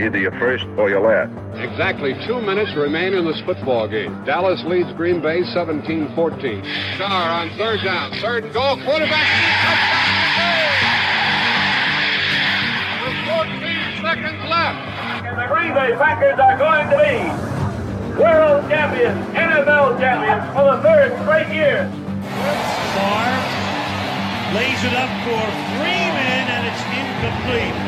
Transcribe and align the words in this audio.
Either 0.00 0.18
you're 0.18 0.38
first 0.38 0.64
or 0.78 0.88
you're 0.88 1.02
last. 1.02 1.34
Exactly 1.58 2.14
two 2.24 2.40
minutes 2.40 2.70
remain 2.76 3.14
in 3.14 3.26
this 3.26 3.40
football 3.42 3.88
game. 3.88 4.14
Dallas 4.24 4.62
leads 4.64 4.92
Green 4.92 5.20
Bay 5.20 5.42
17-14. 5.42 6.14
Starr 6.94 7.10
on 7.10 7.50
third 7.58 7.82
down. 7.82 8.12
Third 8.22 8.44
and 8.44 8.54
goal. 8.54 8.78
Quarterback. 8.86 9.26
With 13.02 13.18
14 13.26 14.06
seconds 14.06 14.38
left. 14.46 14.78
And 15.26 15.34
the 15.34 15.46
Green 15.50 15.74
Bay 15.74 15.90
Packers 15.98 16.38
are 16.38 16.58
going 16.62 16.86
to 16.94 16.98
be 17.02 17.48
world 18.22 18.70
champions, 18.70 19.18
NFL 19.34 19.98
champions 19.98 20.46
for 20.54 20.62
the 20.62 20.82
third 20.82 21.10
straight 21.26 21.50
year. 21.50 21.90
Starr 22.94 23.34
lays 24.54 24.78
it 24.86 24.94
up 24.94 25.10
for 25.26 25.42
Freeman, 25.74 26.46
and 26.54 26.62
it's 26.70 26.82
incomplete. 26.86 27.87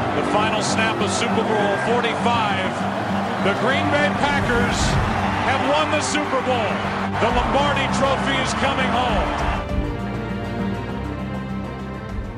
The 0.00 0.24
final 0.32 0.62
snap 0.62 0.98
of 1.02 1.10
Super 1.10 1.34
Bowl 1.34 1.76
45. 1.92 3.44
The 3.44 3.52
Green 3.60 3.84
Bay 3.92 4.08
Packers 4.16 4.78
have 5.44 5.60
won 5.68 5.90
the 5.90 6.00
Super 6.00 6.40
Bowl. 6.40 6.70
The 7.20 7.28
Lombardi 7.36 7.86
Trophy 7.98 8.36
is 8.40 8.52
coming 8.54 8.88
home. 8.88 9.60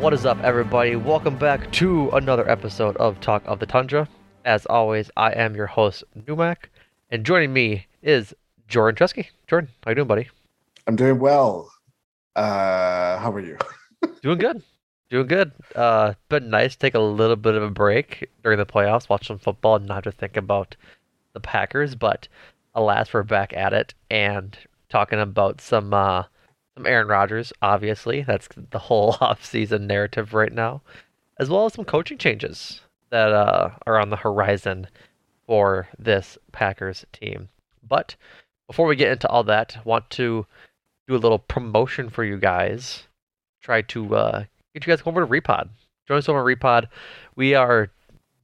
What 0.00 0.12
is 0.12 0.26
up, 0.26 0.42
everybody? 0.42 0.96
Welcome 0.96 1.38
back 1.38 1.70
to 1.74 2.10
another 2.10 2.50
episode 2.50 2.96
of 2.96 3.20
Talk 3.20 3.44
of 3.46 3.60
the 3.60 3.66
Tundra. 3.66 4.08
As 4.44 4.66
always, 4.66 5.12
I 5.16 5.30
am 5.30 5.54
your 5.54 5.68
host, 5.68 6.02
Numac, 6.18 6.64
and 7.12 7.24
joining 7.24 7.52
me 7.52 7.86
is 8.02 8.34
Jordan 8.66 8.96
Tresky. 8.96 9.28
Jordan, 9.46 9.70
how 9.84 9.92
you 9.92 9.94
doing, 9.94 10.08
buddy? 10.08 10.28
I'm 10.88 10.96
doing 10.96 11.20
well. 11.20 11.70
Uh, 12.34 13.18
how 13.18 13.30
are 13.30 13.40
you? 13.40 13.56
doing 14.22 14.38
good. 14.38 14.64
Doing 15.12 15.26
good. 15.26 15.52
Uh, 15.76 16.14
been 16.30 16.48
nice. 16.48 16.74
Take 16.74 16.94
a 16.94 16.98
little 16.98 17.36
bit 17.36 17.54
of 17.54 17.62
a 17.62 17.68
break 17.68 18.30
during 18.42 18.56
the 18.56 18.64
playoffs, 18.64 19.10
watch 19.10 19.26
some 19.26 19.38
football, 19.38 19.76
and 19.76 19.84
not 19.84 20.06
have 20.06 20.14
to 20.14 20.18
think 20.18 20.38
about 20.38 20.74
the 21.34 21.40
Packers. 21.40 21.94
But 21.94 22.28
alas, 22.74 23.12
we're 23.12 23.22
back 23.22 23.52
at 23.54 23.74
it 23.74 23.92
and 24.10 24.56
talking 24.88 25.20
about 25.20 25.60
some 25.60 25.92
uh, 25.92 26.22
some 26.74 26.86
Aaron 26.86 27.08
Rodgers. 27.08 27.52
Obviously, 27.60 28.22
that's 28.22 28.48
the 28.70 28.78
whole 28.78 29.12
offseason 29.20 29.82
narrative 29.82 30.32
right 30.32 30.50
now, 30.50 30.80
as 31.38 31.50
well 31.50 31.66
as 31.66 31.74
some 31.74 31.84
coaching 31.84 32.16
changes 32.16 32.80
that 33.10 33.34
uh, 33.34 33.68
are 33.86 34.00
on 34.00 34.08
the 34.08 34.16
horizon 34.16 34.86
for 35.46 35.88
this 35.98 36.38
Packers 36.52 37.04
team. 37.12 37.50
But 37.86 38.16
before 38.66 38.86
we 38.86 38.96
get 38.96 39.12
into 39.12 39.28
all 39.28 39.44
that, 39.44 39.76
want 39.84 40.08
to 40.12 40.46
do 41.06 41.14
a 41.14 41.18
little 41.18 41.38
promotion 41.38 42.08
for 42.08 42.24
you 42.24 42.38
guys. 42.38 43.02
Try 43.60 43.82
to 43.82 44.16
uh, 44.16 44.44
get 44.74 44.86
you 44.86 44.92
guys 44.92 45.02
over 45.04 45.20
to 45.20 45.26
Repod. 45.26 45.68
Join 46.08 46.18
us 46.18 46.28
over 46.28 46.50
at 46.50 46.58
Repod. 46.58 46.88
We 47.36 47.54
are 47.54 47.90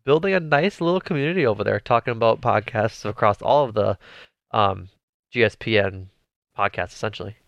building 0.05 0.35
a 0.35 0.41
nice 0.41 0.81
little 0.81 1.01
community 1.01 1.47
over 1.47 1.65
there, 1.65 1.81
talking 1.81 2.13
about 2.13 2.41
podcasts 2.41 3.05
across 3.05 3.43
all 3.43 3.65
of 3.65 3.75
the 3.75 3.99
um, 4.53 4.89
GSPN 5.35 6.07
podcasts, 6.57 6.93
essentially. 6.93 7.37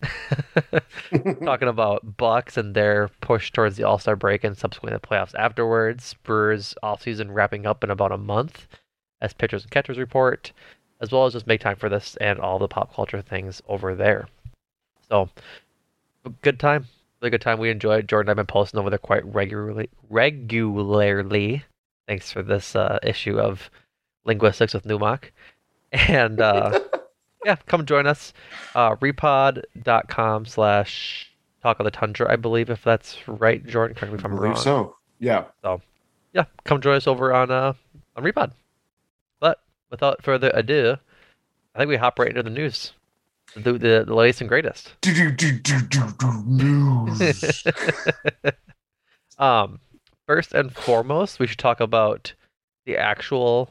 talking 1.43 1.67
about 1.67 2.17
Bucks 2.17 2.57
and 2.57 2.75
their 2.75 3.09
push 3.21 3.51
towards 3.51 3.77
the 3.77 3.83
All 3.83 3.99
Star 3.99 4.15
break 4.15 4.43
and 4.43 4.57
subsequently 4.57 4.97
the 4.97 5.07
playoffs 5.07 5.35
afterwards. 5.35 6.03
Spurs 6.03 6.75
offseason 6.83 7.33
wrapping 7.33 7.65
up 7.65 7.83
in 7.83 7.89
about 7.89 8.11
a 8.11 8.17
month 8.17 8.67
as 9.21 9.33
pitchers 9.33 9.63
and 9.63 9.71
catchers 9.71 9.97
report, 9.97 10.51
as 10.99 11.11
well 11.11 11.25
as 11.25 11.33
just 11.33 11.47
make 11.47 11.61
time 11.61 11.75
for 11.75 11.89
this 11.89 12.15
and 12.17 12.39
all 12.39 12.59
the 12.59 12.67
pop 12.67 12.93
culture 12.93 13.21
things 13.21 13.61
over 13.67 13.95
there. 13.95 14.27
So, 15.09 15.29
good 16.41 16.59
time 16.59 16.85
really 17.21 17.31
good 17.31 17.41
time. 17.41 17.59
We 17.59 17.69
enjoyed. 17.69 18.07
Jordan 18.07 18.29
I've 18.29 18.35
been 18.35 18.45
posting 18.45 18.79
over 18.79 18.89
there 18.89 18.99
quite 18.99 19.25
regularly. 19.25 19.89
Regularly. 20.09 21.63
Thanks 22.07 22.31
for 22.31 22.41
this 22.41 22.75
uh, 22.75 22.99
issue 23.03 23.39
of 23.39 23.69
linguistics 24.25 24.73
with 24.73 24.85
Numac. 24.85 25.25
And 25.93 26.39
uh, 26.39 26.79
yeah, 27.45 27.57
come 27.65 27.85
join 27.85 28.07
us. 28.07 28.31
Uh, 28.73 28.95
repod.com 28.95 30.45
slash 30.45 31.29
talk 31.61 31.81
of 31.81 31.83
the 31.83 31.91
tundra, 31.91 32.31
I 32.31 32.37
believe, 32.37 32.69
if 32.69 32.81
that's 32.81 33.17
right, 33.27 33.65
Jordan. 33.67 33.97
Correct 33.97 34.13
me 34.13 34.17
if 34.19 34.23
I'm 34.23 34.31
I 34.31 34.35
believe 34.37 34.51
wrong. 34.53 34.61
so. 34.61 34.95
Yeah. 35.19 35.43
So 35.61 35.81
yeah, 36.33 36.45
come 36.63 36.79
join 36.79 36.95
us 36.95 37.07
over 37.07 37.33
on 37.33 37.51
uh 37.51 37.73
on 38.15 38.23
Repod. 38.23 38.53
But 39.41 39.59
without 39.89 40.23
further 40.23 40.49
ado, 40.53 40.95
I 41.75 41.79
think 41.79 41.89
we 41.89 41.97
hop 41.97 42.19
right 42.19 42.29
into 42.29 42.43
the 42.43 42.49
news 42.49 42.93
the, 43.55 43.73
the, 43.73 44.03
the 44.07 44.13
latest 44.13 44.41
and 44.41 44.49
greatest. 44.49 44.93
News. 46.45 47.63
um, 49.37 49.79
first 50.25 50.53
and 50.53 50.73
foremost, 50.73 51.39
we 51.39 51.47
should 51.47 51.57
talk 51.57 51.79
about 51.79 52.33
the 52.85 52.97
actual 52.97 53.69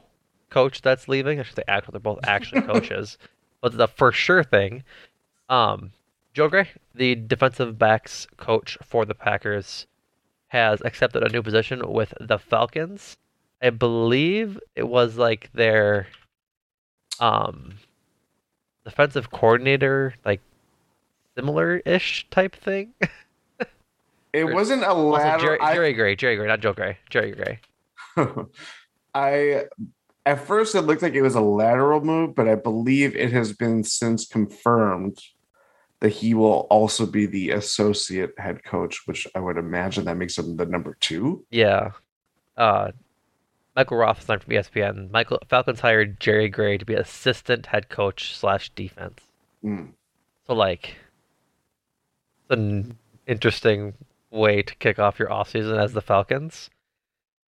coach 0.51 0.83
that's 0.83 1.09
leaving. 1.09 1.41
I 1.41 1.43
should 1.43 1.57
say 1.57 1.65
actual; 1.69 1.93
they're 1.93 2.01
both 2.01 2.21
actually 2.25 2.63
coaches. 2.73 3.19
but 3.61 3.77
the 3.77 3.89
for 3.89 4.13
sure 4.13 4.45
thing, 4.45 4.85
um, 5.49 5.93
Joe 6.35 6.49
Gray, 6.49 6.69
the 6.95 7.15
defensive 7.15 7.79
backs 7.79 8.27
coach 8.37 8.77
for 8.83 9.05
the 9.05 9.15
Packers, 9.15 9.87
has 10.49 10.83
accepted 10.85 11.23
a 11.23 11.29
new 11.29 11.43
position 11.43 11.91
with 11.91 12.13
the 12.21 12.39
Falcons. 12.39 13.17
I 13.63 13.71
believe 13.71 14.59
it 14.75 14.89
was 14.89 15.17
like 15.17 15.51
their 15.53 16.07
um 17.19 17.75
defensive 18.85 19.31
coordinator, 19.31 20.15
like 20.25 20.41
similar-ish 21.37 22.27
type 22.31 22.57
thing. 22.57 22.93
it 24.33 24.45
wasn't 24.45 24.83
a 24.85 24.93
lateral. 24.93 25.57
Jerry, 25.59 25.75
Jerry 25.75 25.93
Gray, 25.93 26.17
Jerry 26.17 26.37
Gray, 26.37 26.47
not 26.47 26.61
Joe 26.61 26.73
Gray, 26.73 26.99
Jerry 27.09 27.33
Gray. 27.33 27.61
I 29.15 29.65
at 30.27 30.47
first 30.47 30.75
it 30.75 30.83
looked 30.83 31.03
like 31.03 31.15
it 31.15 31.23
was 31.23 31.35
a 31.35 31.41
lateral 31.41 32.01
move, 32.01 32.35
but 32.35 32.49
I 32.49 32.55
believe 32.55 33.17
it 33.17 33.33
has 33.33 33.53
been 33.53 33.85
since 33.85 34.27
confirmed 34.27 35.19
that 36.01 36.11
he 36.11 36.35
will 36.35 36.67
also 36.71 37.07
be 37.07 37.27
the 37.27 37.51
associate 37.51 38.33
head 38.39 38.65
coach, 38.65 39.07
which 39.07 39.27
I 39.35 39.41
would 39.41 39.59
imagine 39.59 40.05
that 40.07 40.17
makes 40.17 40.39
him 40.39 40.57
the 40.57 40.67
number 40.67 40.97
two. 41.01 41.45
Yeah. 41.51 41.93
Uh, 42.57 42.93
Michael 43.81 43.97
Rothstein 43.97 44.39
from 44.41 44.53
ESPN. 44.53 45.11
Michael 45.11 45.39
Falcons 45.49 45.81
hired 45.81 46.21
Jerry 46.21 46.51
Gray 46.51 46.77
to 46.77 46.85
be 46.85 46.93
assistant 46.93 47.65
head 47.65 47.89
coach 47.89 48.37
slash 48.37 48.69
defense. 48.75 49.21
Mm. 49.65 49.93
So 50.47 50.53
like, 50.53 50.97
it's 52.43 52.51
an 52.51 52.99
interesting 53.27 53.95
way 54.31 54.61
to 54.61 54.75
kick 54.75 54.99
off 54.99 55.19
your 55.19 55.29
offseason 55.29 55.83
as 55.83 55.95
the 55.95 56.03
Falcons. 56.03 56.69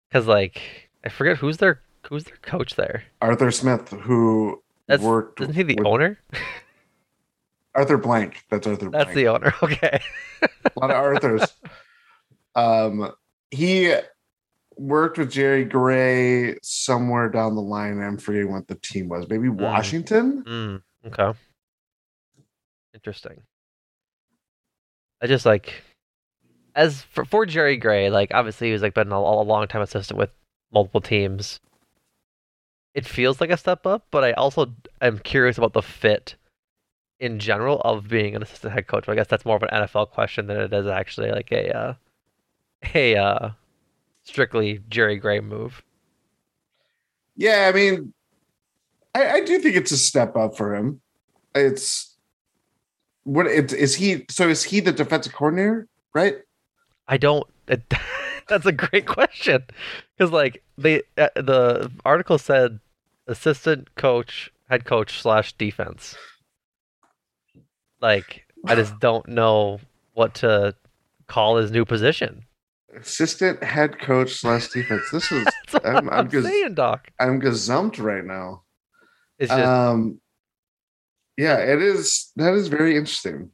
Because 0.09 0.29
like, 0.29 0.91
I 1.05 1.09
forget 1.09 1.39
who's 1.39 1.57
their 1.57 1.81
who's 2.09 2.23
their 2.23 2.37
coach 2.41 2.77
there. 2.77 3.03
Arthur 3.21 3.51
Smith, 3.51 3.89
who 3.89 4.63
That's 4.87 5.03
worked. 5.03 5.41
isn't 5.41 5.55
he 5.55 5.65
the 5.65 5.75
with- 5.75 5.87
owner? 5.89 6.21
Arthur 7.75 7.99
Blank. 7.99 8.45
That's 8.49 8.65
Arthur. 8.69 8.91
Blank. 8.91 8.93
That's 8.93 9.13
Blank. 9.13 9.17
the 9.17 9.27
owner. 9.27 9.55
Okay. 9.65 10.01
a 10.43 10.71
lot 10.81 10.91
of 10.93 10.97
Arthurs. 10.99 11.53
um, 12.55 13.11
he 13.51 13.93
worked 14.77 15.19
with 15.19 15.31
Jerry 15.31 15.65
Gray 15.65 16.57
somewhere 16.63 17.29
down 17.29 17.55
the 17.55 17.63
line. 17.63 18.01
I'm 18.01 18.19
forgetting 18.19 18.53
what 18.53 18.69
the 18.69 18.77
team 18.77 19.09
was. 19.09 19.29
Maybe 19.29 19.49
Washington. 19.49 20.45
Mm, 20.45 20.83
okay. 21.07 21.39
Interesting. 22.95 23.43
I 25.21 25.27
just 25.27 25.47
like 25.47 25.83
as 26.75 27.03
for, 27.03 27.25
for 27.25 27.47
Jerry 27.47 27.77
Gray, 27.77 28.11
like 28.11 28.31
obviously 28.35 28.69
he 28.69 28.73
was 28.73 28.83
like 28.83 28.95
been 28.95 29.13
a, 29.13 29.17
a 29.17 29.43
long 29.43 29.67
time 29.69 29.83
assistant 29.83 30.19
with 30.19 30.31
multiple 30.73 31.01
teams. 31.01 31.61
It 32.95 33.07
feels 33.07 33.41
like 33.41 33.51
a 33.51 33.57
step 33.57 33.87
up, 33.87 34.07
but 34.11 34.25
I 34.25 34.33
also 34.33 34.75
am 35.01 35.19
curious 35.19 35.57
about 35.57 35.73
the 35.73 35.83
fit 35.83 36.35
in 37.19 37.39
general 37.39 37.81
of 37.85 38.09
being 38.09 38.35
an 38.35 38.43
assistant 38.43 38.75
head 38.75 38.87
coach. 38.87 39.09
I 39.09 39.15
guess 39.15 39.29
that's 39.29 39.47
more 39.47 39.57
of 39.57 39.63
an 39.63 39.71
NFL 39.71 40.11
question 40.11 40.47
than 40.47 40.61
it 40.61 40.73
is 40.73 40.87
actually 40.87 41.31
like 41.31 41.51
a 41.53 41.77
uh, 41.77 41.95
a 42.95 43.17
uh, 43.17 43.51
strictly 44.25 44.81
Jerry 44.89 45.17
Gray 45.17 45.41
move. 45.41 45.83
Yeah, 47.37 47.71
I 47.73 47.77
mean, 47.77 48.13
I, 49.15 49.31
I 49.31 49.41
do 49.41 49.59
think 49.59 49.77
it's 49.77 49.93
a 49.93 49.99
step 49.99 50.37
up 50.37 50.57
for 50.57 50.75
him. 50.75 51.01
It's 51.55 52.17
what 53.25 53.47
it 53.47 53.73
is 53.73 53.95
he. 53.95 54.25
So 54.31 54.49
is 54.49 54.63
he 54.63 54.81
the 54.81 54.93
defensive 54.93 55.33
coordinator? 55.33 55.89
Right. 56.15 56.37
I 57.09 57.17
don't. 57.17 57.47
It, 57.69 57.83
that's 58.49 58.67
a 58.67 58.73
great 58.73 59.07
question 59.07 59.65
because 60.17 60.33
like 60.33 60.63
they 60.79 61.03
uh, 61.17 61.29
the 61.37 61.91
article 62.05 62.39
said 62.39 62.81
assistant 63.27 63.95
coach, 63.95 64.53
head 64.69 64.85
coach 64.85 65.21
slash 65.21 65.53
defense. 65.55 66.17
Like 68.01 68.47
I 68.67 68.75
just 68.75 68.99
don't 68.99 69.27
know 69.29 69.81
what 70.15 70.35
to 70.37 70.75
call 71.27 71.57
his 71.57 71.71
new 71.71 71.85
position. 71.85 72.45
Assistant 72.99 73.63
head 73.63 73.99
coach 74.01 74.35
slash 74.35 74.69
defense. 74.69 75.03
This 75.11 75.31
is 75.33 75.47
I'm, 75.85 75.97
I'm, 75.97 76.11
I'm, 76.11 76.29
gaz- 76.29 76.45
saying, 76.45 76.75
Doc. 76.75 77.11
I'm 77.19 77.41
gazumped 77.41 77.99
right 78.03 78.25
now. 78.25 78.63
It's 79.39 79.51
just 79.51 79.63
Um, 79.65 80.21
yeah, 81.39 81.57
it 81.59 81.81
is. 81.83 82.31
That 82.37 82.55
is 82.55 82.69
very 82.69 82.97
interesting. 82.97 83.51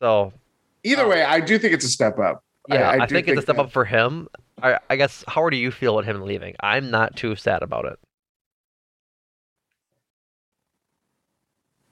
so. 0.00 0.32
Either 0.84 1.02
Oh. 1.04 1.08
way, 1.10 1.22
I 1.24 1.40
do 1.40 1.58
think 1.58 1.74
it's 1.74 1.84
a 1.84 1.88
step 1.90 2.18
up. 2.18 2.42
Yeah, 2.68 2.88
I, 2.88 3.06
do 3.06 3.14
think, 3.14 3.28
it's 3.28 3.38
a 3.40 3.42
step 3.42 3.56
that- 3.56 3.62
up 3.62 3.72
for 3.72 3.84
him. 3.84 4.28
I, 4.62 4.78
I 4.90 4.96
guess. 4.96 5.24
How 5.28 5.48
do 5.50 5.56
you 5.56 5.70
feel 5.70 5.98
about 5.98 6.08
him 6.08 6.22
leaving? 6.22 6.54
I'm 6.60 6.90
not 6.90 7.14
too 7.16 7.36
sad 7.36 7.62
about 7.62 7.84
it. 7.84 7.98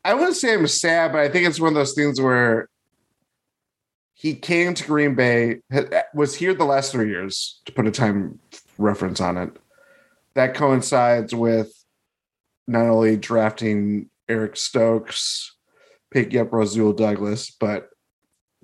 I 0.05 0.15
wouldn't 0.15 0.37
say 0.37 0.55
I'm 0.55 0.67
sad, 0.67 1.13
but 1.13 1.21
I 1.21 1.29
think 1.29 1.47
it's 1.47 1.61
one 1.61 1.69
of 1.69 1.75
those 1.75 1.95
things 1.95 2.21
where 2.21 2.69
he 4.19 4.35
came 4.35 4.73
to 4.73 4.87
Green 4.87 5.15
Bay, 5.15 5.61
was 6.15 6.35
here 6.35 6.55
the 6.55 6.65
last 6.65 6.91
three 6.91 7.11
years, 7.11 7.61
to 7.67 7.73
put 7.73 7.87
a 7.87 7.91
time 7.91 8.39
reference 8.79 9.21
on 9.21 9.37
it. 9.37 9.51
That 10.35 10.55
coincides 10.55 11.35
with 11.35 11.71
not 12.67 12.87
only 12.87 13.19
drafting 13.19 14.09
Eric 14.27 14.57
Stokes, 14.57 15.55
picking 16.11 16.41
up 16.41 16.51
Rasul 16.51 16.95
Douglas, 16.95 17.51
but 17.51 17.91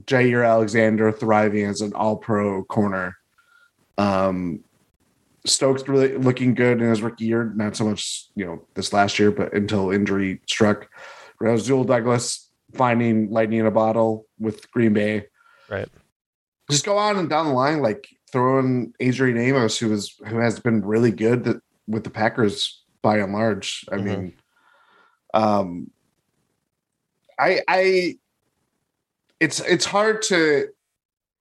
Jaire 0.04 0.48
Alexander 0.48 1.12
thriving 1.12 1.66
as 1.66 1.82
an 1.82 1.92
all 1.92 2.16
pro 2.16 2.64
corner. 2.64 3.18
Um, 3.98 4.64
Stokes 5.44 5.86
really 5.86 6.16
looking 6.16 6.54
good 6.54 6.80
in 6.80 6.88
his 6.88 7.02
rookie 7.02 7.26
year, 7.26 7.52
not 7.54 7.76
so 7.76 7.84
much, 7.84 8.28
you 8.34 8.46
know, 8.46 8.66
this 8.72 8.94
last 8.94 9.18
year, 9.18 9.30
but 9.30 9.52
until 9.52 9.90
injury 9.90 10.40
struck. 10.48 10.88
Rasul 11.38 11.84
Douglas 11.84 12.48
finding 12.72 13.30
lightning 13.30 13.58
in 13.58 13.66
a 13.66 13.70
bottle 13.70 14.24
with 14.38 14.70
Green 14.70 14.94
Bay. 14.94 15.26
Right. 15.72 15.88
Just 16.70 16.84
go 16.84 16.98
on 16.98 17.16
and 17.16 17.30
down 17.30 17.46
the 17.46 17.52
line, 17.54 17.80
like 17.80 18.06
throwing 18.30 18.92
Adrian 19.00 19.38
Amos, 19.38 19.78
who 19.78 19.90
is 19.90 20.14
who 20.28 20.36
has 20.36 20.60
been 20.60 20.84
really 20.84 21.10
good 21.10 21.44
that, 21.44 21.62
with 21.86 22.04
the 22.04 22.10
Packers 22.10 22.84
by 23.00 23.18
and 23.18 23.32
large. 23.32 23.86
I 23.90 23.96
Mhm. 23.96 24.04
mean, 24.04 24.32
um, 25.32 25.90
I 27.38 27.62
I 27.68 28.18
it's 29.40 29.60
it's 29.60 29.86
hard 29.86 30.20
to 30.22 30.68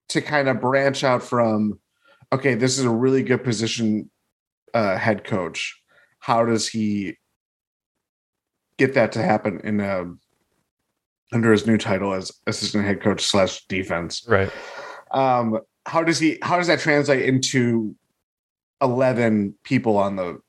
to 0.10 0.22
kind 0.22 0.48
of 0.48 0.62
branch 0.62 1.04
out 1.04 1.24
from 1.24 1.80
okay, 2.31 2.56
this 2.56 2.80
is 2.80 2.86
a 2.86 2.89
really 2.89 3.24
good 3.24 3.44
position 3.44 4.10
uh 4.74 4.95
head 4.98 5.25
coach. 5.25 5.78
How 6.19 6.45
does 6.45 6.69
he 6.69 7.18
get 8.78 8.94
that 8.94 9.12
to 9.12 9.22
happen 9.22 9.60
in 9.66 9.81
a 9.81 10.06
under 11.31 11.51
his 11.51 11.66
new 11.66 11.78
title 11.78 12.13
as 12.13 12.31
assistant 12.48 12.86
head 12.86 13.01
coach 13.01 13.22
slash 13.22 13.66
defense? 13.68 14.25
Right. 14.28 14.51
Um, 15.12 15.60
how 15.86 16.04
does 16.04 16.19
he 16.19 16.38
how 16.42 16.57
does 16.57 16.68
that 16.68 16.80
translate 16.80 17.25
into 17.25 17.95
11 18.81 19.56
people 19.63 19.98
on 19.98 20.16
the 20.16 20.42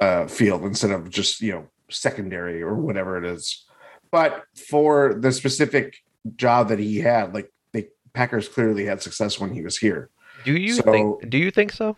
uh, 0.00 0.26
field 0.26 0.64
instead 0.64 0.90
of 0.90 1.10
just 1.10 1.40
you 1.40 1.52
know 1.52 1.66
secondary 1.90 2.62
or 2.62 2.74
whatever 2.74 3.16
it 3.22 3.24
is 3.24 3.64
but 4.10 4.44
for 4.68 5.14
the 5.18 5.32
specific 5.32 5.96
job 6.36 6.68
that 6.68 6.78
he 6.78 6.98
had 6.98 7.34
like 7.34 7.50
the 7.72 7.88
packers 8.12 8.48
clearly 8.48 8.84
had 8.84 9.02
success 9.02 9.40
when 9.40 9.52
he 9.52 9.62
was 9.62 9.76
here 9.78 10.10
Do 10.44 10.52
you 10.56 10.74
So- 10.74 10.82
think? 10.82 11.30
Do 11.30 11.38
you 11.38 11.50
think 11.50 11.72
so? 11.72 11.96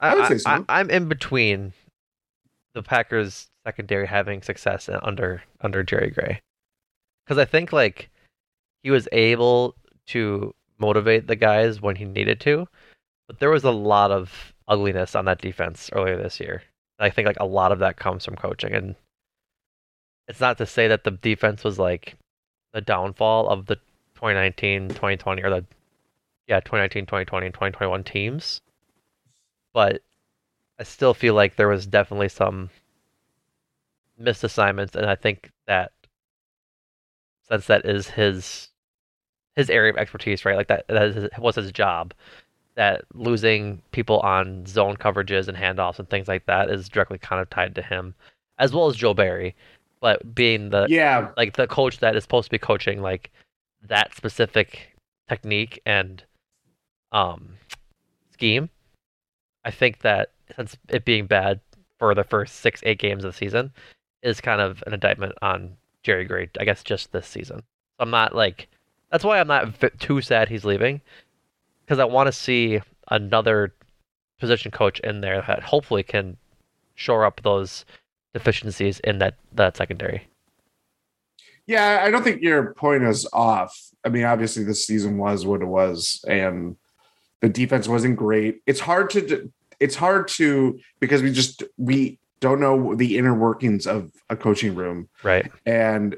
I 0.00 0.14
would 0.14 0.26
say 0.26 0.38
so. 0.38 0.64
I, 0.68 0.80
am 0.80 0.90
in 0.90 1.08
between 1.08 1.72
the 2.74 2.82
Packers 2.82 3.48
secondary 3.66 4.06
having 4.06 4.42
success 4.42 4.88
under 5.02 5.42
under 5.60 5.82
Jerry 5.82 6.10
Gray, 6.10 6.40
because 7.24 7.38
I 7.38 7.44
think 7.44 7.72
like 7.72 8.10
he 8.82 8.90
was 8.90 9.08
able 9.12 9.74
to 10.08 10.54
motivate 10.78 11.26
the 11.26 11.36
guys 11.36 11.80
when 11.80 11.96
he 11.96 12.04
needed 12.04 12.40
to, 12.40 12.66
but 13.26 13.38
there 13.38 13.50
was 13.50 13.64
a 13.64 13.70
lot 13.70 14.10
of 14.10 14.52
ugliness 14.68 15.14
on 15.14 15.24
that 15.26 15.40
defense 15.40 15.90
earlier 15.92 16.16
this 16.16 16.40
year. 16.40 16.62
And 16.98 17.06
I 17.06 17.10
think 17.10 17.26
like 17.26 17.40
a 17.40 17.46
lot 17.46 17.72
of 17.72 17.78
that 17.80 17.96
comes 17.96 18.24
from 18.24 18.36
coaching, 18.36 18.72
and 18.74 18.94
it's 20.28 20.40
not 20.40 20.58
to 20.58 20.66
say 20.66 20.88
that 20.88 21.04
the 21.04 21.10
defense 21.10 21.64
was 21.64 21.78
like 21.78 22.16
the 22.72 22.80
downfall 22.80 23.48
of 23.48 23.66
the 23.66 23.76
2019, 24.16 24.88
2020, 24.88 25.42
or 25.42 25.50
the 25.50 25.64
yeah 26.46 26.60
2019, 26.60 27.06
2020, 27.06 27.46
and 27.46 27.54
2021 27.54 28.04
teams 28.04 28.60
but 29.74 30.00
I 30.78 30.84
still 30.84 31.12
feel 31.12 31.34
like 31.34 31.56
there 31.56 31.68
was 31.68 31.86
definitely 31.86 32.30
some 32.30 32.70
missed 34.18 34.44
assignments, 34.44 34.94
and 34.94 35.06
I 35.06 35.14
think 35.14 35.50
that 35.66 35.92
since 37.48 37.66
that 37.66 37.84
is 37.84 38.08
his 38.08 38.68
his 39.56 39.70
area 39.70 39.92
of 39.92 39.98
expertise, 39.98 40.44
right? 40.44 40.56
Like 40.56 40.68
that 40.68 40.86
that 40.88 41.02
is 41.08 41.14
his, 41.14 41.28
was 41.38 41.56
his 41.56 41.72
job. 41.72 42.14
That 42.76 43.04
losing 43.14 43.82
people 43.92 44.18
on 44.20 44.66
zone 44.66 44.96
coverages 44.96 45.46
and 45.46 45.56
handoffs 45.56 45.98
and 45.98 46.08
things 46.08 46.26
like 46.26 46.46
that 46.46 46.70
is 46.70 46.88
directly 46.88 47.18
kind 47.18 47.40
of 47.40 47.48
tied 47.48 47.74
to 47.76 47.82
him, 47.82 48.14
as 48.58 48.72
well 48.72 48.88
as 48.88 48.96
Joe 48.96 49.14
Barry. 49.14 49.54
But 50.00 50.34
being 50.34 50.70
the 50.70 50.86
yeah 50.88 51.30
like 51.36 51.56
the 51.56 51.66
coach 51.66 51.98
that 51.98 52.16
is 52.16 52.24
supposed 52.24 52.46
to 52.46 52.50
be 52.50 52.58
coaching 52.58 53.00
like 53.00 53.30
that 53.88 54.14
specific 54.14 54.94
technique 55.28 55.80
and 55.86 56.22
um 57.12 57.54
scheme 58.32 58.68
i 59.64 59.70
think 59.70 60.00
that 60.00 60.30
since 60.56 60.76
it 60.88 61.04
being 61.04 61.26
bad 61.26 61.60
for 61.98 62.14
the 62.14 62.24
first 62.24 62.56
six 62.56 62.80
eight 62.84 62.98
games 62.98 63.24
of 63.24 63.32
the 63.32 63.36
season 63.36 63.72
is 64.24 64.40
kind 64.40 64.60
of 64.60 64.82
an 64.86 64.94
indictment 64.94 65.34
on 65.42 65.76
jerry 66.02 66.24
gray 66.24 66.48
i 66.58 66.64
guess 66.64 66.82
just 66.82 67.12
this 67.12 67.26
season. 67.26 67.58
So 67.58 67.64
i'm 68.00 68.10
not 68.10 68.34
like 68.34 68.68
that's 69.10 69.24
why 69.24 69.38
i'm 69.38 69.46
not 69.46 69.68
v- 69.68 69.90
too 69.98 70.20
sad 70.20 70.48
he's 70.48 70.64
leaving 70.64 71.00
because 71.84 71.98
i 71.98 72.04
want 72.04 72.26
to 72.26 72.32
see 72.32 72.80
another 73.10 73.72
position 74.38 74.70
coach 74.70 75.00
in 75.00 75.20
there 75.20 75.42
that 75.46 75.62
hopefully 75.62 76.02
can 76.02 76.36
shore 76.94 77.24
up 77.24 77.40
those 77.42 77.84
deficiencies 78.32 79.00
in 79.00 79.18
that 79.18 79.36
that 79.52 79.76
secondary. 79.76 80.26
Yeah 81.66 82.02
i 82.04 82.10
don't 82.10 82.22
think 82.24 82.42
your 82.42 82.74
point 82.74 83.04
is 83.04 83.26
off. 83.32 83.74
I 84.04 84.08
mean 84.08 84.24
obviously 84.24 84.64
this 84.64 84.86
season 84.86 85.18
was 85.18 85.46
what 85.46 85.62
it 85.62 85.66
was 85.66 86.24
and 86.28 86.76
the 87.40 87.48
defense 87.48 87.86
wasn't 87.86 88.16
great. 88.16 88.62
It's 88.66 88.80
hard 88.80 89.10
to 89.10 89.50
it's 89.80 89.96
hard 89.96 90.28
to 90.28 90.78
because 91.00 91.22
we 91.22 91.32
just 91.32 91.62
we 91.76 92.18
don't 92.44 92.60
know 92.60 92.94
the 92.94 93.18
inner 93.18 93.34
workings 93.34 93.86
of 93.86 94.12
a 94.30 94.36
coaching 94.36 94.74
room 94.74 95.08
right 95.22 95.50
and 95.66 96.16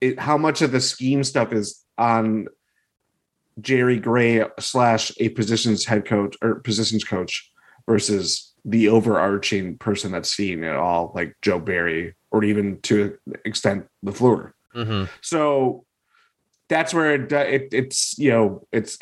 it, 0.00 0.18
how 0.18 0.36
much 0.36 0.62
of 0.62 0.72
the 0.72 0.80
scheme 0.80 1.22
stuff 1.22 1.52
is 1.52 1.84
on 1.96 2.46
Jerry 3.60 3.98
Gray 3.98 4.44
slash 4.58 5.12
a 5.18 5.28
positions 5.30 5.84
head 5.84 6.04
coach 6.06 6.36
or 6.42 6.56
positions 6.56 7.04
coach 7.04 7.50
versus 7.86 8.54
the 8.64 8.88
overarching 8.88 9.78
person 9.78 10.12
that's 10.12 10.34
seeing 10.34 10.62
it 10.62 10.74
all, 10.74 11.12
like 11.14 11.34
Joe 11.42 11.58
Barry, 11.58 12.14
or 12.30 12.44
even 12.44 12.80
to 12.82 13.16
an 13.26 13.34
extent 13.44 13.86
LaFleur. 14.04 14.52
Mm-hmm. 14.74 15.04
So 15.22 15.84
that's 16.68 16.92
where 16.92 17.14
it, 17.14 17.32
it 17.32 17.68
it's 17.72 18.18
you 18.18 18.30
know 18.30 18.66
it's 18.72 18.98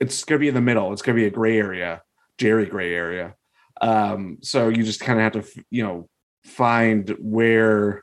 it's 0.00 0.24
gonna 0.24 0.38
be 0.38 0.48
in 0.48 0.54
the 0.54 0.60
middle. 0.60 0.92
It's 0.92 1.02
gonna 1.02 1.16
be 1.16 1.26
a 1.26 1.30
gray 1.30 1.58
area, 1.58 2.02
Jerry 2.38 2.66
gray 2.66 2.94
area. 2.94 3.34
Um, 3.80 4.38
so 4.42 4.68
you 4.68 4.82
just 4.82 5.00
kind 5.00 5.18
of 5.20 5.34
have 5.34 5.44
to 5.44 5.62
you 5.70 5.82
know 5.82 6.08
find 6.44 7.10
where 7.20 8.02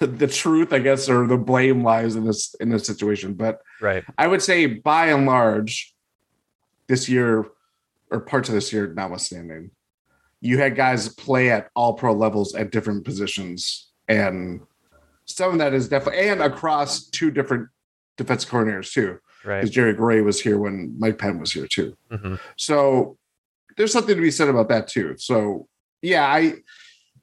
the 0.00 0.26
truth, 0.26 0.72
I 0.72 0.78
guess, 0.78 1.08
or 1.08 1.26
the 1.26 1.36
blame 1.36 1.82
lies 1.84 2.16
in 2.16 2.24
this 2.24 2.54
in 2.60 2.70
this 2.70 2.86
situation. 2.86 3.34
But 3.34 3.60
Right. 3.80 4.04
I 4.18 4.26
would 4.26 4.42
say 4.42 4.66
by 4.66 5.06
and 5.06 5.26
large, 5.26 5.94
this 6.88 7.08
year 7.08 7.46
or 8.10 8.20
parts 8.20 8.48
of 8.48 8.54
this 8.54 8.72
year 8.72 8.92
notwithstanding, 8.92 9.70
you 10.40 10.58
had 10.58 10.74
guys 10.76 11.08
play 11.08 11.50
at 11.50 11.70
all 11.76 11.94
pro 11.94 12.12
levels 12.12 12.54
at 12.54 12.72
different 12.72 13.04
positions. 13.04 13.90
And 14.08 14.60
some 15.24 15.52
of 15.52 15.58
that 15.58 15.72
is 15.72 15.88
definitely 15.88 16.28
and 16.28 16.42
across 16.42 17.04
two 17.06 17.30
different 17.30 17.68
defense 18.16 18.44
coordinators 18.44 18.92
too. 18.92 19.18
Right. 19.44 19.60
Because 19.60 19.70
Jerry 19.70 19.94
Gray 19.94 20.20
was 20.20 20.40
here 20.40 20.58
when 20.58 20.94
Mike 20.98 21.18
Penn 21.18 21.38
was 21.38 21.52
here 21.52 21.68
too. 21.68 21.96
hmm 22.10 22.34
So 22.56 23.16
there's 23.80 23.92
something 23.94 24.14
to 24.14 24.20
be 24.20 24.30
said 24.30 24.48
about 24.48 24.68
that 24.68 24.88
too. 24.88 25.14
So 25.16 25.66
yeah, 26.02 26.26
I 26.26 26.56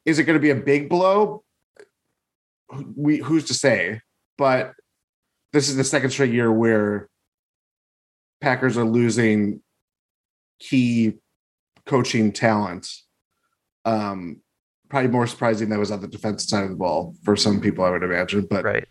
is 0.05 0.17
it 0.17 0.23
going 0.23 0.37
to 0.37 0.41
be 0.41 0.49
a 0.49 0.55
big 0.55 0.89
blow? 0.89 1.43
We 2.95 3.17
who's 3.17 3.45
to 3.45 3.53
say? 3.53 4.01
But 4.39 4.73
this 5.53 5.69
is 5.69 5.75
the 5.75 5.83
second 5.83 6.09
straight 6.09 6.33
year 6.33 6.51
where 6.51 7.09
Packers 8.41 8.75
are 8.75 8.83
losing 8.83 9.61
key 10.59 11.13
coaching 11.85 12.31
talent. 12.31 12.89
Um, 13.85 14.41
probably 14.89 15.11
more 15.11 15.27
surprising 15.27 15.69
that 15.69 15.77
was 15.77 15.91
on 15.91 16.01
the 16.01 16.07
defensive 16.07 16.49
side 16.49 16.63
of 16.63 16.71
the 16.71 16.75
ball 16.75 17.13
for 17.23 17.35
some 17.35 17.61
people, 17.61 17.83
I 17.85 17.91
would 17.91 18.01
imagine. 18.03 18.47
But 18.49 18.63
Right. 18.65 18.87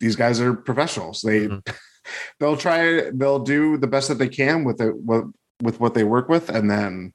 these 0.00 0.16
guys 0.16 0.38
are 0.38 0.52
professionals. 0.52 1.22
They 1.22 1.48
Mhm. 1.48 1.62
they'll 2.40 2.58
try 2.58 3.10
they'll 3.10 3.38
do 3.42 3.78
the 3.78 3.86
best 3.86 4.08
that 4.08 4.18
they 4.18 4.28
can 4.28 4.64
with 4.64 4.82
it 4.82 4.94
with, 4.94 5.32
with 5.62 5.80
what 5.80 5.94
they 5.94 6.04
work 6.04 6.28
with, 6.28 6.48
and 6.48 6.70
then 6.70 7.12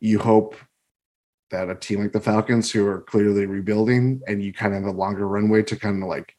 you 0.00 0.18
hope 0.18 0.56
that 1.50 1.68
a 1.70 1.74
team 1.74 2.00
like 2.00 2.12
the 2.12 2.20
Falcons, 2.20 2.70
who 2.70 2.86
are 2.86 3.00
clearly 3.02 3.46
rebuilding, 3.46 4.20
and 4.26 4.42
you 4.42 4.52
kind 4.52 4.74
of 4.74 4.82
have 4.82 4.94
a 4.94 4.96
longer 4.96 5.26
runway 5.26 5.62
to 5.64 5.76
kind 5.76 6.02
of 6.02 6.08
like 6.08 6.34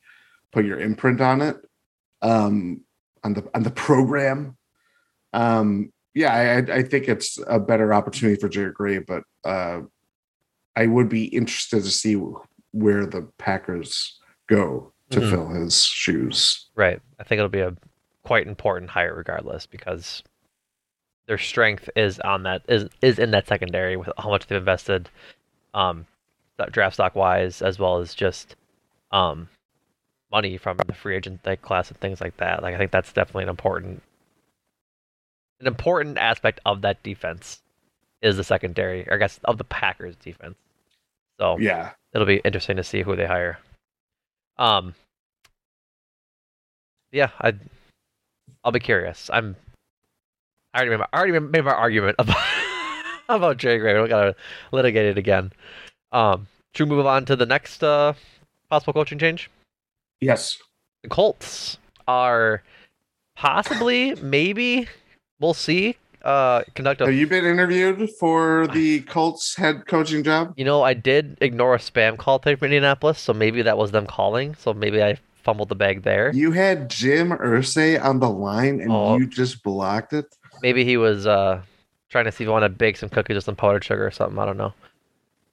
put 0.52 0.66
your 0.66 0.80
imprint 0.80 1.20
on 1.22 1.42
it, 1.42 1.58
um, 2.22 2.82
on 3.24 3.34
the 3.34 3.50
on 3.54 3.64
the 3.64 3.72
program. 3.72 4.58
Um, 5.34 5.92
yeah, 6.14 6.64
I, 6.70 6.78
I 6.78 6.84
think 6.84 7.08
it's 7.08 7.40
a 7.48 7.60
better 7.60 7.94
opportunity 7.94 8.40
for 8.40 8.50
Jared 8.50 8.74
Gray, 8.74 9.00
but 9.00 9.24
uh, 9.46 9.82
I 10.76 10.88
would 10.88 11.10
be 11.10 11.26
interested 11.26 11.84
to 11.84 11.90
see 11.90 12.16
where 12.72 13.06
the 13.06 13.30
Packers 13.38 14.20
go 14.48 14.94
to 15.12 15.20
Mhm. 15.20 15.30
fill 15.30 15.48
his 15.50 15.84
shoes. 15.84 16.70
Right. 16.76 17.02
I 17.20 17.24
think 17.24 17.40
it'll 17.40 17.50
be 17.50 17.60
a 17.60 17.76
quite 18.24 18.48
important 18.48 18.92
hire 18.92 19.14
regardless 19.16 19.66
because 19.66 20.24
their 21.32 21.38
strength 21.38 21.90
is 21.96 22.20
on 22.20 22.44
that 22.44 22.62
is 22.68 22.90
is 23.02 23.18
in 23.18 23.32
that 23.32 23.48
secondary 23.48 23.96
with 23.96 24.10
how 24.18 24.30
much 24.30 24.48
they've 24.48 24.58
invested 24.60 25.08
um 25.74 26.06
draft 26.72 26.96
stock 26.96 27.16
wise 27.16 27.62
as 27.62 27.80
well 27.80 28.00
as 28.00 28.14
just 28.14 28.58
um 29.14 29.48
money 30.30 30.58
from 30.58 30.76
the 30.86 30.94
free 30.94 31.16
agent 31.16 31.42
class 31.62 31.88
and 31.88 31.98
things 32.02 32.20
like 32.20 32.36
that. 32.36 32.62
Like 32.62 32.76
I 32.76 32.78
think 32.78 32.92
that's 32.92 33.14
definitely 33.14 33.44
an 33.44 33.50
important 33.50 34.04
an 35.62 35.68
important 35.68 36.18
aspect 36.18 36.60
of 36.66 36.82
that 36.82 37.02
defense 37.02 37.62
is 38.22 38.36
the 38.36 38.44
secondary, 38.44 39.08
or 39.08 39.14
I 39.14 39.18
guess 39.18 39.40
of 39.46 39.58
the 39.58 39.64
Packers 39.64 40.18
defense. 40.18 40.58
So 41.40 41.58
Yeah, 41.60 41.92
it'll 42.14 42.28
be 42.28 42.42
interesting 42.44 42.76
to 42.76 42.84
see 42.84 43.04
who 43.04 43.16
they 43.16 43.26
hire. 43.26 43.58
Um, 44.58 44.96
yeah, 47.14 47.30
I, 47.40 47.54
I'll 48.66 48.74
be 48.74 48.82
curious. 48.82 49.30
I'm, 49.32 49.56
I 50.74 50.78
already 50.80 50.92
made 50.92 50.98
my, 51.00 51.08
I 51.14 51.18
already 51.18 51.40
made 51.40 51.64
my 51.66 51.74
argument 51.74 52.16
about 52.20 52.38
about 53.30 53.58
Jerry 53.58 53.78
Gray. 53.80 53.94
We 53.94 54.00
don't 54.00 54.10
gotta 54.10 54.36
litigate 54.72 55.06
it 55.06 55.18
again. 55.18 55.52
Um, 56.12 56.48
should 56.74 56.90
we 56.90 56.96
move 56.96 57.06
on 57.06 57.26
to 57.26 57.36
the 57.36 57.46
next 57.46 57.84
uh, 57.84 58.14
possible 58.70 58.94
coaching 58.94 59.20
change? 59.20 59.50
yes, 60.22 60.58
The 61.04 61.10
Colts 61.10 61.78
are 62.08 62.62
possibly, 63.36 64.16
maybe, 64.16 64.88
we'll 65.40 65.54
see. 65.54 65.98
Uh, 66.24 66.62
conduct 66.76 67.02
a 67.02 67.06
have 67.06 67.16
you 67.16 67.26
been 67.26 67.46
interviewed 67.46 68.08
for 68.20 68.68
the 68.74 69.02
Colts 69.02 69.56
head 69.56 69.88
coaching 69.88 70.24
job? 70.24 70.54
You 70.56 70.64
know, 70.66 70.84
I 70.84 70.94
did 70.94 71.38
ignore 71.42 71.74
a 71.76 71.80
spam 71.80 72.18
call 72.18 72.38
today 72.40 72.56
from 72.56 72.68
Indianapolis, 72.68 73.18
so 73.20 73.34
maybe 73.34 73.62
that 73.64 73.78
was 73.78 73.92
them 73.92 74.06
calling. 74.06 74.54
So 74.56 74.74
maybe 74.74 75.02
I 75.04 75.18
fumbled 75.44 75.70
the 75.70 75.76
bag 75.76 76.04
there. 76.04 76.32
You 76.34 76.52
had 76.52 76.90
Jim 76.90 77.32
Irsay 77.32 78.02
on 78.02 78.20
the 78.20 78.30
line, 78.30 78.80
and 78.80 78.92
Oh. 78.92 79.18
you 79.18 79.26
just 79.28 79.64
blocked 79.64 80.14
it. 80.14 80.26
Maybe 80.62 80.84
he 80.86 80.98
was 80.98 81.28
uh 81.28 81.62
trying 82.10 82.26
to 82.26 82.32
see 82.32 82.44
if 82.44 82.48
he 82.48 82.52
wanted 82.52 82.70
to 82.70 82.76
bake 82.76 82.98
some 82.98 83.10
cookies 83.10 83.36
with 83.36 83.46
some 83.46 83.56
powdered 83.56 83.84
sugar 83.84 84.06
or 84.06 84.12
something. 84.12 84.38
I 84.38 84.46
don't 84.46 84.58
know. 84.58 84.74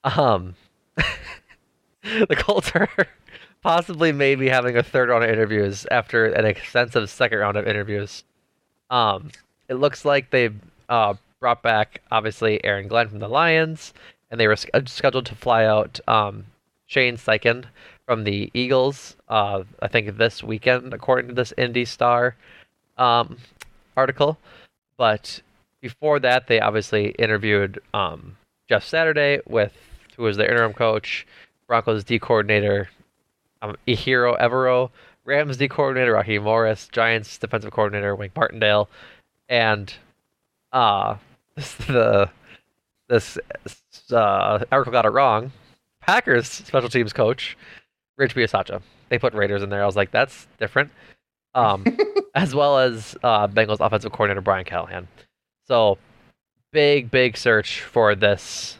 Um, 0.03 0.55
the 2.03 2.35
Colts 2.35 2.71
are 2.75 2.89
possibly 3.61 4.11
maybe 4.11 4.49
having 4.49 4.77
a 4.77 4.83
third 4.83 5.09
round 5.09 5.23
of 5.23 5.29
interviews 5.29 5.85
after 5.89 6.25
an 6.25 6.45
extensive 6.45 7.09
second 7.09 7.39
round 7.39 7.57
of 7.57 7.67
interviews. 7.67 8.23
Um, 8.89 9.31
it 9.67 9.75
looks 9.75 10.05
like 10.05 10.29
they 10.29 10.49
uh 10.89 11.13
brought 11.39 11.63
back 11.63 12.01
obviously 12.11 12.63
Aaron 12.65 12.87
Glenn 12.87 13.07
from 13.09 13.19
the 13.19 13.29
Lions, 13.29 13.93
and 14.29 14.39
they 14.39 14.47
were 14.47 14.55
scheduled 14.55 15.25
to 15.27 15.35
fly 15.35 15.65
out 15.65 15.99
um 16.07 16.45
Shane 16.87 17.17
Steichen 17.17 17.65
from 18.05 18.23
the 18.23 18.49
Eagles. 18.53 19.15
Uh, 19.27 19.63
I 19.81 19.87
think 19.87 20.17
this 20.17 20.43
weekend, 20.43 20.93
according 20.93 21.29
to 21.29 21.33
this 21.35 21.53
Indy 21.57 21.85
Star 21.85 22.35
um 22.97 23.37
article. 23.95 24.37
But 24.99 25.41
before 25.79 26.19
that, 26.19 26.47
they 26.47 26.59
obviously 26.59 27.11
interviewed 27.11 27.79
um, 27.93 28.35
Jeff 28.67 28.83
Saturday, 28.83 29.39
with 29.47 29.71
who 30.17 30.23
was 30.23 30.35
their 30.35 30.51
interim 30.51 30.73
coach, 30.73 31.25
Broncos 31.67 32.03
D 32.03 32.19
coordinator 32.19 32.89
um, 33.61 33.77
Ejiro 33.87 34.37
Evero, 34.39 34.89
Rams 35.23 35.55
D 35.55 35.69
coordinator 35.69 36.11
Raheem 36.11 36.43
Morris, 36.43 36.89
Giants 36.91 37.37
defensive 37.37 37.71
coordinator 37.71 38.13
Wink 38.13 38.35
Martindale, 38.35 38.89
and 39.47 39.93
uh, 40.73 41.15
the 41.55 42.29
this 43.07 43.37
uh, 44.11 44.63
got 44.69 45.05
it 45.05 45.09
wrong. 45.13 45.53
Packers 46.01 46.49
special 46.49 46.89
teams 46.89 47.13
coach 47.13 47.57
Rich 48.17 48.35
Bisaccia. 48.35 48.81
They 49.07 49.17
put 49.17 49.33
Raiders 49.33 49.63
in 49.63 49.69
there. 49.69 49.81
I 49.81 49.85
was 49.85 49.95
like, 49.95 50.11
that's 50.11 50.45
different. 50.59 50.91
Um, 51.55 51.85
as 52.35 52.53
well 52.53 52.77
as 52.77 53.15
uh, 53.23 53.47
Bengals 53.47 53.85
offensive 53.85 54.11
coordinator 54.11 54.41
Brian 54.41 54.65
Callahan. 54.65 55.07
So 55.67 55.97
big, 56.71 57.11
big 57.11 57.37
search 57.37 57.81
for 57.81 58.15
this 58.15 58.77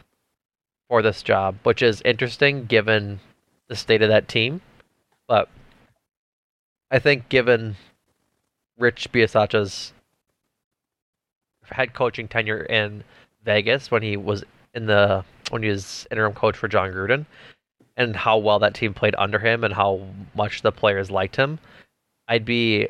for 0.88 1.02
this 1.02 1.22
job, 1.22 1.56
which 1.62 1.82
is 1.82 2.02
interesting 2.02 2.64
given 2.66 3.20
the 3.68 3.76
state 3.76 4.02
of 4.02 4.08
that 4.08 4.28
team. 4.28 4.60
But 5.28 5.48
I 6.90 6.98
think 6.98 7.28
given 7.28 7.76
Rich 8.78 9.12
Bisaccia's 9.12 9.92
head 11.70 11.94
coaching 11.94 12.26
tenure 12.26 12.62
in 12.64 13.04
Vegas 13.44 13.90
when 13.90 14.02
he 14.02 14.16
was 14.16 14.44
in 14.74 14.86
the 14.86 15.24
when 15.50 15.62
he 15.62 15.68
was 15.68 16.06
interim 16.10 16.32
coach 16.32 16.56
for 16.56 16.68
Jon 16.68 16.90
Gruden 16.90 17.26
and 17.96 18.16
how 18.16 18.38
well 18.38 18.58
that 18.58 18.74
team 18.74 18.94
played 18.94 19.14
under 19.18 19.38
him 19.38 19.64
and 19.64 19.74
how 19.74 20.06
much 20.34 20.62
the 20.62 20.72
players 20.72 21.10
liked 21.10 21.36
him, 21.36 21.58
I'd 22.30 22.44
be 22.44 22.88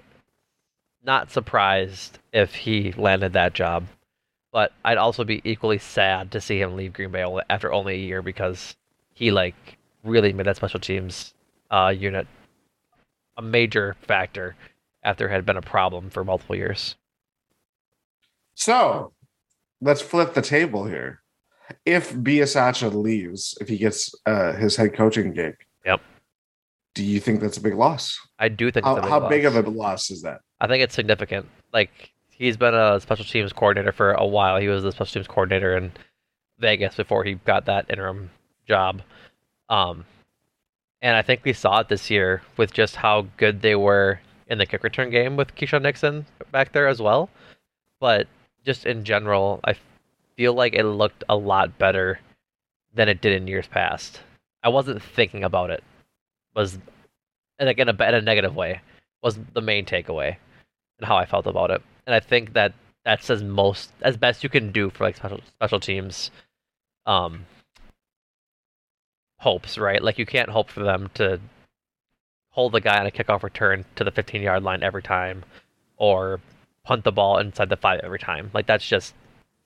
not 1.03 1.31
surprised 1.31 2.19
if 2.31 2.55
he 2.55 2.93
landed 2.93 3.33
that 3.33 3.55
job. 3.55 3.87
But 4.53 4.73
I'd 4.85 4.99
also 4.99 5.25
be 5.25 5.41
equally 5.45 5.79
sad 5.79 6.33
to 6.33 6.41
see 6.41 6.61
him 6.61 6.77
leave 6.77 6.93
Green 6.93 7.11
Bay 7.11 7.23
only- 7.23 7.45
after 7.49 7.73
only 7.73 7.95
a 7.95 7.99
year 7.99 8.21
because 8.21 8.77
he 9.15 9.31
like 9.31 9.79
really 10.05 10.33
made 10.33 10.47
that 10.47 10.57
special 10.57 10.81
teams 10.81 11.33
uh, 11.71 11.95
unit 11.97 12.27
a 13.39 13.43
major 13.43 13.97
factor 14.03 14.57
after 15.03 15.27
it 15.27 15.31
had 15.31 15.47
been 15.47 15.57
a 15.57 15.63
problem 15.63 16.11
for 16.11 16.23
multiple 16.25 16.57
years. 16.57 16.97
So 18.55 19.13
let's 19.81 20.03
flip 20.03 20.35
the 20.35 20.43
table 20.43 20.85
here. 20.85 21.23
If 21.87 22.13
Bisaccia 22.13 22.93
leaves, 22.93 23.57
if 23.61 23.69
he 23.69 23.79
gets 23.79 24.13
uh, 24.27 24.53
his 24.55 24.77
head 24.77 24.93
coaching 24.93 25.33
gig, 25.33 25.55
Yep. 25.87 26.01
Do 27.01 27.07
you 27.07 27.19
think 27.19 27.41
that's 27.41 27.57
a 27.57 27.63
big 27.63 27.77
loss? 27.77 28.19
I 28.39 28.49
do 28.49 28.71
think 28.71 28.85
How, 28.85 28.97
it's 28.97 28.99
a 28.99 29.03
big 29.05 29.11
how 29.11 29.27
big 29.27 29.45
of 29.47 29.57
a 29.57 29.63
loss 29.71 30.11
is 30.11 30.21
that? 30.21 30.43
I 30.61 30.67
think 30.67 30.83
it's 30.83 30.95
significant. 30.95 31.47
Like 31.73 32.13
he's 32.29 32.59
been 32.59 32.75
a 32.75 33.01
special 33.01 33.25
teams 33.25 33.55
coordinator 33.55 33.91
for 33.91 34.13
a 34.13 34.27
while. 34.27 34.61
He 34.61 34.69
was 34.69 34.83
the 34.83 34.93
special 34.93 35.15
teams 35.15 35.27
coordinator 35.27 35.79
in 35.79 35.93
Vegas 36.59 36.97
before 36.97 37.25
he 37.25 37.37
got 37.47 37.65
that 37.65 37.87
interim 37.89 38.29
job. 38.69 39.01
Um, 39.71 40.05
and 41.01 41.17
I 41.17 41.23
think 41.23 41.41
we 41.43 41.55
saw 41.55 41.81
it 41.81 41.89
this 41.89 42.11
year 42.11 42.43
with 42.59 42.75
just 42.75 42.97
how 42.97 43.29
good 43.39 43.63
they 43.63 43.77
were 43.77 44.21
in 44.49 44.59
the 44.59 44.67
kick 44.67 44.85
return 44.85 45.09
game 45.09 45.37
with 45.37 45.55
Keisean 45.55 45.81
Nixon 45.81 46.27
back 46.53 46.73
there 46.73 46.87
as 46.87 47.01
well. 47.01 47.31
But 47.99 48.29
just 48.67 48.85
in 48.85 49.05
general, 49.05 49.61
I 49.65 49.75
feel 50.37 50.53
like 50.53 50.75
it 50.75 50.85
looked 50.85 51.25
a 51.31 51.37
lot 51.37 51.79
better 51.79 52.21
than 52.93 53.09
it 53.09 53.23
did 53.23 53.33
in 53.33 53.49
years 53.49 53.69
past. 53.69 54.21
I 54.63 54.69
wasn't 54.69 55.03
thinking 55.03 55.45
about 55.45 55.71
it. 55.71 55.83
Was 56.55 56.79
and 57.59 57.69
again 57.69 57.89
a, 57.89 57.93
in 57.93 58.15
a 58.15 58.21
negative 58.21 58.57
way 58.57 58.81
was 59.23 59.39
the 59.55 59.61
main 59.61 59.85
takeaway 59.85 60.37
and 60.99 61.07
how 61.07 61.17
I 61.17 61.27
felt 61.27 61.47
about 61.47 61.71
it. 61.71 61.83
And 62.07 62.15
I 62.15 62.21
think 62.21 62.55
that 62.55 62.73
that's 63.05 63.31
as 63.31 63.43
most 63.43 63.91
as 64.03 64.17
best 64.17 64.43
you 64.43 64.49
can 64.51 64.73
do 64.73 64.91
for 64.91 65.05
like 65.05 65.17
special 65.17 65.41
special 65.47 65.81
teams 65.81 66.31
um 67.07 67.47
hopes, 69.39 69.79
right? 69.79 70.03
Like 70.03 70.19
you 70.19 70.27
can't 70.27 70.51
hope 70.51 70.71
for 70.71 70.83
them 70.83 71.11
to 71.15 71.41
hold 72.51 72.73
the 72.73 72.81
guy 72.81 72.99
on 72.99 73.07
a 73.07 73.11
kickoff 73.11 73.43
return 73.43 73.85
to 73.97 74.05
the 74.05 74.11
15 74.11 74.43
yard 74.43 74.63
line 74.63 74.83
every 74.83 75.03
time 75.03 75.45
or 75.97 76.41
punt 76.85 77.05
the 77.05 77.13
ball 77.13 77.39
inside 77.39 77.69
the 77.69 77.77
five 77.77 78.01
every 78.03 78.19
time. 78.19 78.51
Like 78.53 78.67
that's 78.67 78.87
just 78.87 79.15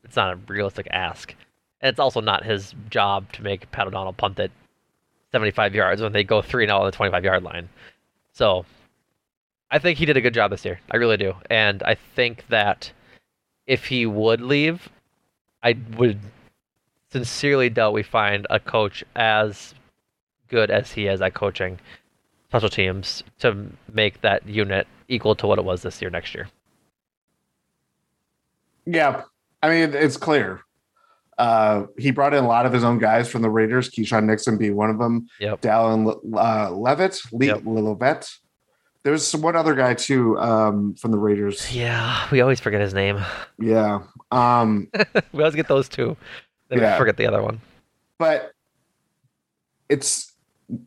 it's 0.04 0.16
not 0.16 0.34
a 0.34 0.36
realistic 0.46 0.86
ask. 0.90 1.34
And 1.80 1.88
it's 1.88 2.00
also 2.00 2.20
not 2.20 2.44
his 2.44 2.74
job 2.88 3.32
to 3.32 3.42
make 3.42 3.70
Pat 3.72 3.86
O'Donnell 3.86 4.12
punt 4.12 4.38
it 4.38 4.52
75 5.34 5.74
yards 5.74 6.00
when 6.00 6.12
they 6.12 6.22
go 6.22 6.40
3 6.40 6.64
0 6.64 6.78
on 6.78 6.86
the 6.86 6.92
25 6.92 7.24
yard 7.24 7.42
line. 7.42 7.68
So 8.34 8.64
I 9.68 9.80
think 9.80 9.98
he 9.98 10.06
did 10.06 10.16
a 10.16 10.20
good 10.20 10.32
job 10.32 10.52
this 10.52 10.64
year. 10.64 10.78
I 10.92 10.96
really 10.96 11.16
do. 11.16 11.34
And 11.50 11.82
I 11.82 11.96
think 12.14 12.46
that 12.50 12.92
if 13.66 13.86
he 13.86 14.06
would 14.06 14.40
leave, 14.40 14.88
I 15.60 15.76
would 15.96 16.20
sincerely 17.10 17.68
doubt 17.68 17.94
we 17.94 18.04
find 18.04 18.46
a 18.48 18.60
coach 18.60 19.02
as 19.16 19.74
good 20.46 20.70
as 20.70 20.92
he 20.92 21.08
is 21.08 21.20
at 21.20 21.34
coaching 21.34 21.80
special 22.46 22.68
teams 22.68 23.24
to 23.40 23.66
make 23.92 24.20
that 24.20 24.46
unit 24.46 24.86
equal 25.08 25.34
to 25.34 25.48
what 25.48 25.58
it 25.58 25.64
was 25.64 25.82
this 25.82 26.00
year 26.00 26.12
next 26.12 26.32
year. 26.32 26.46
Yeah, 28.86 29.24
I 29.64 29.68
mean 29.68 29.94
it's 29.94 30.16
clear. 30.16 30.62
Uh, 31.38 31.86
he 31.98 32.10
brought 32.10 32.32
in 32.34 32.44
a 32.44 32.46
lot 32.48 32.64
of 32.66 32.72
his 32.72 32.84
own 32.84 32.98
guys 32.98 33.28
from 33.28 33.42
the 33.42 33.50
Raiders, 33.50 33.90
Keisean 33.90 34.24
Nixon 34.24 34.56
being 34.58 34.76
one 34.76 34.90
of 34.90 34.98
them. 34.98 35.26
Yep. 35.40 35.60
Dallin 35.62 36.14
uh, 36.36 36.70
Leavitt, 36.72 37.20
Le- 37.32 37.46
Yep. 37.46 37.58
Lilibet. 37.62 38.30
There's 39.02 39.26
some- 39.26 39.42
one 39.42 39.56
other 39.56 39.74
guy 39.74 39.94
too 39.94 40.38
um, 40.38 40.94
from 40.94 41.10
the 41.10 41.18
Raiders. 41.18 41.74
Yeah, 41.74 42.26
we 42.30 42.40
always 42.40 42.60
forget 42.60 42.80
his 42.80 42.94
name. 42.94 43.20
Yeah. 43.58 44.00
Um, 44.30 44.88
we 45.32 45.40
always 45.42 45.54
get 45.54 45.68
those 45.68 45.88
two. 45.88 46.16
Then 46.68 46.78
Yeah. 46.78 46.94
we 46.94 46.98
forget 46.98 47.16
the 47.16 47.26
other 47.26 47.42
one. 47.42 47.60
but 48.18 48.52
it's 49.88 50.32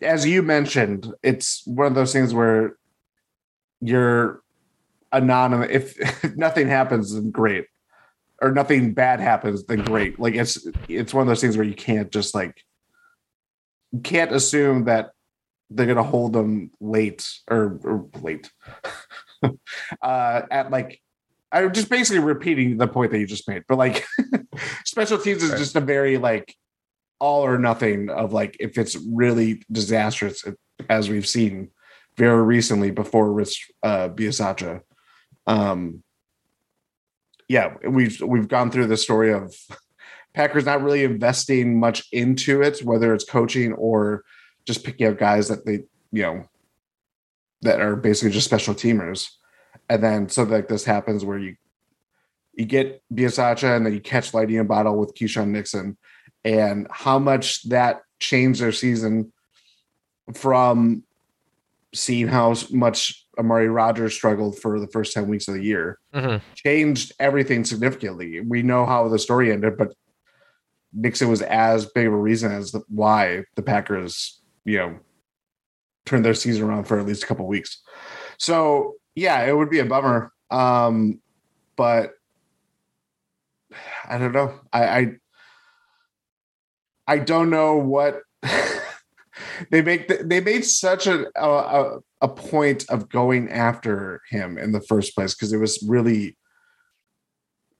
as 0.01 0.25
you 0.25 0.41
mentioned, 0.41 1.13
it's 1.21 1.61
one 1.67 1.85
of 1.87 1.93
those 1.93 2.11
things 2.11 2.33
where 2.33 2.75
you're 3.79 4.41
anonymous. 5.11 5.67
If, 5.71 6.23
if 6.23 6.35
nothing 6.37 6.67
happens, 6.67 7.13
then 7.13 7.29
great, 7.29 7.65
or 8.41 8.51
nothing 8.51 8.93
bad 8.93 9.19
happens, 9.19 9.65
then 9.65 9.83
great. 9.83 10.19
Like 10.19 10.35
it's 10.35 10.67
it's 10.87 11.13
one 11.13 11.23
of 11.23 11.27
those 11.27 11.41
things 11.41 11.57
where 11.57 11.65
you 11.65 11.73
can't 11.73 12.11
just 12.11 12.35
like 12.35 12.63
you 13.91 13.99
can't 13.99 14.31
assume 14.31 14.85
that 14.85 15.11
they're 15.69 15.87
gonna 15.87 16.03
hold 16.03 16.33
them 16.33 16.71
late 16.79 17.27
or, 17.49 17.79
or 17.83 18.09
late 18.21 18.51
uh, 20.01 20.41
at 20.51 20.71
like. 20.71 21.01
I'm 21.49 21.71
just 21.71 21.89
basically 21.89 22.19
repeating 22.19 22.77
the 22.77 22.89
point 22.89 23.11
that 23.11 23.19
you 23.19 23.25
just 23.25 23.47
made, 23.47 23.63
but 23.69 23.77
like 23.77 24.05
special 24.83 25.17
teams 25.17 25.41
is 25.41 25.51
just 25.51 25.77
a 25.77 25.79
very 25.79 26.17
like 26.17 26.53
all 27.19 27.45
or 27.45 27.57
nothing 27.57 28.09
of 28.09 28.33
like 28.33 28.57
if 28.59 28.77
it's 28.77 28.97
really 29.13 29.63
disastrous 29.71 30.43
as 30.89 31.09
we've 31.09 31.27
seen 31.27 31.69
very 32.17 32.43
recently 32.43 32.91
before 32.91 33.31
Rich 33.31 33.71
uh 33.81 34.09
Bisaccia. 34.09 34.81
Um 35.47 36.03
yeah, 37.47 37.75
we've 37.87 38.21
we've 38.21 38.47
gone 38.47 38.71
through 38.71 38.87
the 38.87 38.97
story 38.97 39.31
of 39.31 39.55
Packers 40.33 40.65
not 40.65 40.83
really 40.83 41.03
investing 41.03 41.79
much 41.79 42.07
into 42.11 42.61
it, 42.61 42.83
whether 42.83 43.13
it's 43.13 43.23
coaching 43.23 43.73
or 43.73 44.23
just 44.65 44.83
picking 44.83 45.07
up 45.07 45.17
guys 45.17 45.47
that 45.47 45.65
they, 45.65 45.83
you 46.11 46.21
know, 46.21 46.45
that 47.61 47.81
are 47.81 47.95
basically 47.95 48.31
just 48.31 48.45
special 48.45 48.75
teamers. 48.75 49.29
And 49.89 50.03
then 50.03 50.29
something 50.29 50.53
like 50.53 50.67
this 50.67 50.85
happens 50.85 51.23
where 51.23 51.39
you 51.39 51.55
you 52.53 52.65
get 52.65 53.01
Bisaccia 53.13 53.75
and 53.75 53.85
then 53.85 53.93
you 53.93 54.01
catch 54.01 54.33
lightning 54.33 54.57
in 54.57 54.61
a 54.61 54.65
bottle 54.65 54.97
with 54.97 55.13
Keisean 55.13 55.49
Nixon 55.49 55.97
and 56.43 56.87
how 56.91 57.19
much 57.19 57.67
that 57.69 58.01
changed 58.19 58.61
their 58.61 58.71
season 58.71 59.31
from 60.33 61.03
seeing 61.93 62.27
how 62.27 62.55
much 62.71 63.26
Amari 63.37 63.67
Rodgers 63.69 64.13
struggled 64.13 64.57
for 64.59 64.79
the 64.79 64.87
first 64.87 65.13
10 65.13 65.27
weeks 65.27 65.47
of 65.47 65.53
the 65.53 65.63
year 65.63 65.99
Mhm. 66.13 66.41
changed 66.55 67.11
everything 67.19 67.63
significantly. 67.63 68.39
We 68.41 68.61
know 68.63 68.85
how 68.85 69.07
the 69.07 69.19
story 69.19 69.51
ended, 69.51 69.77
but 69.77 69.93
Nixon 70.93 71.29
was 71.29 71.41
as 71.41 71.85
big 71.85 72.07
of 72.07 72.13
a 72.13 72.17
reason 72.17 72.51
as 72.51 72.71
the, 72.71 72.81
why 72.87 73.43
the 73.55 73.61
Packers, 73.61 74.41
you 74.65 74.77
know, 74.77 74.99
turned 76.05 76.23
their 76.25 76.33
season 76.33 76.63
around 76.63 76.85
for 76.85 76.99
at 76.99 77.05
least 77.05 77.23
a 77.23 77.27
couple 77.27 77.45
weeks. 77.47 77.81
So 78.37 78.95
yeah, 79.15 79.43
it 79.45 79.55
would 79.55 79.69
be 79.69 79.79
a 79.79 79.85
bummer. 79.85 80.31
Um, 80.49 81.21
but 81.75 82.13
I 84.07 84.17
don't 84.17 84.31
know. 84.31 84.59
I, 84.71 84.83
I 84.99 85.11
I 87.09 87.19
don't 87.19 87.49
know 87.49 87.77
what 87.77 88.21
they 89.71 89.81
make. 89.81 90.07
They 90.07 90.39
made 90.41 90.65
such 90.65 91.07
a 91.07 91.27
a, 91.41 91.99
a 92.21 92.27
point 92.27 92.85
of 92.89 93.09
going 93.09 93.49
after 93.49 94.21
him 94.29 94.57
in 94.57 94.71
the 94.71 94.81
first 94.81 95.15
place 95.15 95.33
because 95.33 95.53
it 95.53 95.57
was 95.57 95.83
really. 95.87 96.37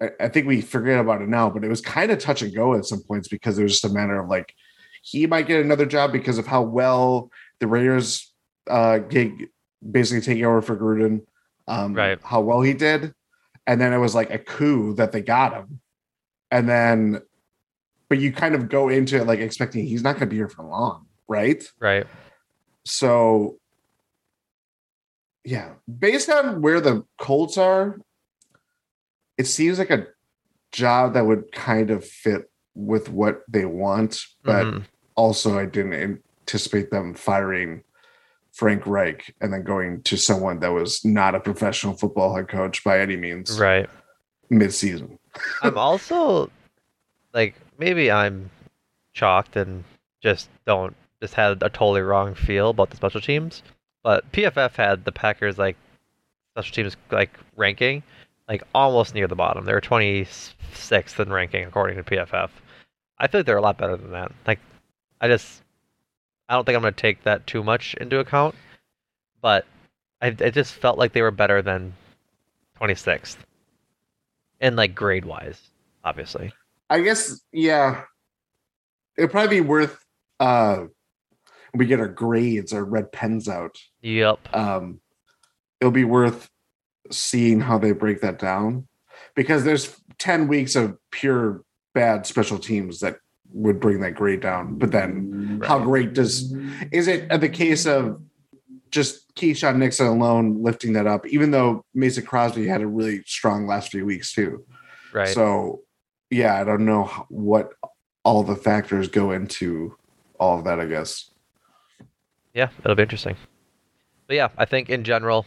I- 0.01 0.11
I 0.19 0.27
think 0.29 0.45
we 0.47 0.61
forget 0.61 0.99
about 0.99 1.21
it 1.21 1.29
now, 1.29 1.49
but 1.49 1.63
it 1.63 1.69
was 1.69 1.81
kind 1.81 2.11
of 2.11 2.19
touch 2.19 2.41
and 2.43 2.53
go 2.53 2.75
at 2.75 2.85
some 2.85 3.01
points 3.03 3.27
because 3.27 3.57
it 3.57 3.63
was 3.63 3.73
just 3.73 3.85
a 3.85 3.89
matter 3.89 4.19
of 4.19 4.29
like 4.29 4.53
he 5.01 5.25
might 5.25 5.47
get 5.47 5.63
another 5.63 5.85
job 5.85 6.11
because 6.11 6.37
of 6.37 6.45
how 6.45 6.61
well 6.61 7.31
the 7.59 7.67
Raiders 7.67 8.31
uh 8.69 8.99
gig 8.99 9.47
basically 9.91 10.21
taking 10.21 10.45
over 10.45 10.61
for 10.61 10.75
Gruden, 10.75 11.21
um, 11.67 11.93
Right. 11.93 12.19
How 12.23 12.41
well 12.41 12.61
he 12.61 12.73
did, 12.73 13.13
and 13.65 13.81
then 13.81 13.91
it 13.93 13.97
was 13.97 14.13
like 14.13 14.29
a 14.31 14.37
coup 14.39 14.93
that 14.95 15.11
they 15.11 15.21
got 15.21 15.53
him, 15.53 15.79
and 16.51 16.67
then, 16.69 17.21
but 18.09 18.19
you 18.19 18.31
kind 18.31 18.53
of 18.55 18.69
go 18.69 18.89
into 18.89 19.17
it 19.17 19.25
like 19.25 19.39
expecting 19.39 19.85
he's 19.85 20.03
not 20.03 20.13
going 20.13 20.21
to 20.21 20.27
be 20.27 20.35
here 20.35 20.47
for 20.49 20.63
long, 20.63 21.06
right? 21.27 21.63
Right. 21.79 22.05
So, 22.85 23.57
yeah, 25.43 25.73
based 25.99 26.29
on 26.29 26.61
where 26.61 26.81
the 26.81 27.05
Colts 27.17 27.57
are, 27.57 27.99
it 29.37 29.45
seems 29.47 29.79
like 29.79 29.89
a 29.91 30.07
job 30.71 31.13
that 31.13 31.25
would 31.25 31.51
kind 31.51 31.89
of 31.89 32.05
fit 32.05 32.49
with 32.75 33.09
what 33.09 33.43
they 33.47 33.65
want, 33.65 34.21
but 34.43 34.67
Mhm. 34.67 34.83
also 35.15 35.57
I 35.57 35.65
didn't 35.65 35.93
anticipate 35.93 36.91
them 36.91 37.13
firing 37.13 37.83
Frank 38.51 38.85
Reich 38.85 39.33
and 39.41 39.53
then 39.53 39.63
going 39.63 40.01
to 40.03 40.17
someone 40.17 40.59
that 40.59 40.69
was 40.71 41.03
not 41.05 41.35
a 41.35 41.39
professional 41.39 41.93
football 41.95 42.35
head 42.35 42.47
coach 42.49 42.83
by 42.83 42.99
any 42.99 43.15
means 43.15 43.59
Right. 43.59 43.89
mid-season. 44.49 45.19
I'm 45.61 45.77
also 45.77 46.49
like 47.33 47.55
maybe 47.77 48.11
I'm 48.11 48.49
shocked 49.13 49.55
and 49.55 49.83
just 50.21 50.49
don't 50.65 50.95
just 51.21 51.33
had 51.33 51.63
a 51.63 51.69
totally 51.69 52.01
wrong 52.01 52.35
feel 52.35 52.69
about 52.69 52.89
the 52.89 52.95
special 52.95 53.21
teams. 53.21 53.63
But 54.03 54.31
PFF 54.31 54.75
had 54.75 55.05
the 55.05 55.11
Packers 55.11 55.57
like 55.57 55.75
special 56.53 56.73
teams 56.73 56.97
like 57.11 57.37
ranking 57.55 58.03
like 58.47 58.63
almost 58.73 59.13
near 59.13 59.27
the 59.27 59.35
bottom. 59.35 59.65
They 59.65 59.73
were 59.73 59.81
26th 59.81 61.19
in 61.19 61.31
ranking 61.31 61.65
according 61.65 61.97
to 61.97 62.03
PFF. 62.03 62.49
I 63.19 63.27
feel 63.27 63.39
like 63.39 63.45
they're 63.45 63.57
a 63.57 63.61
lot 63.61 63.77
better 63.77 63.97
than 63.97 64.11
that. 64.11 64.31
Like 64.45 64.59
I 65.19 65.27
just 65.27 65.61
I 66.47 66.53
don't 66.53 66.65
think 66.65 66.75
I'm 66.75 66.81
going 66.81 66.93
to 66.93 67.01
take 67.01 67.23
that 67.23 67.45
too 67.45 67.63
much 67.63 67.93
into 67.95 68.19
account, 68.19 68.55
but 69.41 69.65
I 70.21 70.27
it 70.27 70.53
just 70.53 70.73
felt 70.73 70.97
like 70.97 71.13
they 71.13 71.21
were 71.21 71.31
better 71.31 71.61
than 71.61 71.93
26th. 72.79 73.37
And 74.59 74.75
like 74.75 74.95
grade 74.95 75.25
wise, 75.25 75.61
obviously. 76.03 76.53
I 76.89 77.01
guess 77.01 77.41
yeah. 77.51 78.03
It'd 79.17 79.31
probably 79.31 79.57
be 79.57 79.67
worth 79.67 80.03
uh 80.39 80.85
we 81.77 81.85
get 81.85 81.99
our 81.99 82.07
grades, 82.07 82.73
our 82.73 82.83
red 82.83 83.11
pens 83.11 83.47
out. 83.47 83.77
Yep. 84.01 84.55
um, 84.55 85.01
it'll 85.79 85.91
be 85.91 86.03
worth 86.03 86.49
seeing 87.11 87.59
how 87.61 87.77
they 87.77 87.91
break 87.91 88.21
that 88.21 88.39
down 88.39 88.87
because 89.35 89.63
there's 89.63 89.95
10 90.19 90.47
weeks 90.47 90.75
of 90.75 90.97
pure 91.11 91.63
bad 91.93 92.25
special 92.25 92.57
teams 92.57 92.99
that 92.99 93.17
would 93.53 93.79
bring 93.79 94.01
that 94.01 94.15
grade 94.15 94.41
down. 94.41 94.77
But 94.77 94.91
then 94.91 95.61
how 95.65 95.79
great 95.79 96.13
does 96.13 96.53
is 96.91 97.07
it 97.07 97.29
the 97.39 97.49
case 97.49 97.85
of 97.85 98.21
just 98.91 99.33
Keisean 99.35 99.77
Nixon 99.77 100.07
alone 100.07 100.63
lifting 100.63 100.93
that 100.93 101.07
up, 101.07 101.25
even 101.27 101.51
though 101.51 101.83
Mason 101.93 102.25
Crosby 102.25 102.67
had 102.67 102.81
a 102.81 102.87
really 102.87 103.21
strong 103.25 103.67
last 103.67 103.91
few 103.91 104.05
weeks 104.05 104.33
too. 104.33 104.65
Right. 105.13 105.29
So 105.29 105.81
yeah, 106.29 106.59
I 106.59 106.63
don't 106.63 106.85
know 106.85 107.05
what 107.29 107.71
all 108.23 108.43
the 108.43 108.55
factors 108.55 109.07
go 109.07 109.31
into 109.31 109.95
all 110.39 110.59
of 110.59 110.65
that, 110.65 110.79
I 110.79 110.85
guess. 110.85 111.31
Yeah, 112.57 112.69
it'll 112.79 112.95
be 112.95 113.03
interesting. 113.03 113.35
But 114.25 114.35
yeah, 114.35 114.49
I 114.57 114.65
think 114.65 114.89
in 114.89 115.03
general, 115.03 115.45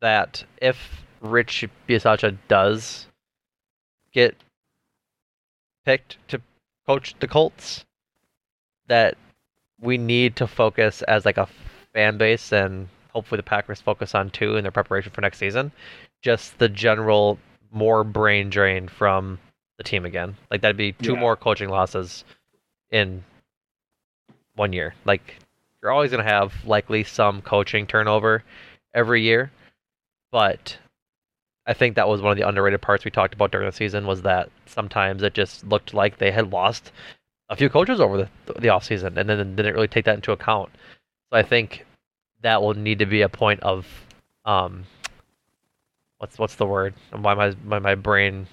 that 0.00 0.44
if 0.60 1.04
Rich 1.20 1.64
Bisaccia 1.88 2.36
does 2.48 3.06
get 4.12 4.34
picked 5.84 6.18
to 6.28 6.40
coach 6.84 7.14
the 7.20 7.28
Colts, 7.28 7.84
that 8.88 9.16
we 9.80 9.96
need 9.96 10.34
to 10.36 10.48
focus 10.48 11.02
as 11.02 11.24
like 11.24 11.38
a 11.38 11.48
fan 11.94 12.18
base 12.18 12.52
and 12.52 12.88
hopefully 13.12 13.36
the 13.36 13.42
Packers 13.44 13.80
focus 13.80 14.16
on 14.16 14.30
too 14.30 14.56
in 14.56 14.64
their 14.64 14.72
preparation 14.72 15.12
for 15.12 15.20
next 15.20 15.38
season. 15.38 15.70
Just 16.22 16.58
the 16.58 16.68
general 16.68 17.38
more 17.70 18.02
brain 18.02 18.50
drain 18.50 18.88
from 18.88 19.38
the 19.76 19.84
team 19.84 20.04
again. 20.04 20.36
Like 20.50 20.60
that'd 20.60 20.76
be 20.76 20.92
two 20.92 21.12
Yeah. 21.12 21.20
more 21.20 21.36
coaching 21.36 21.68
losses 21.68 22.24
in 22.90 23.22
one 24.56 24.72
year. 24.72 24.94
Like 25.04 25.36
you're 25.88 25.94
always 25.94 26.10
gonna 26.10 26.22
have 26.22 26.52
likely 26.66 27.02
some 27.02 27.40
coaching 27.40 27.86
turnover 27.86 28.44
every 28.92 29.22
year, 29.22 29.50
but 30.30 30.76
I 31.66 31.72
think 31.72 31.96
that 31.96 32.06
was 32.06 32.20
one 32.20 32.30
of 32.30 32.36
the 32.36 32.46
underrated 32.46 32.82
parts 32.82 33.06
we 33.06 33.10
talked 33.10 33.32
about 33.32 33.52
during 33.52 33.66
the 33.66 33.72
season 33.72 34.06
was 34.06 34.20
that 34.20 34.50
sometimes 34.66 35.22
it 35.22 35.32
just 35.32 35.64
looked 35.66 35.94
like 35.94 36.18
they 36.18 36.30
had 36.30 36.52
lost 36.52 36.92
a 37.48 37.56
few 37.56 37.70
coaches 37.70 38.02
over 38.02 38.18
the 38.18 38.28
the 38.60 38.68
offseason 38.68 39.16
and 39.16 39.30
then 39.30 39.56
didn't 39.56 39.72
really 39.72 39.88
take 39.88 40.04
that 40.04 40.16
into 40.16 40.32
account. 40.32 40.68
So 41.30 41.38
I 41.38 41.42
think 41.42 41.86
that 42.42 42.60
will 42.60 42.74
need 42.74 42.98
to 42.98 43.06
be 43.06 43.22
a 43.22 43.28
point 43.30 43.60
of 43.60 43.86
um 44.44 44.84
what's 46.18 46.38
what's 46.38 46.56
the 46.56 46.66
word? 46.66 46.92
Why 47.12 47.32
my 47.32 47.54
my 47.64 47.78
my 47.78 47.94
brain 47.94 48.46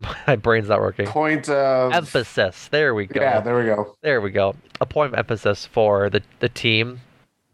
my 0.26 0.36
brain's 0.36 0.68
not 0.68 0.80
working. 0.80 1.06
Point 1.06 1.48
of 1.48 1.92
Emphasis. 1.92 2.68
There 2.68 2.94
we 2.94 3.06
go. 3.06 3.20
Yeah, 3.20 3.40
there 3.40 3.58
we 3.58 3.64
go. 3.64 3.96
There 4.02 4.20
we 4.20 4.30
go. 4.30 4.54
A 4.80 4.86
point 4.86 5.12
of 5.12 5.18
emphasis 5.18 5.66
for 5.66 6.08
the, 6.08 6.22
the 6.40 6.48
team, 6.48 7.00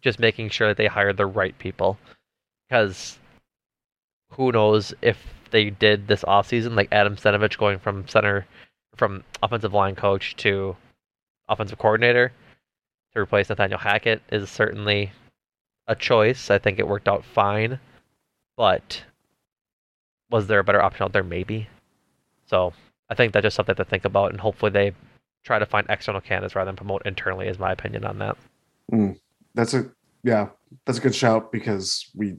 just 0.00 0.18
making 0.18 0.50
sure 0.50 0.68
that 0.68 0.76
they 0.76 0.86
hire 0.86 1.12
the 1.12 1.26
right 1.26 1.56
people. 1.58 1.98
Because 2.68 3.18
who 4.30 4.52
knows 4.52 4.94
if 5.02 5.18
they 5.50 5.70
did 5.70 6.06
this 6.06 6.22
offseason, 6.24 6.76
like 6.76 6.88
Adam 6.92 7.16
Stenavich 7.16 7.58
going 7.58 7.78
from 7.78 8.06
center, 8.08 8.46
from 8.96 9.24
offensive 9.42 9.72
line 9.74 9.94
coach 9.94 10.36
to 10.36 10.76
offensive 11.48 11.78
coordinator 11.78 12.32
to 13.14 13.20
replace 13.20 13.48
Nathaniel 13.48 13.78
Hackett 13.78 14.22
is 14.30 14.50
certainly 14.50 15.12
a 15.86 15.94
choice. 15.94 16.50
I 16.50 16.58
think 16.58 16.78
it 16.78 16.88
worked 16.88 17.08
out 17.08 17.24
fine. 17.24 17.78
But 18.56 19.02
was 20.30 20.46
there 20.46 20.60
a 20.60 20.64
better 20.64 20.82
option 20.82 21.04
out 21.04 21.12
there? 21.12 21.22
Maybe. 21.22 21.68
So 22.46 22.72
I 23.10 23.14
think 23.14 23.32
that's 23.32 23.44
just 23.44 23.56
something 23.56 23.74
to 23.74 23.84
think 23.84 24.04
about, 24.04 24.30
and 24.30 24.40
hopefully 24.40 24.70
they 24.70 24.92
try 25.44 25.58
to 25.58 25.66
find 25.66 25.86
external 25.88 26.20
candidates 26.20 26.56
rather 26.56 26.68
than 26.68 26.76
promote 26.76 27.02
internally. 27.06 27.48
Is 27.48 27.58
my 27.58 27.72
opinion 27.72 28.04
on 28.04 28.18
that. 28.18 28.36
Mm. 28.92 29.18
That's 29.54 29.74
a 29.74 29.90
yeah, 30.22 30.48
that's 30.84 30.98
a 30.98 31.02
good 31.02 31.14
shout 31.14 31.52
because 31.52 32.10
we 32.14 32.36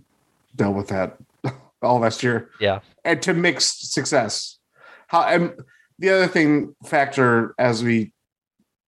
dealt 0.55 0.75
with 0.75 0.89
that 0.89 1.17
all 1.81 1.99
last 1.99 2.23
year. 2.23 2.49
Yeah. 2.59 2.79
And 3.05 3.21
to 3.21 3.33
mixed 3.33 3.93
success. 3.93 4.59
How 5.07 5.23
and 5.23 5.53
the 5.99 6.09
other 6.09 6.27
thing 6.27 6.75
factor 6.85 7.55
as 7.57 7.83
we 7.83 8.13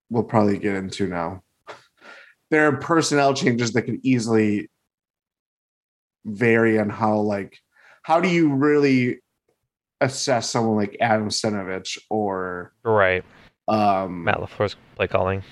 will 0.10 0.23
probably 0.23 0.58
get 0.58 0.75
into 0.75 1.08
now. 1.08 1.43
There 2.51 2.67
are 2.67 2.77
personnel 2.77 3.36
changes 3.36 3.73
that 3.73 3.84
could 3.84 3.99
easily 4.01 4.71
vary 6.25 6.79
on 6.79 6.89
how 6.89 7.17
like 7.17 7.60
how 8.01 8.19
do 8.19 8.27
you 8.27 8.51
really 8.51 9.19
assess 10.01 10.49
someone 10.49 10.75
like 10.77 10.97
Adam 11.01 11.29
Stenavich 11.29 11.97
or 12.09 12.73
Right. 12.83 13.23
um 13.67 14.23
Matt 14.23 14.38
LaFleur's 14.39 14.75
play 14.95 15.07
calling. 15.07 15.43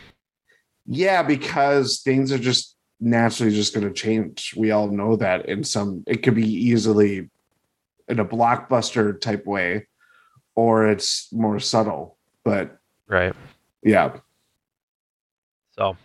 yeah, 0.86 1.22
because 1.24 2.02
things 2.02 2.32
are 2.32 2.38
just 2.40 2.76
naturally 3.00 3.52
just 3.54 3.74
going 3.76 3.86
to 3.88 3.94
change. 3.94 4.54
We 4.58 4.72
all 4.72 4.88
know 4.90 5.16
that 5.18 5.48
in 5.48 5.64
some, 5.64 6.04
it 6.08 6.24
could 6.24 6.34
be 6.36 6.48
easily 6.48 7.30
in 8.08 8.20
a 8.20 8.26
blockbuster 8.26 9.20
type 9.20 9.46
way, 9.46 9.86
or 10.56 10.88
it's 10.88 11.32
more 11.34 11.60
subtle. 11.60 12.18
But 12.44 12.80
Right. 13.08 13.34
yeah, 13.84 14.18
So 15.78 15.96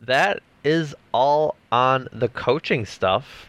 that 0.00 0.42
is 0.64 0.94
all 1.12 1.56
on 1.70 2.08
the 2.12 2.28
coaching 2.28 2.84
stuff. 2.84 3.48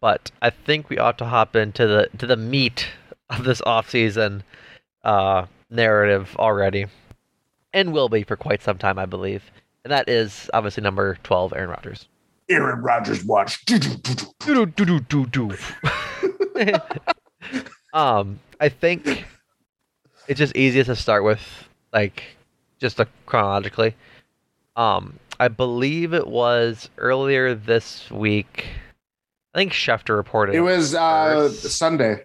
But 0.00 0.30
I 0.42 0.50
think 0.50 0.90
we 0.90 0.98
ought 0.98 1.16
to 1.18 1.24
hop 1.24 1.56
into 1.56 1.86
the 1.86 2.08
to 2.18 2.26
the 2.26 2.36
meat 2.36 2.88
of 3.30 3.44
this 3.44 3.60
offseason 3.62 4.42
uh, 5.02 5.46
narrative 5.70 6.34
already, 6.38 6.86
and 7.72 7.92
will 7.92 8.08
be 8.08 8.22
for 8.22 8.36
quite 8.36 8.62
some 8.62 8.78
time, 8.78 8.98
I 8.98 9.06
believe. 9.06 9.50
And 9.84 9.92
that 9.92 10.08
is 10.08 10.50
obviously 10.54 10.82
number 10.82 11.18
twelve, 11.22 11.52
Aaron 11.52 11.70
Rodgers. 11.70 12.08
Aaron 12.48 12.82
Rodgers 12.82 13.24
watch. 13.24 13.64
um, 17.94 18.38
I 18.60 18.68
think 18.68 19.24
it's 20.28 20.38
just 20.38 20.56
easiest 20.56 20.88
to 20.88 20.96
start 20.96 21.24
with, 21.24 21.40
like, 21.92 22.22
just 22.78 23.00
uh 23.00 23.06
chronologically. 23.26 23.94
Um, 24.76 25.18
I 25.40 25.48
believe 25.48 26.12
it 26.14 26.26
was 26.26 26.90
earlier 26.98 27.54
this 27.54 28.10
week. 28.10 28.66
I 29.54 29.58
think 29.58 29.72
Schefter 29.72 30.16
reported. 30.16 30.54
It 30.54 30.60
was 30.60 30.94
uh. 30.94 31.48
Sunday 31.50 32.24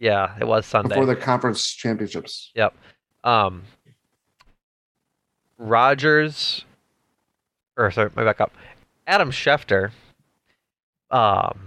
yeah, 0.00 0.34
it 0.40 0.46
was 0.46 0.66
Sunday. 0.66 0.88
before 0.88 1.06
the 1.06 1.14
conference 1.14 1.64
championships. 1.70 2.50
Yep. 2.56 2.74
Um, 3.22 3.62
Rodgers, 5.58 6.64
or 7.76 7.90
sorry, 7.90 8.10
my 8.16 8.24
back 8.24 8.40
up. 8.40 8.52
Adam 9.06 9.30
Schefter, 9.30 9.90
um, 11.10 11.58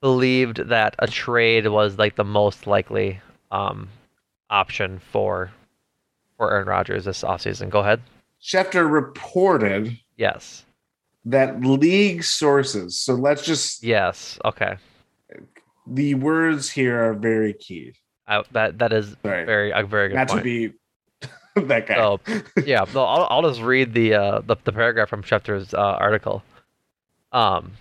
believed 0.00 0.68
that 0.68 0.94
a 0.98 1.06
trade 1.06 1.66
was 1.68 1.98
like 1.98 2.16
the 2.16 2.24
most 2.24 2.66
likely 2.66 3.20
um 3.50 3.88
option 4.50 4.98
for 5.10 5.50
for 6.36 6.52
Aaron 6.52 6.66
Rodgers 6.68 7.04
this 7.04 7.22
offseason. 7.22 7.70
Go 7.70 7.80
ahead. 7.80 8.00
Schefter 8.42 8.90
reported 8.90 9.98
Yes. 10.16 10.64
that 11.24 11.60
league 11.62 12.22
sources. 12.24 12.98
So 12.98 13.14
let's 13.14 13.44
just 13.44 13.82
Yes. 13.82 14.38
Okay. 14.44 14.76
The 15.86 16.14
words 16.14 16.70
here 16.70 17.10
are 17.10 17.14
very 17.14 17.52
key. 17.52 17.94
I, 18.26 18.42
that 18.52 18.78
that 18.78 18.92
is 18.92 19.16
Sorry. 19.22 19.44
very 19.44 19.70
a 19.70 19.82
very 19.84 20.08
good 20.08 20.14
Not 20.16 20.28
point. 20.28 20.40
to 20.40 20.44
be 20.44 20.72
that 21.66 21.86
guy. 21.86 21.94
So 21.96 22.20
yeah, 22.64 22.84
no, 22.94 23.04
I'll, 23.04 23.26
I'll 23.30 23.42
just 23.42 23.60
read 23.60 23.92
the, 23.92 24.14
uh, 24.14 24.40
the 24.40 24.56
the 24.64 24.72
paragraph 24.72 25.08
from 25.08 25.22
Schefter's 25.22 25.74
uh, 25.74 25.78
article. 25.78 26.42
Um, 27.32 27.72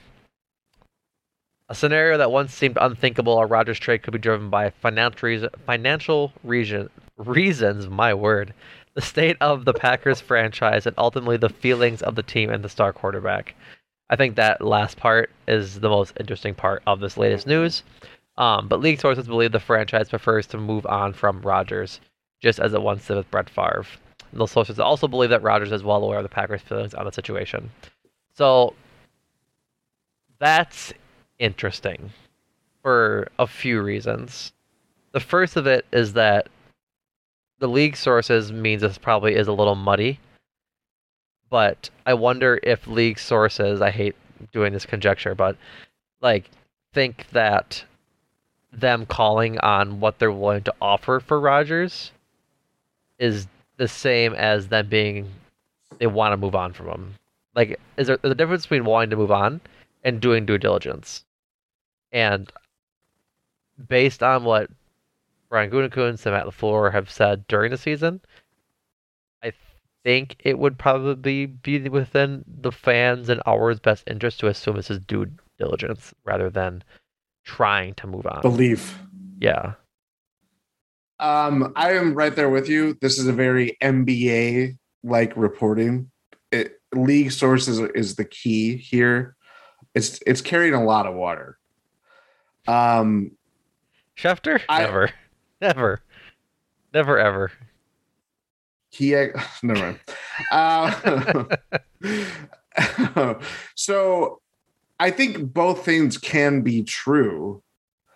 a 1.70 1.76
scenario 1.76 2.18
that 2.18 2.32
once 2.32 2.54
seemed 2.54 2.78
unthinkable, 2.80 3.40
a 3.40 3.46
Rodgers 3.46 3.80
trade 3.80 4.04
could 4.04 4.14
be 4.14 4.20
driven 4.20 4.50
by 4.50 4.70
financial 4.70 5.28
reason, 5.28 5.50
financial 5.66 6.34
reason, 6.44 6.90
reasons. 7.18 7.88
My 7.88 8.14
word, 8.14 8.54
the 8.96 9.02
state 9.02 9.38
of 9.40 9.64
the 9.66 9.74
Packers 9.74 10.20
franchise, 10.20 10.86
and 10.86 10.96
ultimately 10.98 11.38
the 11.38 11.50
feelings 11.50 12.02
of 12.02 12.16
the 12.16 12.24
team 12.24 12.50
and 12.50 12.64
the 12.64 12.70
star 12.70 12.92
quarterback. 12.92 13.56
I 14.14 14.16
think 14.16 14.36
that 14.36 14.62
last 14.62 14.98
part 14.98 15.32
is 15.48 15.80
the 15.80 15.90
most 15.90 16.14
interesting 16.20 16.54
part 16.54 16.84
of 16.86 17.00
this 17.00 17.18
latest 17.18 17.48
news. 17.48 17.82
Um, 18.38 18.68
but 18.68 18.80
league 18.80 19.00
sources 19.00 19.26
believe 19.26 19.52
the 19.52 19.60
franchise 19.60 20.08
prefers 20.08 20.46
to 20.48 20.60
move 20.60 20.86
on 20.86 21.14
from 21.14 21.42
Rodgers, 21.42 22.00
just 22.40 22.60
as 22.60 22.76
it 22.76 22.82
once 22.84 23.08
did 23.08 23.18
with 23.18 23.32
Brett 23.32 23.50
Favre. 23.50 23.88
And 24.32 24.40
those 24.40 24.52
sources 24.52 24.80
also 24.80 25.08
believe 25.08 25.32
that 25.32 25.42
Rodgers 25.42 25.72
is 25.72 25.82
well 25.82 26.04
aware 26.04 26.20
of 26.20 26.24
the 26.24 26.30
Packers' 26.30 26.62
feelings 26.62 26.94
on 26.94 27.06
the 27.06 27.12
situation. 27.12 27.72
So 28.36 28.76
that's 30.38 30.94
interesting 31.40 32.12
for 32.84 33.30
a 33.40 33.48
few 33.48 33.82
reasons. 33.82 34.54
The 35.14 35.22
first 35.22 35.56
of 35.56 35.66
it 35.66 35.88
is 35.92 36.14
that 36.14 36.50
the 37.58 37.68
league 37.68 37.96
sources 37.96 38.52
means 38.52 38.84
this 38.84 39.00
probably 39.00 39.34
is 39.34 39.48
a 39.48 39.54
little 39.54 39.74
muddy. 39.74 40.20
But 41.54 41.92
I 42.08 42.16
wonder 42.16 42.60
if 42.64 42.88
league 42.88 43.20
sources, 43.20 43.80
I 43.80 43.92
hate 43.92 44.16
doing 44.54 44.74
this 44.74 44.88
conjecture, 44.88 45.36
but 45.36 45.56
like 46.20 46.50
think 46.94 47.28
that 47.32 47.86
them 48.72 49.06
calling 49.06 49.60
on 49.60 50.00
what 50.00 50.18
they're 50.18 50.32
willing 50.32 50.64
to 50.64 50.74
offer 50.82 51.20
for 51.20 51.40
Rodgers 51.40 52.12
is 53.20 53.46
the 53.78 53.88
same 53.88 54.34
as 54.34 54.70
them 54.70 54.90
being 54.90 55.30
they 56.00 56.08
want 56.08 56.34
to 56.34 56.38
move 56.38 56.56
on 56.56 56.74
from 56.74 56.88
him. 56.88 57.14
Like, 57.54 57.80
is 57.98 58.08
there 58.08 58.18
the 58.18 58.34
difference 58.34 58.64
between 58.64 58.86
wanting 58.86 59.12
to 59.12 59.16
move 59.16 59.32
on 59.32 59.62
and 60.04 60.20
doing 60.20 60.48
due 60.48 60.58
diligence? 60.58 61.24
And 62.12 62.52
based 63.88 64.24
on 64.24 64.44
what 64.44 64.72
Brian 65.50 65.70
Gutekunst 65.70 66.26
and 66.26 66.34
Matt 66.34 66.48
LaFleur 66.48 66.94
have 66.94 67.12
said 67.12 67.46
during 67.48 67.70
the 67.70 67.78
season, 67.78 68.22
think 70.04 70.36
it 70.40 70.60
would 70.60 70.78
probably 70.78 71.46
be 71.46 71.88
within 71.90 72.44
the 72.48 72.72
fans 72.72 73.30
and 73.30 73.42
ours 73.46 73.80
best 73.80 74.04
interest 74.08 74.40
to 74.42 74.48
assume 74.48 74.76
this 74.76 74.92
is 74.92 75.00
due 75.00 75.28
diligence 75.58 76.14
rather 76.26 76.50
than 76.50 76.84
trying 77.46 77.94
to 77.96 78.08
move 78.08 78.26
on. 78.26 78.42
Belief. 78.42 78.98
Yeah. 79.40 79.74
Um, 81.20 81.72
I 81.76 81.94
am 81.94 82.14
right 82.14 82.36
there 82.36 82.50
with 82.50 82.68
you. 82.68 82.98
This 83.02 83.18
is 83.18 83.28
a 83.28 83.34
very 83.34 83.78
NBA 83.82 84.78
like 85.04 85.36
reporting. 85.38 86.12
It, 86.52 86.74
league 86.94 87.32
sources 87.32 87.80
is 87.80 88.16
the 88.16 88.26
key 88.26 88.78
here. 88.78 89.36
It's 89.96 90.20
it's 90.26 90.42
carrying 90.42 90.74
a 90.74 90.84
lot 90.84 91.06
of 91.06 91.14
water. 91.16 91.58
Um, 92.68 93.32
Schefter? 94.18 94.62
I- 94.68 94.82
Never. 94.82 95.12
Never. 95.62 96.02
Never 96.94 97.18
ever. 97.18 97.52
He 98.94 99.12
never 99.64 99.80
mind. 99.80 100.00
Uh, 100.52 101.46
so 103.76 104.40
I 105.00 105.12
think 105.12 105.54
both 105.54 105.84
things 105.86 106.18
can 106.18 106.62
be 106.62 106.84
true. 106.84 107.62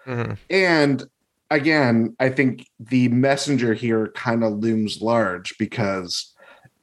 hmm 0.05 0.33
And 0.49 1.03
again, 1.49 2.15
I 2.19 2.29
think 2.29 2.67
the 2.79 3.07
messenger 3.09 3.73
here 3.73 4.07
kind 4.15 4.43
of 4.43 4.53
looms 4.59 5.01
large 5.01 5.57
because 5.57 6.33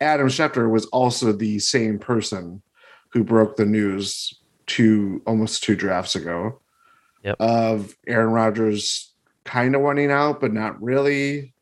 Adam 0.00 0.28
Schefter 0.28 0.70
was 0.70 0.86
also 0.86 1.32
the 1.32 1.58
same 1.58 1.98
person 1.98 2.62
who 3.10 3.22
broke 3.24 3.56
the 3.56 3.64
news 3.66 4.34
two 4.66 5.22
almost 5.26 5.62
two 5.62 5.76
drafts 5.76 6.16
ago 6.16 6.60
Yep. 7.22 7.36
of 7.40 7.94
Aaron 8.06 8.32
Rodgers 8.32 9.12
kind 9.44 9.74
of 9.74 9.80
wanting 9.80 10.10
out, 10.10 10.40
but 10.40 10.52
not 10.52 10.82
really. 10.82 11.54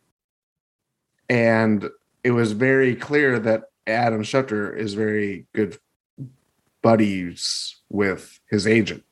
And 1.29 1.89
it 2.25 2.31
was 2.33 2.53
very 2.53 2.95
clear 2.95 3.39
that 3.39 3.65
Adam 3.87 4.23
Schefter 4.23 4.77
is 4.77 4.95
very 4.95 5.47
good 5.55 5.79
buddies 6.83 7.77
with 7.89 8.41
his 8.49 8.67
agent. 8.67 9.05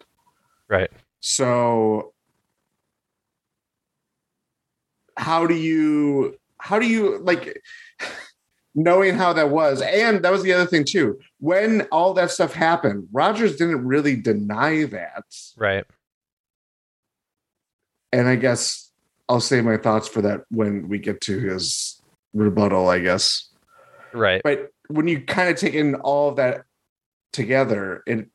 Right. 0.69 0.91
So 1.21 2.13
how 5.17 5.47
do 5.47 5.55
you 5.55 6.39
how 6.59 6.79
do 6.79 6.87
you 6.87 7.19
like 7.19 7.61
knowing 8.75 9.15
how 9.17 9.33
that 9.33 9.51
was 9.51 9.83
and 9.83 10.25
that 10.25 10.33
was 10.33 10.43
the 10.43 10.53
other 10.53 10.65
thing 10.67 10.85
too 10.85 11.19
when 11.39 11.83
all 11.93 12.15
that 12.15 12.31
stuff 12.31 12.55
happened 12.55 13.07
Rodgers 13.13 13.57
didn't 13.57 13.85
really 13.85 14.17
deny 14.17 14.85
that 14.85 15.25
Right. 15.59 15.85
and 18.13 18.29
i 18.29 18.37
guess 18.37 18.93
i'll 19.29 19.41
save 19.41 19.65
my 19.65 19.77
thoughts 19.77 20.09
for 20.09 20.23
that 20.23 20.43
when 20.51 20.89
we 20.89 20.99
get 20.99 21.21
to 21.23 21.39
his 21.39 22.00
rebuttal 22.33 22.89
i 22.89 22.99
guess 22.99 23.49
Right. 24.13 24.41
but 24.43 24.71
when 24.89 25.07
you 25.09 25.21
kind 25.23 25.49
of 25.51 25.57
take 25.57 25.75
in 25.75 25.95
all 25.97 26.31
of 26.31 26.37
that 26.37 26.65
together 27.33 28.03
it 28.07 28.29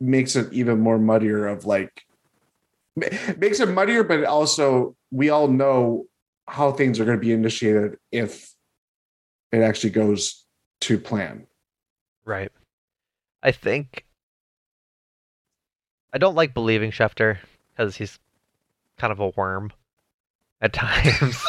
makes 0.00 0.34
it 0.36 0.52
even 0.52 0.80
more 0.80 0.98
muddier 0.98 1.46
of 1.46 1.64
like 1.66 2.02
makes 3.36 3.60
it 3.60 3.68
muddier 3.68 4.02
but 4.04 4.24
also 4.24 4.96
we 5.10 5.30
all 5.30 5.48
know 5.48 6.04
how 6.46 6.72
things 6.72 7.00
are 7.00 7.04
going 7.04 7.16
to 7.16 7.20
be 7.20 7.32
initiated 7.32 7.96
if 8.12 8.52
it 9.52 9.58
actually 9.60 9.90
goes 9.90 10.44
to 10.80 10.98
plan 10.98 11.46
Right. 12.26 12.50
I 13.42 13.52
think 13.52 14.06
I 16.12 16.18
don't 16.18 16.34
like 16.34 16.54
believing 16.54 16.90
Schefter 16.90 17.38
because 17.76 17.96
he's 17.96 18.18
kind 18.96 19.12
of 19.12 19.20
a 19.20 19.28
worm 19.36 19.72
at 20.62 20.72
times. 20.72 21.44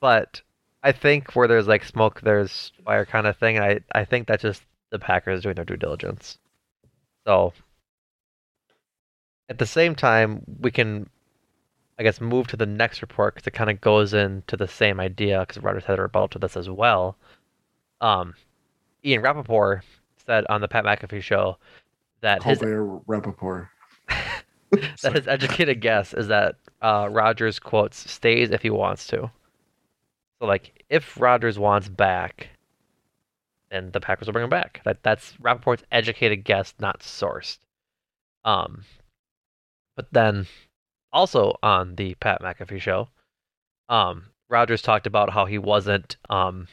But 0.00 0.42
I 0.82 0.92
think 0.92 1.34
where 1.34 1.48
there's 1.48 1.66
like 1.66 1.84
smoke, 1.84 2.20
there's 2.20 2.72
fire 2.84 3.04
kind 3.04 3.26
of 3.26 3.36
thing. 3.36 3.56
And 3.56 3.64
I, 3.64 3.80
I 4.00 4.04
think 4.04 4.26
that's 4.26 4.42
just 4.42 4.62
the 4.90 4.98
Packers 4.98 5.42
doing 5.42 5.54
their 5.54 5.64
due 5.64 5.76
diligence. 5.76 6.38
So 7.26 7.52
at 9.48 9.58
the 9.58 9.66
same 9.66 9.94
time, 9.94 10.42
we 10.60 10.70
can, 10.70 11.08
I 11.98 12.02
guess, 12.02 12.20
move 12.20 12.46
to 12.48 12.56
the 12.56 12.66
next 12.66 13.02
report 13.02 13.34
because 13.34 13.46
it 13.46 13.52
kind 13.52 13.70
of 13.70 13.80
goes 13.80 14.14
into 14.14 14.56
the 14.56 14.68
same 14.68 15.00
idea 15.00 15.40
because 15.40 15.62
Rodgers 15.62 15.84
had 15.84 15.98
a 15.98 16.02
rebuttal 16.02 16.28
to 16.28 16.38
this 16.38 16.56
as 16.56 16.68
well. 16.68 17.16
Um, 18.00 18.34
Ian 19.04 19.22
Rapoport 19.22 19.84
said 20.24 20.44
on 20.48 20.60
the 20.60 20.68
Pat 20.68 20.84
McAfee 20.84 21.22
show 21.22 21.56
that 22.20 22.42
his 22.42 22.58
Colbert 22.58 23.02
Rapoport. 23.06 23.68
that 24.08 25.12
his 25.14 25.28
educated 25.28 25.80
guess 25.80 26.12
is 26.12 26.28
that 26.28 26.56
uh, 26.82 27.08
Rodgers 27.10 27.58
quotes 27.58 28.10
stays 28.10 28.50
if 28.50 28.62
he 28.62 28.70
wants 28.70 29.06
to. 29.08 29.30
So 30.40 30.46
like 30.46 30.84
if 30.88 31.18
Rodgers 31.20 31.58
wants 31.58 31.88
back, 31.88 32.48
then 33.70 33.90
the 33.92 34.00
Packers 34.00 34.26
will 34.26 34.32
bring 34.32 34.44
him 34.44 34.50
back. 34.50 34.80
That 34.84 35.02
that's 35.02 35.34
Rapoport's 35.40 35.84
educated 35.90 36.44
guess, 36.44 36.74
not 36.78 37.00
sourced. 37.00 37.58
Um, 38.44 38.84
but 39.96 40.06
then 40.12 40.46
also 41.12 41.56
on 41.62 41.96
the 41.96 42.14
Pat 42.16 42.42
McAfee 42.42 42.80
show, 42.80 43.08
um, 43.88 44.26
Rodgers 44.48 44.82
talked 44.82 45.06
about 45.06 45.30
how 45.30 45.46
he 45.46 45.58
wasn't 45.58 46.16
um 46.28 46.68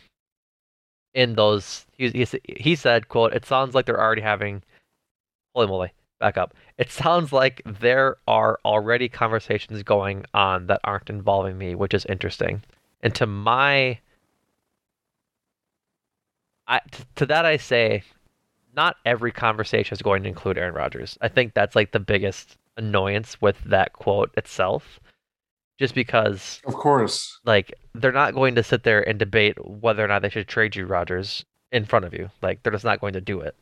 in 1.14 1.36
those. 1.36 1.86
He, 1.98 2.26
he 2.58 2.76
said, 2.76 3.08
"quote 3.10 3.34
It 3.34 3.46
sounds 3.46 3.76
like 3.76 3.86
they're 3.86 4.02
already 4.02 4.22
having." 4.22 4.64
Holy 5.56 5.68
moly! 5.68 5.94
Back 6.20 6.38
up. 6.38 6.54
It 6.78 6.92
sounds 6.92 7.32
like 7.32 7.62
there 7.66 8.18
are 8.28 8.60
already 8.66 9.10
conversations 9.10 9.84
going 9.84 10.26
on 10.34 10.68
that 10.68 10.82
aren't 10.84 11.10
involving 11.10 11.58
me, 11.58 11.76
which 11.76 11.94
is 11.94 12.06
interesting. 12.06 12.64
And 13.04 13.14
to 13.16 13.28
my, 13.28 14.00
I 16.68 16.80
to 17.16 17.26
that 17.26 17.46
I 17.46 17.58
say, 17.58 18.04
not 18.76 18.96
every 19.06 19.32
conversation 19.32 19.94
is 19.94 20.02
going 20.02 20.24
to 20.24 20.30
include 20.30 20.58
Aaron 20.58 20.74
Rodgers. 20.74 21.18
I 21.22 21.28
think 21.28 21.54
that's 21.54 21.76
like 21.76 21.92
the 21.92 22.00
biggest 22.00 22.58
annoyance 22.78 23.40
with 23.42 23.62
that 23.66 23.94
quote 23.94 24.32
itself, 24.38 25.00
just 25.80 25.94
because 25.94 26.62
Of 26.66 26.74
course. 26.76 27.40
like 27.46 27.74
they're 27.94 28.12
not 28.12 28.34
going 28.34 28.56
to 28.56 28.64
sit 28.64 28.84
there 28.84 29.08
and 29.08 29.20
debate 29.20 29.58
whether 29.64 30.04
or 30.04 30.08
not 30.08 30.22
they 30.22 30.30
should 30.30 30.48
trade 30.48 30.76
you 30.76 30.86
Rodgers 30.86 31.46
in 31.72 31.86
front 31.86 32.06
of 32.06 32.14
you. 32.14 32.30
Like 32.42 32.64
they're 32.64 32.72
just 32.72 32.86
not 32.86 33.02
going 33.02 33.14
to 33.14 33.22
do 33.22 33.42
it. 33.42 33.56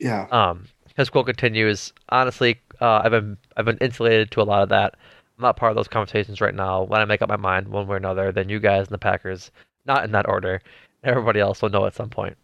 Yeah. 0.00 0.26
Um, 0.30 0.66
his 0.96 1.10
quote 1.10 1.26
continues. 1.26 1.92
Honestly, 2.08 2.58
uh, 2.80 3.02
I've 3.04 3.10
been 3.12 3.36
I've 3.56 3.66
been 3.66 3.78
insulated 3.78 4.30
to 4.32 4.40
a 4.40 4.44
lot 4.44 4.62
of 4.62 4.70
that. 4.70 4.94
I'm 5.38 5.42
not 5.42 5.56
part 5.56 5.70
of 5.70 5.76
those 5.76 5.88
conversations 5.88 6.40
right 6.40 6.54
now. 6.54 6.82
When 6.82 7.00
I 7.00 7.04
make 7.04 7.22
up 7.22 7.28
my 7.28 7.36
mind 7.36 7.68
one 7.68 7.86
way 7.86 7.94
or 7.94 7.96
another, 7.96 8.32
then 8.32 8.48
you 8.48 8.58
guys 8.58 8.88
and 8.88 8.94
the 8.94 8.98
Packers, 8.98 9.52
not 9.86 10.04
in 10.04 10.10
that 10.12 10.28
order, 10.28 10.60
everybody 11.04 11.38
else 11.38 11.62
will 11.62 11.70
know 11.70 11.86
at 11.86 11.94
some 11.94 12.10
point. 12.10 12.36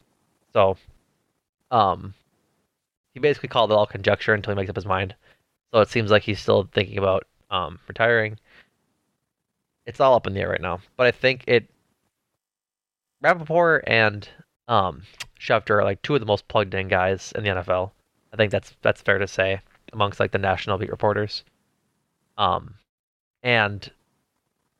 So, 0.52 0.76
um, 1.72 2.14
he 3.12 3.20
basically 3.20 3.48
called 3.48 3.72
it 3.72 3.74
all 3.74 3.86
conjecture 3.86 4.32
until 4.32 4.52
he 4.52 4.56
makes 4.56 4.70
up 4.70 4.76
his 4.76 4.86
mind. 4.86 5.14
So 5.72 5.80
it 5.80 5.88
seems 5.88 6.12
like 6.12 6.22
he's 6.22 6.40
still 6.40 6.68
thinking 6.72 6.98
about 6.98 7.26
um 7.50 7.80
retiring. 7.88 8.38
It's 9.86 10.00
all 10.00 10.14
up 10.14 10.26
in 10.26 10.34
the 10.34 10.40
air 10.40 10.50
right 10.50 10.60
now, 10.60 10.80
but 10.96 11.06
I 11.06 11.10
think 11.10 11.44
it. 11.48 11.68
Rapoport 13.20 13.84
and 13.86 14.28
um 14.68 15.02
Schefter 15.40 15.78
are 15.78 15.84
like 15.84 16.00
two 16.02 16.14
of 16.14 16.20
the 16.20 16.26
most 16.26 16.46
plugged 16.46 16.74
in 16.74 16.88
guys 16.88 17.32
in 17.34 17.42
the 17.42 17.50
NFL. 17.50 17.90
I 18.32 18.36
think 18.36 18.52
that's 18.52 18.76
that's 18.82 19.02
fair 19.02 19.18
to 19.18 19.26
say 19.26 19.60
amongst 19.92 20.20
like 20.20 20.30
the 20.30 20.38
national 20.38 20.78
beat 20.78 20.90
reporters. 20.90 21.44
Um, 22.36 22.74
and 23.44 23.88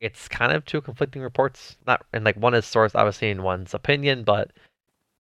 it's 0.01 0.27
kind 0.27 0.53
of 0.53 0.65
two 0.65 0.81
conflicting 0.81 1.23
reports. 1.23 1.77
Not 1.87 2.05
and 2.13 2.25
like 2.25 2.37
one 2.37 2.55
is 2.55 2.65
sourced 2.65 2.97
obviously 2.97 3.31
in 3.31 3.45
one's 3.45 3.75
opinion, 3.75 4.25
but 4.25 4.51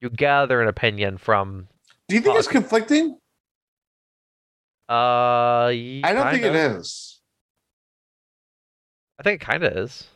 you 0.01 0.09
gather 0.09 0.61
an 0.61 0.67
opinion 0.67 1.17
from. 1.17 1.67
Do 2.09 2.15
you 2.15 2.21
think 2.21 2.37
it's 2.37 2.47
conflicting? 2.47 3.17
Uh, 4.89 5.67
I 5.67 6.01
don't 6.13 6.31
think 6.31 6.43
it 6.43 6.55
is. 6.55 7.19
I 9.19 9.23
think 9.23 9.41
it 9.41 9.45
kind 9.45 9.63
of 9.63 9.77
is. 9.77 10.07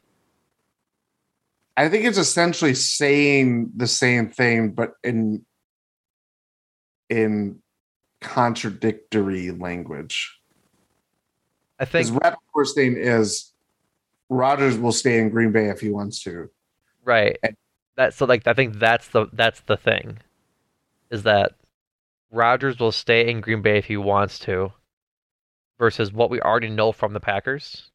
I 1.75 1.89
think 1.89 2.05
it's 2.05 2.17
essentially 2.17 2.73
saying 2.75 3.71
the 3.75 3.87
same 3.87 4.29
thing, 4.29 4.71
but 4.71 4.93
in 5.03 5.45
in 7.09 7.61
contradictory 8.21 9.51
language. 9.51 10.40
I 11.81 11.85
think 11.85 12.07
Rapoport's 12.23 12.73
thing 12.73 12.95
is 12.95 13.51
Rodgers 14.29 14.77
will 14.77 14.91
stay 14.93 15.19
in 15.19 15.29
Green 15.29 15.51
Bay 15.51 15.69
if 15.69 15.79
he 15.81 15.89
wants 15.89 16.23
to. 16.23 16.49
right. 17.03 17.37
That 17.97 18.13
so 18.13 18.25
like 18.25 18.47
I 18.47 18.53
think 18.53 18.79
that's 18.79 19.09
the 19.09 19.27
that's 19.33 19.59
the 19.61 19.75
thing, 19.75 20.19
is 21.09 21.23
that 21.23 21.53
Rodgers 22.31 22.79
will 22.79 22.93
stay 22.93 23.29
in 23.29 23.41
Green 23.41 23.61
Bay 23.61 23.77
if 23.77 23.85
he 23.85 23.97
wants 23.97 24.39
to, 24.39 24.71
versus 25.77 26.13
what 26.13 26.29
we 26.29 26.39
already 26.39 26.69
know 26.69 26.93
from 26.93 27.11
the 27.13 27.19
Packers, 27.19 27.89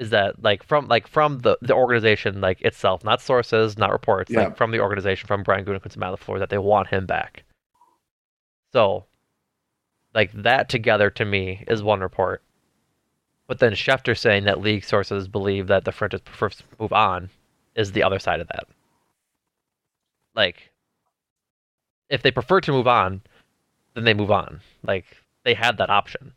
is 0.00 0.10
that 0.10 0.42
like 0.42 0.64
from 0.64 0.88
like 0.88 1.06
from 1.06 1.38
the 1.40 1.56
the 1.62 1.74
organization 1.74 2.40
like 2.40 2.60
itself, 2.62 3.04
not 3.04 3.20
sources, 3.22 3.78
not 3.78 3.92
reports, 3.92 4.30
Yeah. 4.32 4.40
like 4.46 4.56
from 4.56 4.72
the 4.72 4.80
organization, 4.80 5.28
from 5.28 5.44
Brian 5.44 5.64
Gutekunst 5.64 5.92
and 5.92 5.98
Matt 5.98 6.18
LaFleur, 6.18 6.40
that 6.40 6.50
they 6.50 6.58
want 6.58 6.88
him 6.88 7.06
back. 7.06 7.44
So, 8.72 9.04
like 10.14 10.32
that 10.32 10.68
together 10.68 11.10
to 11.10 11.24
me 11.24 11.62
is 11.68 11.82
one 11.84 12.00
report. 12.00 12.42
But 13.46 13.58
then 13.58 13.72
Schefter 13.72 14.16
saying 14.16 14.44
that 14.44 14.60
league 14.60 14.84
sources 14.84 15.28
believe 15.28 15.66
that 15.66 15.84
the 15.84 15.92
French 15.92 16.12
prefer 16.24 16.48
to 16.48 16.62
move 16.78 16.92
on 16.92 17.28
is 17.74 17.92
the 17.92 18.02
other 18.02 18.18
side 18.18 18.40
of 18.40 18.48
that. 18.48 18.66
Like, 20.34 20.70
if 22.08 22.22
they 22.22 22.30
prefer 22.30 22.60
to 22.62 22.72
move 22.72 22.88
on, 22.88 23.20
then 23.94 24.04
they 24.04 24.14
move 24.14 24.30
on. 24.30 24.60
Like, 24.82 25.04
they 25.44 25.54
had 25.54 25.76
that 25.78 25.90
option. 25.90 26.32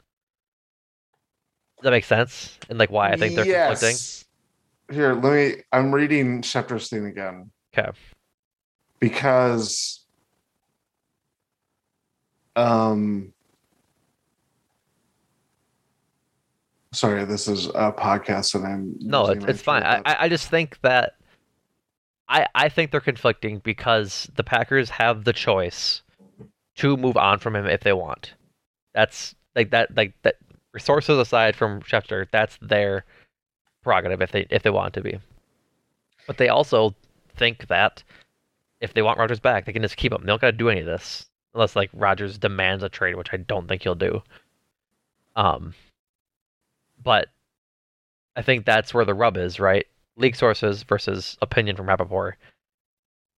Does 1.78 1.84
that 1.84 1.92
make 1.92 2.06
sense? 2.06 2.58
And 2.70 2.80
like 2.80 2.90
why 2.92 3.12
I 3.12 3.16
think 3.16 3.36
they're 3.36 3.46
conflicting? 3.46 3.90
Yes. 3.90 4.26
Here, 4.92 5.14
let 5.14 5.34
me. 5.34 5.64
I'm 5.72 5.94
reading 5.94 6.42
Schefter's 6.42 6.90
thing 6.90 7.06
again. 7.06 7.52
Okay. 7.78 7.90
Because, 9.00 10.04
um, 12.56 13.32
Sorry, 16.98 17.24
this 17.26 17.48
is 17.48 17.68
a 17.68 17.92
podcast, 17.92 18.56
and 18.56 18.66
I'm 18.66 18.96
no, 19.00 19.28
it's, 19.28 19.46
it's 19.46 19.62
fine. 19.62 19.84
I. 19.84 20.02
I 20.06 20.30
just 20.30 20.50
think 20.50 20.82
that 20.82 21.14
I 22.28 22.48
I 22.56 22.70
think 22.70 22.90
they're 22.90 23.00
conflicting 23.00 23.60
because 23.60 24.28
the 24.36 24.44
Packers 24.44 24.90
have 24.90 25.24
the 25.24 25.34
choice 25.34 26.02
to 26.78 26.98
move 26.98 27.16
on 27.16 27.38
from 27.38 27.56
him 27.56 27.68
if 27.68 27.82
they 27.82 27.94
want. 27.94 28.34
That's 28.96 29.36
like 29.56 29.70
that 29.70 29.96
like 29.96 30.14
that 30.24 30.38
resources 30.74 31.20
aside 31.20 31.56
from 31.56 31.82
Schefter, 31.82 32.28
that's 32.32 32.58
their 32.64 33.06
prerogative 33.84 34.24
if 34.24 34.32
they 34.32 34.48
if 34.50 34.64
they 34.64 34.72
want 34.72 34.96
to 34.96 35.02
be. 35.02 35.20
But 36.26 36.40
they 36.40 36.50
also 36.50 36.96
think 37.36 37.68
that 37.68 38.04
if 38.82 38.96
they 38.96 39.04
want 39.04 39.20
Rodgers 39.20 39.40
back, 39.40 39.66
they 39.66 39.74
can 39.74 39.84
just 39.84 39.98
keep 39.98 40.12
him. 40.12 40.22
They 40.22 40.28
don't 40.28 40.42
got 40.42 40.52
to 40.52 40.58
do 40.58 40.70
any 40.70 40.80
of 40.80 40.88
this 40.88 41.28
unless 41.54 41.76
like 41.76 41.92
Rodgers 41.94 42.40
demands 42.40 42.84
a 42.84 42.90
trade, 42.90 43.16
which 43.18 43.30
I 43.34 43.38
don't 43.38 43.68
think 43.68 43.84
he'll 43.84 43.94
do. 43.94 44.24
Um, 45.36 45.76
but 47.02 47.28
I 48.36 48.42
think 48.42 48.66
that's 48.66 48.94
where 48.94 49.06
the 49.06 49.14
rub 49.14 49.38
is, 49.38 49.60
right? 49.60 49.86
League 50.16 50.36
sources 50.36 50.84
versus 50.84 51.38
opinion 51.42 51.76
from 51.76 51.88
Rapoport. 51.88 52.38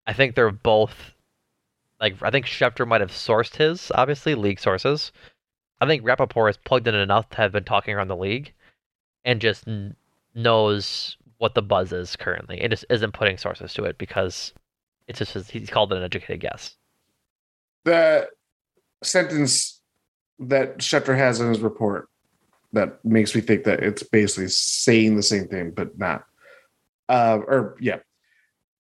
I 0.08 0.14
think 0.14 0.36
they're 0.36 0.52
both 0.52 1.14
like 2.00 2.16
I 2.22 2.32
think 2.32 2.46
Schefter 2.46 2.88
might 2.88 3.02
have 3.02 3.12
sourced 3.12 3.56
his, 3.56 3.92
obviously, 3.94 4.36
league 4.36 4.60
sources. 4.60 5.12
I 5.82 5.86
think 5.88 6.04
Rapoport 6.06 6.52
is 6.52 6.58
plugged 6.58 6.88
in 6.88 6.96
enough 6.96 7.30
to 7.32 7.38
have 7.38 7.52
been 7.52 7.64
talking 7.64 7.94
around 7.94 8.08
the 8.10 8.16
league 8.16 8.54
and 9.26 9.40
just 9.42 9.68
n- 9.68 9.96
knows 10.36 11.18
what 11.38 11.56
the 11.56 11.62
buzz 11.62 11.94
is 11.94 12.16
currently 12.16 12.60
and 12.60 12.72
just 12.72 12.86
isn't 12.90 13.14
putting 13.14 13.38
sources 13.38 13.74
to 13.74 13.86
it 13.86 13.98
because 13.98 14.54
it's 15.08 15.20
just 15.20 15.52
he's 15.52 15.70
called 15.70 15.92
it 15.94 15.98
an 15.98 16.04
educated 16.04 16.42
guess. 16.42 16.76
the 17.86 18.28
sentence 19.04 19.80
that 20.40 20.78
Schefter 20.80 21.18
has 21.18 21.40
in 21.40 21.50
his 21.50 21.60
report 21.62 22.10
that 22.74 23.04
makes 23.04 23.34
me 23.34 23.42
think 23.42 23.64
that 23.64 23.82
it's 23.82 24.04
basically 24.04 24.50
saying 24.50 25.16
the 25.16 25.24
same 25.24 25.48
thing, 25.48 25.72
but 25.72 25.98
not. 25.98 26.24
Uh, 27.08 27.40
or 27.48 27.76
yeah, 27.80 27.98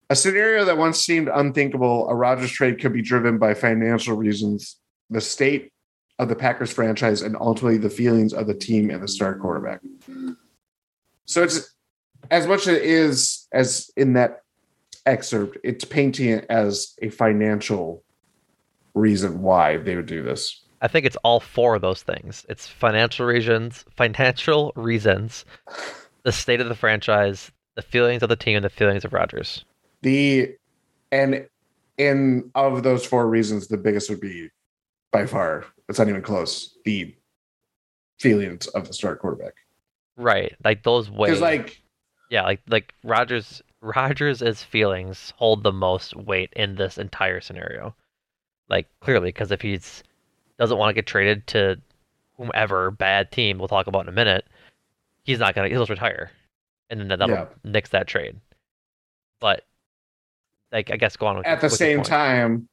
a 0.10 0.15
scenario 0.15 0.65
that 0.65 0.78
once 0.78 0.99
seemed 0.99 1.30
unthinkable, 1.34 2.08
a 2.10 2.15
Rodgers 2.15 2.52
trade 2.52 2.80
could 2.80 2.93
be 2.93 3.02
driven 3.02 3.38
by 3.38 3.54
financial 3.54 4.15
reasons, 4.15 4.78
the 5.10 5.21
state 5.21 5.71
of 6.17 6.30
the 6.30 6.36
Packers 6.36 6.71
franchise, 6.71 7.21
and 7.21 7.36
ultimately 7.39 7.78
the 7.78 7.89
feelings 7.89 8.34
of 8.34 8.47
the 8.47 8.54
team 8.54 8.89
and 8.89 9.02
the 9.02 9.08
star 9.08 9.38
quarterback. 9.38 9.82
So 11.25 11.43
it's 11.43 11.75
as 12.32 12.47
much 12.47 12.62
as 12.62 12.75
it 12.75 12.84
is 12.84 13.47
as 13.52 13.91
in 13.95 14.13
that 14.13 14.41
excerpt, 15.06 15.58
it's 15.63 15.86
painting 15.86 16.30
it 16.30 16.45
as 16.49 16.95
a 17.02 17.10
financial 17.10 18.04
reason 18.93 19.41
why 19.41 19.78
they 19.78 19.95
would 19.95 20.06
do 20.06 20.23
this. 20.23 20.63
I 20.82 20.88
think 20.88 21.06
it's 21.06 21.18
all 21.18 21.39
four 21.39 21.76
of 21.76 21.82
those 21.82 22.04
things. 22.04 22.46
It's 22.50 22.68
financial 22.68 23.26
reasons, 23.26 23.86
financial 23.96 24.72
reasons, 24.76 25.46
the 26.24 26.32
state 26.32 26.62
of 26.62 26.70
the 26.70 26.76
franchise, 26.76 27.52
the 27.76 27.82
feelings 27.82 28.24
of 28.24 28.30
the 28.30 28.36
team, 28.36 28.58
and 28.58 28.65
the 28.65 28.70
feelings 28.70 29.04
of 29.04 29.13
Rodgers. 29.13 29.65
The 30.02 30.56
and 31.12 31.48
in 31.98 32.50
of 32.56 32.84
those 32.84 33.06
four 33.06 33.28
reasons, 33.28 33.68
the 33.68 33.78
biggest 33.78 34.10
would 34.10 34.22
be 34.22 34.50
by 35.12 35.26
far. 35.26 35.65
It's 35.89 36.00
not 36.00 36.08
even 36.08 36.22
close. 36.22 36.78
The 36.86 37.13
feelings 38.20 38.68
of 38.68 38.88
the 38.88 38.94
start 38.94 39.20
quarterback. 39.20 39.54
Right, 40.18 40.56
like 40.63 40.84
those 40.84 41.10
ways. 41.10 41.42
Like 41.42 41.82
yeah, 42.30 42.44
like 42.44 42.62
like 42.68 42.94
Rodgers 43.04 43.62
Rodgers' 43.82 44.63
feelings 44.63 45.34
hold 45.38 45.63
the 45.63 45.72
most 45.72 46.15
weight 46.15 46.52
in 46.56 46.76
this 46.76 46.98
entire 46.98 47.42
scenario. 47.42 47.96
Like 48.70 48.88
clearly, 49.02 49.30
because 49.30 49.52
if 49.52 49.62
he's 49.62 50.04
doesn't 50.60 50.78
want 50.78 50.89
to 50.89 50.93
get 50.93 51.08
traded 51.08 51.48
to 51.48 51.80
whomever 52.38 52.91
bad 52.91 53.32
team 53.32 53.58
we'll 53.58 53.67
talk 53.67 53.88
about 53.88 54.02
in 54.04 54.10
a 54.10 54.12
minute, 54.13 54.45
he's 55.24 55.39
not 55.39 55.56
gonna 55.56 55.69
he'll 55.69 55.82
just 55.82 55.89
retire, 55.89 56.30
and 56.89 57.00
then 57.00 57.08
that'll 57.08 57.30
Yeah. 57.30 57.45
nix 57.63 57.89
that 57.89 58.08
trade. 58.08 58.39
But 59.39 59.63
like 60.72 60.91
I 60.91 60.98
guess 60.98 61.15
go 61.15 61.26
on 61.28 61.38
with 61.38 61.48
at 61.48 61.62
the 61.62 61.69
same 61.69 62.04
time, 62.04 62.67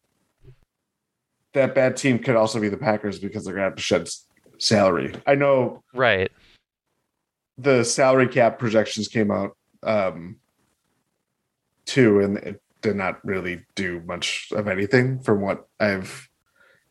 that 1.55 1.75
bad 1.75 1.97
team 1.97 2.19
could 2.19 2.37
also 2.37 2.61
be 2.61 2.69
the 2.69 2.77
Packers 2.77 3.19
because 3.19 3.45
they're 3.45 3.55
gonna 3.55 3.65
have 3.67 3.77
to 3.77 3.83
shed 3.83 4.09
salary. 4.59 5.15
I 5.27 5.35
know 5.35 5.83
right? 5.95 6.31
the 7.59 7.83
salary 7.85 8.29
cap 8.29 8.59
projections 8.59 9.09
came 9.09 9.31
out 9.31 9.57
um 9.83 10.37
too, 11.87 12.21
and 12.21 12.37
it 12.39 12.61
did 12.83 12.97
not 12.97 13.25
really 13.25 13.65
do 13.75 14.01
much 14.07 14.49
of 14.53 14.69
anything 14.69 15.21
from 15.21 15.41
what 15.41 15.67
I've 15.81 16.29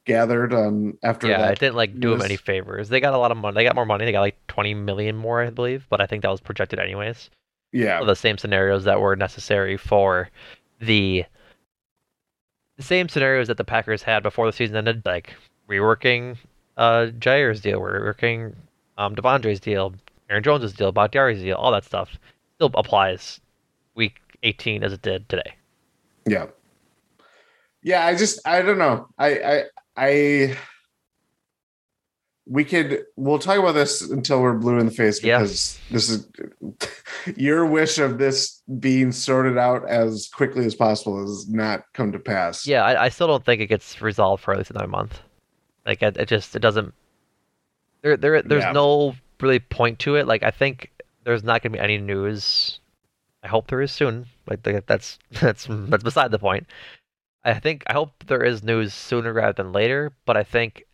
gathered 0.06 0.54
on 0.54 0.98
after 1.04 1.28
that. 1.28 1.34
Yeah, 1.34 1.38
that. 1.40 1.54
it 1.54 1.60
didn't 1.60 1.76
like 1.76 2.00
do 2.00 2.12
them 2.12 2.22
any 2.22 2.38
favors. 2.38 2.90
They 2.90 3.00
got 3.00 3.14
a 3.14 3.18
lot 3.18 3.32
of 3.32 3.38
money. 3.38 3.56
They 3.56 3.64
got 3.64 3.76
more 3.76 3.86
money. 3.86 4.06
They 4.06 4.12
got 4.12 4.22
like 4.22 4.38
20 4.48 4.74
million 4.76 5.16
more, 5.16 5.42
I 5.42 5.50
believe. 5.50 5.86
But 5.90 6.02
I 6.02 6.06
think 6.06 6.22
that 6.22 6.32
was 6.32 6.42
projected 6.42 6.80
anyways. 6.80 7.30
Yeah. 7.72 8.02
the 8.06 8.16
same 8.16 8.38
scenarios 8.38 8.86
that 8.86 9.02
were 9.02 9.18
necessary 9.18 9.76
for 9.76 10.30
the 10.80 11.26
the 12.78 12.84
same 12.84 13.10
scenarios 13.10 13.48
that 13.48 13.58
the 13.58 13.64
Packers 13.66 14.04
had 14.04 14.24
before 14.24 14.46
the 14.46 14.54
season 14.54 14.78
ended, 14.78 15.02
like 15.06 15.34
reworking 15.70 16.38
uh 16.78 17.08
Jaire's 17.20 17.62
deal, 17.62 17.82
reworking 17.82 18.54
um 18.98 19.16
De'Vondre's 19.16 19.60
deal, 19.60 19.94
Aaron 20.30 20.44
Jones's 20.44 20.74
deal, 20.74 20.92
Bakhtiari's 20.92 21.42
deal, 21.42 21.58
all 21.58 21.72
that 21.72 21.84
stuff 21.84 22.18
still 22.56 22.72
applies 22.76 23.42
week 23.96 24.22
18 24.44 24.84
as 24.84 24.94
it 24.94 25.02
did 25.02 25.28
today. 25.28 25.56
Yeah. 26.26 26.48
Yeah, 27.82 28.06
I 28.06 28.16
just 28.16 28.40
I 28.48 28.62
don't 28.62 28.80
know. 28.80 29.08
I 29.18 29.30
I 29.40 29.64
I 29.98 30.58
we 32.48 32.64
could 32.64 33.04
we'll 33.16 33.40
talk 33.40 33.58
about 33.58 33.72
this 33.72 34.02
until 34.02 34.42
we're 34.42 34.54
blue 34.54 34.78
in 34.78 34.86
the 34.86 34.92
face 34.92 35.24
Yeah. 35.24 35.40
because 35.40 35.80
this 35.90 36.10
is 36.10 36.28
your 37.36 37.66
wish 37.66 37.98
of 37.98 38.20
this 38.20 38.62
being 38.80 39.12
sorted 39.12 39.58
out 39.58 39.88
as 39.88 40.30
quickly 40.32 40.66
as 40.66 40.76
possible 40.76 41.20
has 41.22 41.50
not 41.50 41.86
come 41.94 42.12
to 42.12 42.20
pass. 42.20 42.68
Yeah, 42.68 42.84
I, 42.84 43.06
I 43.06 43.10
still 43.10 43.28
don't 43.28 43.44
think 43.44 43.62
it 43.62 43.68
gets 43.68 44.00
resolved 44.02 44.44
for 44.44 44.52
at 44.52 44.60
least 44.60 44.70
another 44.70 44.88
month. 44.88 45.20
Like 45.88 46.04
it, 46.04 46.18
it 46.18 46.28
just 46.28 46.56
it 46.56 46.60
doesn't. 46.60 46.94
There 48.04 48.16
there 48.18 48.42
there's 48.44 48.64
Yeah. 48.64 48.72
no 48.74 49.16
really 49.42 49.60
point 49.60 49.98
to 50.00 50.16
it. 50.16 50.28
Like 50.28 50.44
I 50.44 50.52
think 50.52 50.92
there's 51.24 51.44
not 51.44 51.64
gonna 51.64 51.74
be 51.74 51.80
any 51.80 51.98
news. 51.98 52.80
I 53.44 53.48
hope 53.48 53.68
there 53.68 53.82
is 53.82 53.92
soon. 53.92 54.28
Like 54.48 54.62
that's 54.86 55.18
that's 55.42 55.68
that's 55.70 56.04
beside 56.04 56.30
the 56.30 56.40
point. 56.40 56.68
I 57.46 57.60
think 57.60 57.84
I 57.88 57.94
hope 57.94 58.26
there 58.26 58.44
is 58.44 58.64
news 58.64 58.94
sooner 58.94 59.32
rather 59.32 59.54
than 59.54 59.72
later. 59.72 60.12
But 60.26 60.36
I 60.36 60.44
think 60.44 60.86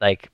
like 0.00 0.30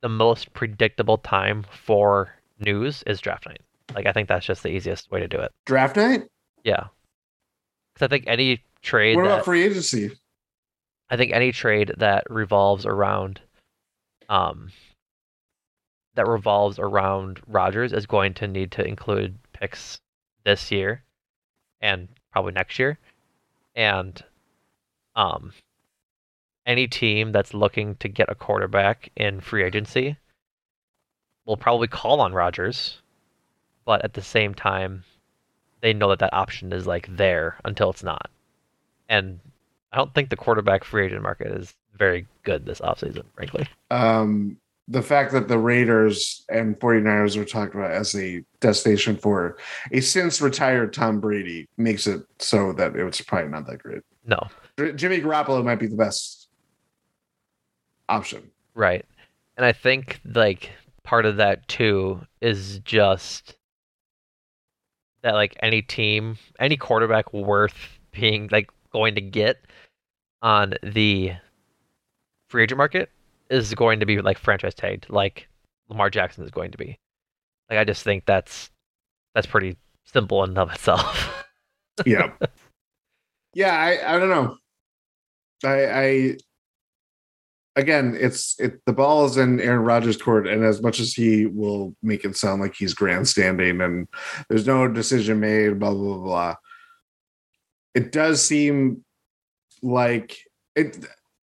the 0.00 0.08
most 0.08 0.52
predictable 0.54 1.18
time 1.18 1.64
for 1.70 2.34
news 2.58 3.04
is 3.06 3.20
draft 3.20 3.46
night. 3.46 3.60
Like 3.94 4.06
I 4.06 4.12
think 4.12 4.28
that's 4.28 4.46
just 4.46 4.62
the 4.62 4.70
easiest 4.70 5.10
way 5.10 5.20
to 5.20 5.28
do 5.28 5.38
it. 5.38 5.52
Draft 5.66 5.96
night? 5.96 6.24
Yeah. 6.64 6.84
Because 7.94 8.06
I 8.06 8.08
think 8.08 8.24
any 8.26 8.62
trade 8.82 9.16
What 9.16 9.24
that 9.24 9.32
about 9.32 9.44
free 9.44 9.62
agency? 9.62 10.12
I 11.10 11.16
think 11.16 11.32
any 11.32 11.52
trade 11.52 11.92
that 11.98 12.24
revolves 12.30 12.86
around 12.86 13.40
um 14.28 14.70
that 16.14 16.26
revolves 16.26 16.78
around 16.78 17.40
Rodgers 17.46 17.92
is 17.92 18.06
going 18.06 18.32
to 18.34 18.48
need 18.48 18.72
to 18.72 18.84
include 18.86 19.38
picks 19.52 20.00
this 20.44 20.72
year 20.72 21.02
and 21.82 22.08
probably 22.32 22.52
next 22.52 22.78
year. 22.78 22.98
And 23.74 24.22
um 25.16 25.52
any 26.66 26.86
team 26.86 27.32
that's 27.32 27.54
looking 27.54 27.94
to 27.96 28.08
get 28.08 28.30
a 28.30 28.34
quarterback 28.34 29.10
in 29.16 29.40
free 29.40 29.62
agency 29.62 30.16
will 31.44 31.56
probably 31.56 31.86
call 31.86 32.20
on 32.20 32.32
Rodgers, 32.32 33.00
but 33.84 34.04
at 34.04 34.14
the 34.14 34.22
same 34.22 34.52
time 34.52 35.04
they 35.80 35.92
know 35.92 36.08
that 36.08 36.18
that 36.18 36.34
option 36.34 36.72
is 36.72 36.86
like 36.86 37.16
there 37.16 37.56
until 37.64 37.90
it's 37.90 38.02
not. 38.02 38.30
And 39.08 39.38
I 39.92 39.96
don't 39.96 40.12
think 40.12 40.30
the 40.30 40.36
quarterback 40.36 40.84
free 40.84 41.06
agent 41.06 41.22
market 41.22 41.48
is 41.48 41.74
very 41.94 42.26
good 42.42 42.66
this 42.66 42.80
offseason, 42.80 43.24
frankly. 43.34 43.66
Um 43.90 44.58
the 44.88 45.02
fact 45.02 45.32
that 45.32 45.48
the 45.48 45.58
Raiders 45.58 46.44
and 46.48 46.78
49ers 46.78 47.36
are 47.36 47.44
talked 47.44 47.74
about 47.74 47.90
as 47.90 48.14
a 48.14 48.44
destination 48.60 49.16
for 49.16 49.56
a 49.90 50.00
since 50.00 50.40
retired 50.40 50.92
Tom 50.92 51.20
Brady 51.20 51.68
makes 51.76 52.06
it 52.06 52.22
so 52.38 52.72
that 52.74 52.94
it 52.94 53.02
was 53.02 53.20
probably 53.20 53.50
not 53.50 53.66
that 53.66 53.82
great. 53.82 54.02
No, 54.24 54.38
Jimmy 54.76 55.20
Garoppolo 55.20 55.64
might 55.64 55.78
be 55.78 55.86
the 55.86 55.96
best 55.96 56.48
option. 58.08 58.50
right. 58.74 59.04
And 59.56 59.64
I 59.64 59.72
think 59.72 60.20
like 60.34 60.70
part 61.02 61.24
of 61.24 61.36
that 61.38 61.66
too 61.66 62.20
is 62.42 62.78
just 62.80 63.56
that 65.22 65.32
like 65.34 65.56
any 65.62 65.80
team, 65.80 66.36
any 66.60 66.76
quarterback 66.76 67.32
worth 67.32 67.98
being 68.12 68.48
like 68.52 68.70
going 68.92 69.14
to 69.14 69.20
get 69.22 69.64
on 70.42 70.74
the 70.82 71.32
free 72.48 72.64
agent 72.64 72.76
market 72.76 73.10
is 73.48 73.72
going 73.74 74.00
to 74.00 74.06
be 74.06 74.20
like 74.20 74.38
franchise 74.38 74.74
tagged, 74.74 75.08
like 75.08 75.48
Lamar 75.88 76.10
Jackson 76.10 76.44
is 76.44 76.50
going 76.50 76.70
to 76.72 76.78
be. 76.78 76.98
Like 77.70 77.78
I 77.78 77.84
just 77.84 78.02
think 78.02 78.26
that's 78.26 78.70
that's 79.34 79.46
pretty 79.46 79.76
simple 80.04 80.44
in 80.44 80.50
and 80.50 80.58
of 80.58 80.70
itself. 80.70 81.44
yeah 82.04 82.30
yeah 83.54 83.74
i 83.74 84.14
i 84.14 84.18
don't 84.18 84.28
know 84.28 84.58
i 85.64 85.86
i 85.86 86.36
again, 87.76 88.16
it's 88.18 88.58
it 88.58 88.80
the 88.86 88.92
ball 88.92 89.26
is 89.26 89.36
in 89.36 89.60
Aaron 89.60 89.82
Rodgers' 89.84 90.16
court, 90.16 90.46
and 90.46 90.64
as 90.64 90.82
much 90.82 91.00
as 91.00 91.12
he 91.12 91.46
will 91.46 91.94
make 92.02 92.24
it 92.24 92.36
sound 92.36 92.60
like 92.62 92.74
he's 92.74 92.94
grandstanding 92.94 93.80
and 93.80 94.08
there's 94.48 94.66
no 94.66 94.88
decision 94.88 95.40
made, 95.40 95.78
blah 95.78 95.92
blah 95.92 96.14
blah, 96.16 96.24
blah 96.24 96.54
it 97.96 98.12
does 98.12 98.44
seem 98.44 99.04
like 99.82 100.36
it. 100.76 100.98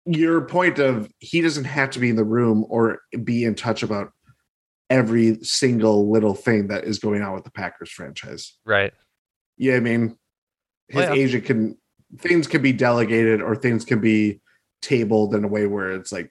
Your 0.04 0.42
point 0.42 0.78
of 0.80 1.08
he 1.20 1.40
doesn't 1.40 1.64
have 1.64 1.90
to 1.90 2.00
be 2.00 2.10
in 2.10 2.16
the 2.16 2.24
room 2.24 2.66
or 2.68 2.98
be 3.22 3.44
in 3.44 3.54
touch 3.54 3.82
about 3.84 4.10
every 4.90 5.38
single 5.42 6.10
little 6.10 6.34
thing 6.34 6.66
that 6.68 6.84
is 6.84 6.98
going 6.98 7.22
on 7.22 7.32
with 7.34 7.44
the 7.44 7.52
Packers 7.52 7.90
franchise. 7.90 8.58
Right. 8.66 8.92
Yeah, 9.56 9.76
I 9.76 9.80
mean, 9.80 10.18
his 10.88 11.06
Oh, 11.08 11.14
yeah. 11.14 11.22
agent 11.22 11.44
can 11.44 11.78
things 12.18 12.46
can 12.46 12.62
be 12.62 12.72
delegated 12.72 13.40
or 13.40 13.56
things 13.56 13.84
can 13.84 14.00
be 14.00 14.40
tabled 14.80 15.34
in 15.34 15.44
a 15.44 15.48
way 15.48 15.66
where 15.66 15.92
it's 15.92 16.12
like 16.12 16.30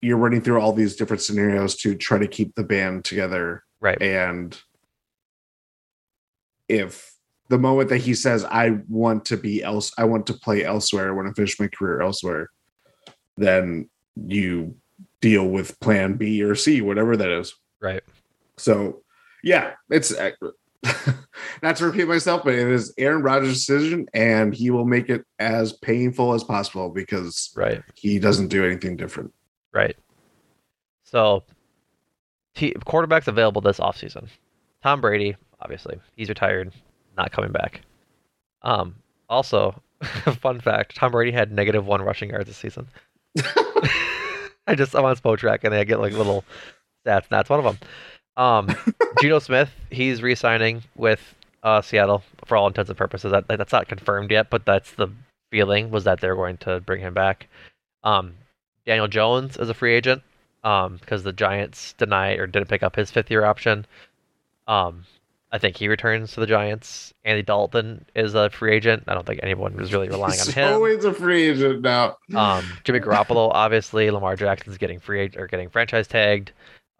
you're 0.00 0.18
running 0.18 0.40
through 0.40 0.60
all 0.60 0.72
these 0.72 0.96
different 0.96 1.22
scenarios 1.22 1.76
to 1.76 1.94
try 1.94 2.18
to 2.18 2.28
keep 2.28 2.54
the 2.54 2.64
band 2.64 3.04
together. 3.04 3.64
Right. 3.80 4.00
And 4.00 4.58
if 6.68 7.14
the 7.48 7.58
moment 7.58 7.88
that 7.90 7.98
he 7.98 8.14
says, 8.14 8.44
I 8.44 8.78
want 8.88 9.24
to 9.26 9.36
be 9.36 9.62
else, 9.62 9.92
I 9.98 10.04
want 10.04 10.26
to 10.28 10.34
play 10.34 10.64
elsewhere, 10.64 11.08
I 11.08 11.12
want 11.12 11.28
to 11.28 11.34
finish 11.34 11.58
my 11.60 11.68
career 11.68 12.00
elsewhere, 12.00 12.50
then 13.36 13.88
you 14.16 14.76
deal 15.20 15.48
with 15.48 15.78
plan 15.80 16.14
B 16.14 16.42
or 16.42 16.54
C, 16.54 16.80
whatever 16.80 17.16
that 17.16 17.30
is. 17.30 17.54
Right. 17.80 18.02
So, 18.56 19.02
yeah, 19.42 19.72
it's 19.90 20.12
uh, 20.14 20.30
not 21.62 21.76
to 21.76 21.86
repeat 21.86 22.08
myself, 22.08 22.42
but 22.44 22.54
it 22.54 22.68
is 22.68 22.92
Aaron 22.98 23.22
Rodgers' 23.22 23.54
decision, 23.66 24.06
and 24.14 24.54
he 24.54 24.70
will 24.70 24.84
make 24.84 25.08
it 25.08 25.24
as 25.38 25.72
painful 25.72 26.34
as 26.34 26.44
possible 26.44 26.90
because 26.90 27.50
Right. 27.56 27.82
he 27.94 28.18
doesn't 28.18 28.48
do 28.48 28.64
anything 28.64 28.96
different. 28.96 29.32
Right. 29.72 29.96
So, 31.04 31.44
he, 32.54 32.72
quarterbacks 32.72 33.28
available 33.28 33.60
this 33.60 33.78
offseason. 33.78 34.28
Tom 34.82 35.00
Brady, 35.00 35.36
obviously, 35.60 35.98
he's 36.16 36.28
retired, 36.28 36.72
not 37.16 37.32
coming 37.32 37.52
back. 37.52 37.82
Um, 38.62 38.96
also, 39.28 39.80
fun 40.40 40.60
fact: 40.60 40.96
Tom 40.96 41.12
Brady 41.12 41.32
had 41.32 41.52
negative 41.52 41.86
one 41.86 42.02
rushing 42.02 42.30
yards 42.30 42.46
this 42.46 42.56
season. 42.56 42.88
I 44.66 44.74
just 44.74 44.94
I'm 44.94 45.04
on 45.04 45.16
Spo 45.16 45.36
Track 45.36 45.64
and 45.64 45.74
I 45.74 45.84
get 45.84 46.00
like 46.00 46.12
little 46.12 46.44
stats. 47.04 47.22
And 47.22 47.30
that's 47.30 47.50
one 47.50 47.58
of 47.58 47.64
them. 47.64 47.78
Um, 48.36 48.68
Geno 49.20 49.38
Smith, 49.38 49.70
he's 49.90 50.22
re-signing 50.22 50.82
with 50.96 51.34
uh, 51.62 51.80
Seattle 51.82 52.22
for 52.46 52.56
all 52.56 52.66
intents 52.66 52.88
and 52.90 52.98
purposes. 52.98 53.32
That 53.32 53.46
that's 53.48 53.72
not 53.72 53.88
confirmed 53.88 54.30
yet, 54.30 54.50
but 54.50 54.64
that's 54.66 54.92
the 54.92 55.08
feeling 55.50 55.90
was 55.90 56.04
that 56.04 56.20
they're 56.20 56.34
going 56.36 56.56
to 56.58 56.80
bring 56.80 57.00
him 57.00 57.14
back. 57.14 57.48
Um, 58.02 58.34
Daniel 58.86 59.08
Jones 59.08 59.56
is 59.56 59.68
a 59.68 59.74
free 59.74 59.94
agent 59.94 60.22
um, 60.62 60.96
because 60.98 61.22
the 61.22 61.32
Giants 61.32 61.94
deny 61.94 62.32
or 62.34 62.46
didn't 62.46 62.68
pick 62.68 62.82
up 62.82 62.96
his 62.96 63.10
fifth 63.10 63.30
year 63.30 63.44
option. 63.44 63.86
Um, 64.66 65.04
I 65.52 65.58
think 65.58 65.76
he 65.76 65.86
returns 65.86 66.32
to 66.32 66.40
the 66.40 66.46
Giants. 66.46 67.14
Andy 67.24 67.42
Dalton 67.42 68.04
is 68.16 68.34
a 68.34 68.50
free 68.50 68.74
agent. 68.74 69.04
I 69.06 69.14
don't 69.14 69.24
think 69.24 69.38
anyone 69.42 69.76
was 69.76 69.92
really 69.92 70.08
relying 70.08 70.40
on 70.40 70.46
He's 70.46 70.54
him. 70.54 70.72
always 70.72 71.04
a 71.04 71.14
free 71.14 71.50
agent 71.50 71.82
now. 71.82 72.16
Um, 72.34 72.64
Jimmy 72.82 72.98
Garoppolo, 72.98 73.50
obviously, 73.54 74.10
Lamar 74.10 74.34
Jackson's 74.34 74.78
getting 74.78 74.98
free 74.98 75.30
or 75.36 75.46
getting 75.46 75.70
franchise 75.70 76.08
tagged. 76.08 76.50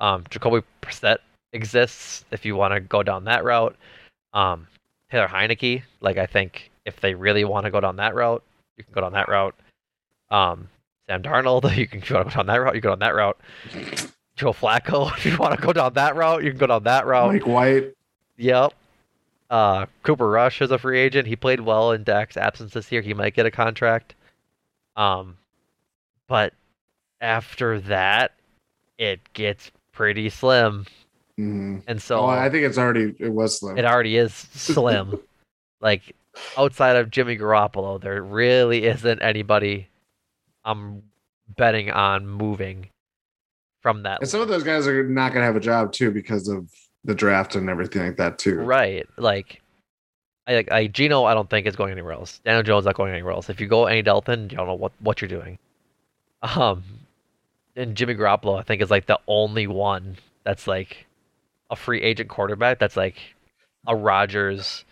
Um, 0.00 0.24
Jacoby 0.30 0.64
Brissett 0.82 1.18
exists 1.52 2.24
if 2.30 2.44
you 2.44 2.56
want 2.56 2.74
to 2.74 2.80
go 2.80 3.02
down 3.02 3.24
that 3.24 3.44
route. 3.44 3.76
Um, 4.32 4.66
Taylor 5.10 5.28
Heinicke, 5.28 5.82
like 6.00 6.18
I 6.18 6.26
think 6.26 6.70
if 6.84 7.00
they 7.00 7.14
really 7.14 7.44
want 7.44 7.64
to 7.64 7.70
go 7.70 7.80
down 7.80 7.96
that 7.96 8.14
route, 8.14 8.42
you 8.76 8.84
can 8.84 8.92
go 8.92 9.00
down 9.00 9.12
that 9.12 9.28
route. 9.28 9.54
Um, 10.30 10.68
Sam 11.06 11.22
Darnold, 11.22 11.76
you 11.76 11.86
can 11.86 12.00
go 12.00 12.24
down 12.24 12.46
that 12.46 12.56
route. 12.56 12.74
You 12.74 12.80
go 12.80 12.90
down 12.90 12.98
that 13.00 13.14
route. 13.14 13.38
Joe 14.36 14.52
Flacco, 14.52 15.12
if 15.16 15.24
you 15.24 15.36
want 15.36 15.58
to 15.58 15.64
go 15.64 15.72
down 15.72 15.94
that 15.94 16.16
route, 16.16 16.42
you 16.42 16.50
can 16.50 16.58
go 16.58 16.66
down 16.66 16.82
that 16.84 17.06
route. 17.06 17.32
Mike 17.32 17.46
White. 17.46 17.94
Yep. 18.36 18.72
Uh, 19.50 19.86
Cooper 20.02 20.28
Rush 20.28 20.60
is 20.60 20.70
a 20.70 20.78
free 20.78 20.98
agent. 20.98 21.28
He 21.28 21.36
played 21.36 21.60
well 21.60 21.92
in 21.92 22.02
Dak's 22.02 22.36
absence 22.36 22.72
this 22.72 22.90
year. 22.90 23.02
He 23.02 23.14
might 23.14 23.34
get 23.34 23.46
a 23.46 23.50
contract. 23.50 24.14
Um, 24.96 25.36
but 26.26 26.54
after 27.20 27.80
that, 27.82 28.32
it 28.98 29.20
gets 29.32 29.70
pretty 29.94 30.28
slim, 30.28 30.86
Mhm. 31.38 31.82
and 31.86 32.00
so 32.02 32.20
oh, 32.20 32.26
I 32.26 32.50
think 32.50 32.64
it's 32.64 32.78
already 32.78 33.14
it 33.18 33.30
was 33.30 33.58
slim. 33.60 33.78
it 33.78 33.84
already 33.84 34.16
is 34.16 34.32
slim. 34.52 35.18
like 35.80 36.14
outside 36.58 36.96
of 36.96 37.10
Jimmy 37.10 37.36
Garoppolo, 37.38 38.00
there 38.00 38.22
really 38.22 38.84
isn't 38.86 39.20
anybody 39.22 39.88
I'm 40.64 41.02
betting 41.56 41.90
on 41.90 42.26
moving 42.26 42.88
from 43.82 44.02
that. 44.04 44.20
and 44.20 44.28
some 44.28 44.40
of 44.40 44.48
those 44.48 44.62
guys 44.64 44.86
are 44.86 45.04
not 45.06 45.32
going 45.32 45.42
to 45.42 45.46
have 45.46 45.56
a 45.56 45.60
job 45.60 45.92
too 45.92 46.10
because 46.10 46.48
of 46.48 46.68
the 47.04 47.14
draft 47.14 47.54
and 47.54 47.68
everything 47.68 48.02
like 48.02 48.16
that 48.16 48.38
too. 48.38 48.60
Right. 48.60 49.06
Like, 49.18 49.60
I 50.46 50.54
like 50.54 50.72
I 50.72 50.86
Geno. 50.86 51.24
I 51.24 51.34
don't 51.34 51.50
think 51.50 51.66
is 51.66 51.76
going 51.76 51.92
anywhere 51.92 52.12
else. 52.14 52.38
Daniel 52.44 52.62
Jones 52.62 52.86
not 52.86 52.94
going 52.94 53.12
anywhere 53.12 53.32
else. 53.32 53.50
If 53.50 53.60
you 53.60 53.66
go 53.66 53.84
any 53.86 54.00
Dalton, 54.02 54.44
you 54.50 54.56
don't 54.56 54.66
know 54.66 54.74
what 54.74 54.92
what 55.00 55.20
you're 55.20 55.28
doing. 55.28 55.58
Um, 56.42 56.82
and 57.76 57.94
Jimmy 57.96 58.14
Garoppolo, 58.14 58.58
I 58.58 58.62
think, 58.62 58.82
is 58.82 58.90
like 58.90 59.06
the 59.06 59.18
only 59.26 59.66
one 59.66 60.16
that's 60.44 60.66
like 60.66 61.06
a 61.70 61.76
free 61.76 62.02
agent 62.02 62.28
quarterback 62.28 62.78
that's 62.78 62.96
like 62.96 63.16
a 63.86 63.96
Rodgers 63.96 64.84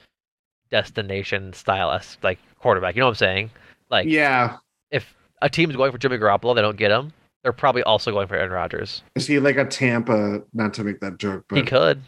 destination 0.70 1.52
style 1.52 2.00
like 2.22 2.38
quarterback. 2.58 2.94
You 2.96 3.00
know 3.00 3.06
what 3.06 3.10
I'm 3.12 3.16
saying? 3.16 3.50
Like, 3.90 4.06
Yeah. 4.08 4.56
if 4.90 5.14
a 5.42 5.48
team's 5.50 5.76
going 5.76 5.92
for 5.92 5.98
Jimmy 5.98 6.18
Garoppolo, 6.18 6.54
they 6.54 6.62
don't 6.62 6.76
get 6.76 6.90
him. 6.90 7.12
They're 7.42 7.52
probably 7.52 7.82
also 7.82 8.10
going 8.12 8.26
for 8.28 8.36
Aaron 8.36 8.52
Rodgers. 8.52 9.02
Is 9.14 9.26
he 9.26 9.38
like 9.40 9.56
a 9.56 9.64
Tampa? 9.64 10.42
Not 10.54 10.74
to 10.74 10.84
make 10.84 11.00
that 11.00 11.18
joke, 11.18 11.44
but 11.48 11.58
He 11.58 11.64
could. 11.64 12.00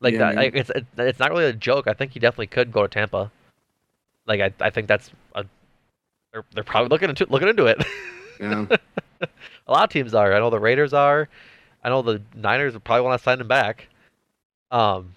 Like 0.00 0.14
Yeah, 0.14 0.18
that. 0.18 0.34
Like, 0.36 0.54
it's 0.54 0.70
it's 0.98 1.18
not 1.18 1.30
really 1.30 1.44
a 1.44 1.52
joke. 1.52 1.86
I 1.86 1.92
think 1.92 2.12
he 2.12 2.18
definitely 2.20 2.48
could 2.48 2.72
go 2.72 2.82
to 2.82 2.88
Tampa. 2.88 3.30
Like 4.26 4.40
I, 4.40 4.52
I 4.60 4.70
think 4.70 4.88
that's 4.88 5.10
a. 5.34 5.44
They're, 6.32 6.44
they're 6.54 6.64
probably 6.64 6.88
looking 6.88 7.08
into 7.08 7.26
looking 7.30 7.48
into 7.48 7.66
it. 7.66 7.82
yeah. 8.40 8.66
a 9.66 9.72
lot 9.72 9.84
of 9.84 9.90
teams 9.90 10.14
are. 10.14 10.32
I 10.32 10.38
know 10.38 10.50
the 10.50 10.58
Raiders 10.58 10.92
are. 10.92 11.28
I 11.82 11.88
know 11.88 12.02
the 12.02 12.22
Niners 12.34 12.74
would 12.74 12.84
probably 12.84 13.04
want 13.04 13.18
to 13.20 13.22
sign 13.22 13.40
him 13.40 13.48
back. 13.48 13.88
Um, 14.70 15.14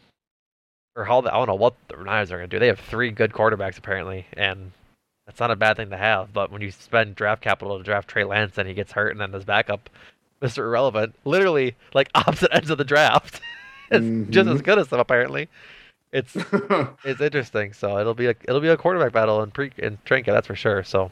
or 0.96 1.06
how 1.06 1.22
the, 1.22 1.34
I 1.34 1.38
don't 1.38 1.48
know 1.48 1.56
what 1.56 1.76
the 1.88 1.98
Niners 1.98 2.32
are 2.32 2.38
going 2.38 2.50
to 2.50 2.56
do. 2.56 2.60
They 2.60 2.68
have 2.68 2.80
three 2.80 3.12
good 3.12 3.32
quarterbacks 3.32 3.78
apparently, 3.78 4.26
and 4.34 4.72
that's 5.26 5.40
not 5.40 5.52
a 5.52 5.56
bad 5.56 5.78
thing 5.78 5.90
to 5.90 5.98
have. 5.98 6.34
But 6.34 6.52
when 6.52 6.62
you 6.62 6.72
spend 6.72 7.16
draft 7.16 7.42
capital 7.42 7.78
to 7.78 7.84
draft 7.84 8.08
Trey 8.08 8.24
Lance 8.24 8.58
and 8.58 8.68
he 8.68 8.74
gets 8.74 8.92
hurt, 8.92 9.12
and 9.12 9.20
then 9.22 9.34
his 9.34 9.46
backup, 9.46 9.90
Mister 10.42 10.66
Irrelevant, 10.66 11.16
literally 11.26 11.76
like 11.94 12.10
opposite 12.16 12.54
ends 12.54 12.70
of 12.70 12.78
the 12.78 12.84
draft, 12.84 13.42
is 13.92 14.04
just 14.30 14.50
as 14.50 14.62
Mhm. 14.62 14.64
good 14.64 14.80
as 14.80 14.88
them 14.90 15.00
apparently. 15.00 15.50
It's 16.12 16.36
it's 17.04 17.22
interesting. 17.22 17.74
So 17.74 17.98
it'll 18.00 18.14
be 18.14 18.28
a 18.28 18.36
it'll 18.48 18.62
be 18.62 18.68
a 18.68 18.78
quarterback 18.78 19.14
battle 19.14 19.42
in 19.42 19.52
pre 19.52 19.72
in 19.78 19.98
Trinket, 20.06 20.34
that's 20.34 20.48
for 20.48 20.56
sure. 20.56 20.84
So 20.84 21.12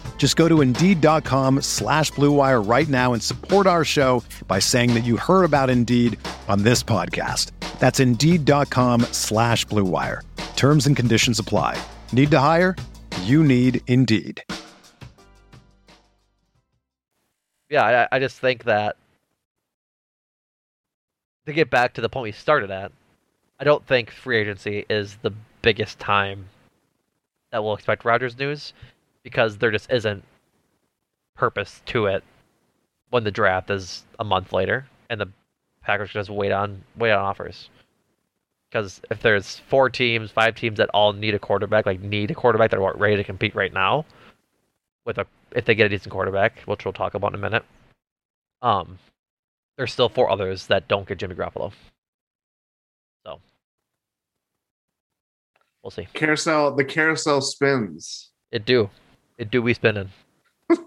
Just 0.21 0.35
go 0.35 0.47
to 0.47 0.61
Indeed.com 0.61 1.61
slash 1.61 2.11
Blue 2.11 2.31
Wire 2.31 2.61
right 2.61 2.87
now 2.87 3.13
and 3.13 3.23
support 3.23 3.65
our 3.65 3.83
show 3.83 4.23
by 4.47 4.59
saying 4.59 4.93
that 4.93 5.03
you 5.03 5.17
heard 5.17 5.43
about 5.43 5.71
Indeed 5.71 6.19
on 6.47 6.61
this 6.61 6.83
podcast. 6.83 7.49
That's 7.79 7.99
Indeed.com 7.99 9.01
slash 9.13 9.65
Blue 9.65 9.83
Wire. 9.83 10.21
Terms 10.55 10.85
and 10.85 10.95
conditions 10.95 11.39
apply. 11.39 11.81
Need 12.13 12.29
to 12.29 12.39
hire? 12.39 12.75
You 13.23 13.43
need 13.43 13.81
Indeed. 13.87 14.43
yeah, 17.71 18.05
I, 18.11 18.17
I 18.17 18.19
just 18.19 18.37
think 18.37 18.65
that 18.65 18.97
to 21.47 21.53
get 21.53 21.71
back 21.71 21.93
to 21.93 22.01
the 22.01 22.09
point 22.09 22.25
we 22.25 22.31
started 22.31 22.69
at, 22.69 22.91
I 23.59 23.63
don't 23.63 23.83
think 23.87 24.11
free 24.11 24.37
agency 24.37 24.85
is 24.87 25.15
the 25.23 25.33
biggest 25.63 25.97
time 25.97 26.45
that 27.51 27.63
we'll 27.63 27.73
expect 27.73 28.05
Rodgers 28.05 28.37
news 28.37 28.73
because 29.23 29.57
there 29.57 29.71
just 29.71 29.91
isn't 29.91 30.23
purpose 31.35 31.81
to 31.87 32.05
it 32.05 32.23
when 33.09 33.23
the 33.23 33.31
draft 33.31 33.69
is 33.69 34.03
a 34.19 34.23
month 34.23 34.53
later 34.53 34.85
and 35.09 35.19
the 35.19 35.27
Packers 35.83 36.11
just 36.11 36.29
wait 36.29 36.51
on 36.51 36.83
wait 36.97 37.11
on 37.11 37.19
offers. 37.19 37.69
Because 38.69 39.01
if 39.09 39.21
there's 39.21 39.57
four 39.67 39.89
teams, 39.89 40.31
five 40.31 40.55
teams 40.55 40.77
that 40.77 40.89
all 40.93 41.11
need 41.11 41.33
a 41.33 41.39
quarterback, 41.39 41.85
like 41.85 41.99
need 41.99 42.31
a 42.31 42.35
quarterback 42.35 42.71
that 42.71 42.79
are 42.79 42.95
ready 42.95 43.17
to 43.17 43.23
compete 43.23 43.53
right 43.53 43.73
now, 43.73 44.05
with 45.05 45.17
a 45.17 45.25
if 45.53 45.65
they 45.65 45.75
get 45.75 45.87
a 45.87 45.89
decent 45.89 46.11
quarterback, 46.11 46.59
which 46.61 46.85
we'll 46.85 46.93
talk 46.93 47.13
about 47.13 47.31
in 47.31 47.35
a 47.35 47.41
minute, 47.41 47.65
um, 48.61 48.97
there's 49.77 49.91
still 49.91 50.07
four 50.07 50.29
others 50.29 50.67
that 50.67 50.87
don't 50.87 51.07
get 51.07 51.17
Jimmy 51.17 51.35
Garoppolo. 51.35 51.73
So 53.25 53.39
we'll 55.83 55.91
see. 55.91 56.07
Carousel, 56.13 56.75
the 56.75 56.85
carousel 56.85 57.41
spins. 57.41 58.31
It 58.51 58.65
do, 58.65 58.89
it 59.41 59.49
do 59.49 59.61
we 59.61 59.73
spinning. 59.73 60.11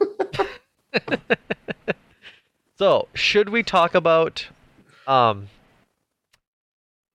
so 2.79 3.09
should 3.13 3.49
we 3.49 3.65
talk 3.65 3.97
about 3.97 4.47
um 5.09 5.49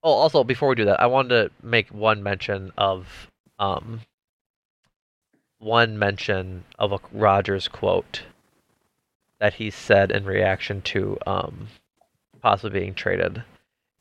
oh 0.03 0.11
also 0.11 0.43
before 0.43 0.67
we 0.69 0.75
do 0.75 0.83
that 0.85 0.99
i 0.99 1.05
wanted 1.07 1.29
to 1.29 1.65
make 1.65 1.87
one 1.89 2.21
mention 2.21 2.71
of 2.77 3.31
um 3.57 4.01
one 5.59 5.97
mention 5.97 6.65
of 6.77 6.91
a 6.91 6.99
Rodgers 7.13 7.69
quote 7.69 8.23
that 9.39 9.53
he 9.53 9.71
said 9.71 10.11
in 10.11 10.25
reaction 10.25 10.81
to 10.81 11.17
um 11.25 11.69
possibly 12.41 12.81
being 12.81 12.93
traded 12.93 13.41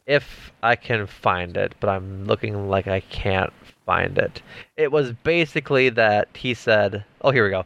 if 0.07 0.53
i 0.61 0.75
can 0.75 1.07
find 1.07 1.57
it 1.57 1.73
but 1.79 1.89
i'm 1.89 2.25
looking 2.27 2.69
like 2.69 2.89
i 2.89 2.99
can't 2.99 3.53
find 3.89 4.19
it 4.19 4.43
it 4.77 4.93
was 4.93 5.13
basically 5.25 5.89
that 5.89 6.29
he 6.35 6.53
said 6.53 7.05
oh 7.23 7.31
here 7.31 7.45
we 7.45 7.51
go 7.51 7.65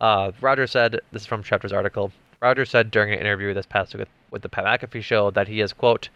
uh, 0.00 0.32
Roger 0.40 0.66
said, 0.66 1.00
this 1.12 1.22
is 1.22 1.26
from 1.26 1.42
Schefter's 1.42 1.72
article, 1.72 2.12
Roger 2.42 2.66
said 2.66 2.90
during 2.90 3.12
an 3.12 3.20
interview 3.20 3.54
this 3.54 3.64
past 3.64 3.94
week 3.94 4.00
with, 4.00 4.08
with 4.30 4.42
the 4.42 4.48
Pat 4.50 4.64
McAfee 4.64 5.02
show 5.02 5.30
that 5.30 5.48
he 5.48 5.60
is, 5.60 5.72
quote, 5.72 6.08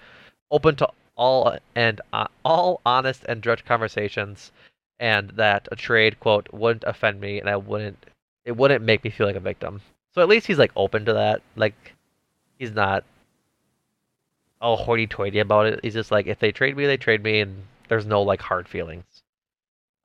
open 0.50 0.76
to 0.76 0.88
all 1.16 1.56
and 1.74 2.00
uh, 2.12 2.26
all 2.44 2.80
honest 2.84 3.24
and 3.28 3.40
direct 3.40 3.64
conversations 3.64 4.52
and 5.00 5.30
that 5.30 5.68
a 5.72 5.76
trade, 5.76 6.20
quote, 6.20 6.52
wouldn't 6.52 6.84
offend 6.86 7.20
me 7.20 7.40
and 7.40 7.48
I 7.48 7.56
wouldn't, 7.56 8.04
it 8.44 8.56
wouldn't 8.56 8.84
make 8.84 9.04
me 9.04 9.10
feel 9.10 9.26
like 9.26 9.36
a 9.36 9.40
victim. 9.40 9.80
So 10.14 10.20
at 10.20 10.28
least 10.28 10.46
he's 10.46 10.58
like 10.58 10.72
open 10.76 11.04
to 11.06 11.14
that. 11.14 11.40
Like, 11.56 11.94
he's 12.58 12.72
not 12.72 13.04
all 14.60 14.76
hoity 14.76 15.06
toity 15.06 15.38
about 15.38 15.66
it. 15.66 15.80
He's 15.82 15.94
just 15.94 16.10
like, 16.10 16.26
if 16.26 16.40
they 16.40 16.52
trade 16.52 16.76
me, 16.76 16.86
they 16.86 16.96
trade 16.96 17.22
me, 17.22 17.40
and 17.40 17.62
there's 17.88 18.06
no 18.06 18.22
like 18.22 18.42
hard 18.42 18.68
feelings. 18.68 19.04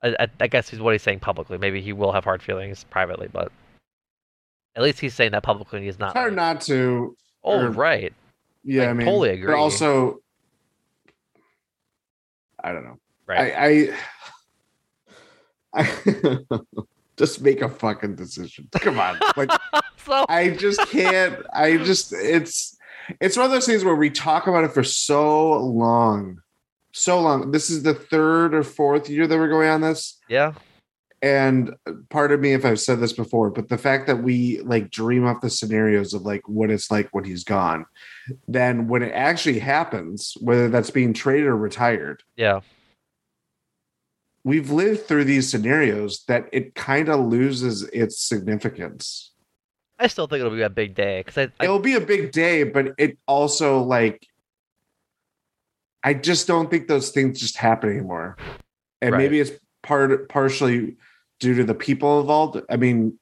I, 0.04 0.28
I, 0.40 0.46
guess 0.48 0.72
is 0.72 0.80
what 0.80 0.92
he's 0.92 1.02
saying 1.02 1.20
publicly. 1.20 1.58
Maybe 1.58 1.80
he 1.80 1.92
will 1.92 2.12
have 2.12 2.24
hard 2.24 2.42
feelings 2.42 2.84
privately, 2.84 3.28
but 3.32 3.50
at 4.76 4.82
least 4.82 5.00
he's 5.00 5.14
saying 5.14 5.32
that 5.32 5.42
publicly. 5.42 5.78
and 5.78 5.86
He's 5.86 5.98
not. 5.98 6.10
It's 6.10 6.18
hard 6.18 6.32
like, 6.32 6.36
not 6.36 6.60
to. 6.62 7.16
oh, 7.42 7.60
or- 7.60 7.70
right. 7.70 8.12
Yeah, 8.64 8.84
I 8.84 8.90
I 8.90 8.92
mean, 8.94 9.06
totally 9.06 9.30
agree. 9.30 9.46
But 9.46 9.56
also, 9.58 10.20
I 12.62 12.72
don't 12.72 12.84
know. 12.84 12.98
Right. 13.26 13.54
I, 13.54 13.94
I, 15.74 15.82
I 15.82 16.58
just 17.16 17.42
make 17.42 17.60
a 17.60 17.68
fucking 17.68 18.16
decision. 18.16 18.68
Come 18.72 18.98
on, 18.98 19.18
like 19.36 19.50
so 19.96 20.24
I 20.28 20.50
just 20.50 20.80
can't. 20.88 21.36
I 21.52 21.76
just 21.78 22.12
it's 22.12 22.76
it's 23.20 23.36
one 23.36 23.46
of 23.46 23.52
those 23.52 23.66
things 23.66 23.84
where 23.84 23.94
we 23.94 24.10
talk 24.10 24.46
about 24.46 24.64
it 24.64 24.72
for 24.72 24.84
so 24.84 25.58
long, 25.58 26.40
so 26.94 27.20
long. 27.20 27.50
This 27.50 27.68
is 27.70 27.82
the 27.82 27.94
third 27.94 28.54
or 28.54 28.62
fourth 28.62 29.10
year 29.10 29.26
that 29.26 29.36
we're 29.36 29.48
going 29.48 29.68
on 29.68 29.80
this, 29.80 30.18
yeah, 30.28 30.54
and 31.24 31.74
part 32.10 32.32
of 32.32 32.40
me, 32.40 32.52
if 32.52 32.66
I've 32.66 32.80
said 32.80 33.00
this 33.00 33.14
before, 33.14 33.48
but 33.48 33.70
the 33.70 33.78
fact 33.78 34.06
that 34.08 34.22
we 34.22 34.60
like 34.60 34.90
dream 34.90 35.24
up 35.24 35.40
the 35.40 35.48
scenarios 35.48 36.12
of 36.12 36.20
like 36.22 36.46
what 36.46 36.70
it's 36.70 36.90
like 36.90 37.08
when 37.12 37.24
he's 37.24 37.44
gone, 37.44 37.86
then 38.46 38.88
when 38.88 39.02
it 39.02 39.12
actually 39.12 39.58
happens, 39.58 40.36
whether 40.42 40.68
that's 40.68 40.90
being 40.90 41.14
traded 41.14 41.46
or 41.46 41.56
retired, 41.56 42.22
yeah, 42.36 42.60
we've 44.44 44.70
lived 44.70 45.06
through 45.06 45.24
these 45.24 45.50
scenarios 45.50 46.24
that 46.28 46.46
it 46.52 46.74
kind 46.74 47.08
of 47.08 47.20
loses 47.20 47.84
its 47.84 48.20
significance. 48.20 49.32
I 49.98 50.08
still 50.08 50.26
think 50.26 50.40
it'll 50.40 50.54
be 50.54 50.60
a 50.60 50.68
big 50.68 50.94
day 50.94 51.22
because 51.24 51.50
It'll 51.58 51.78
be 51.78 51.94
a 51.94 52.00
big 52.00 52.32
day, 52.32 52.64
but 52.64 52.92
it 52.98 53.16
also 53.26 53.80
like 53.80 54.26
I 56.04 56.12
just 56.14 56.46
don't 56.46 56.70
think 56.70 56.86
those 56.86 57.10
things 57.10 57.40
just 57.40 57.56
happen 57.56 57.88
anymore. 57.90 58.36
And 59.00 59.12
Right. 59.12 59.18
maybe 59.18 59.40
it's 59.40 59.52
part 59.82 60.28
partially 60.28 60.96
due 61.40 61.54
to 61.56 61.64
the 61.64 61.74
people 61.74 62.20
involved. 62.20 62.60
I 62.70 62.76
mean, 62.76 63.18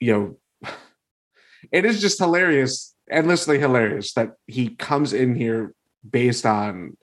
you 0.00 0.12
know, 0.62 0.70
it 1.72 1.84
is 1.84 2.00
just 2.00 2.18
hilarious, 2.18 2.94
endlessly 3.10 3.58
hilarious 3.58 4.12
that 4.14 4.34
he 4.46 4.70
comes 4.70 5.12
in 5.12 5.34
here 5.36 5.74
based 6.08 6.44
on 6.44 6.96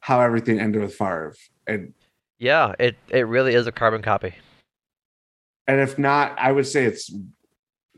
how 0.00 0.20
everything 0.20 0.58
ended 0.60 0.82
with 0.82 0.94
Favre. 0.94 1.34
And 1.66 1.94
yeah, 2.38 2.74
it 2.78 2.96
it 3.08 3.26
really 3.28 3.54
is 3.54 3.66
a 3.66 3.72
carbon 3.72 4.02
copy. 4.02 4.34
and 5.66 5.80
if 5.80 5.98
not, 5.98 6.36
I 6.38 6.50
would 6.52 6.66
say 6.66 6.84
it's 6.84 7.12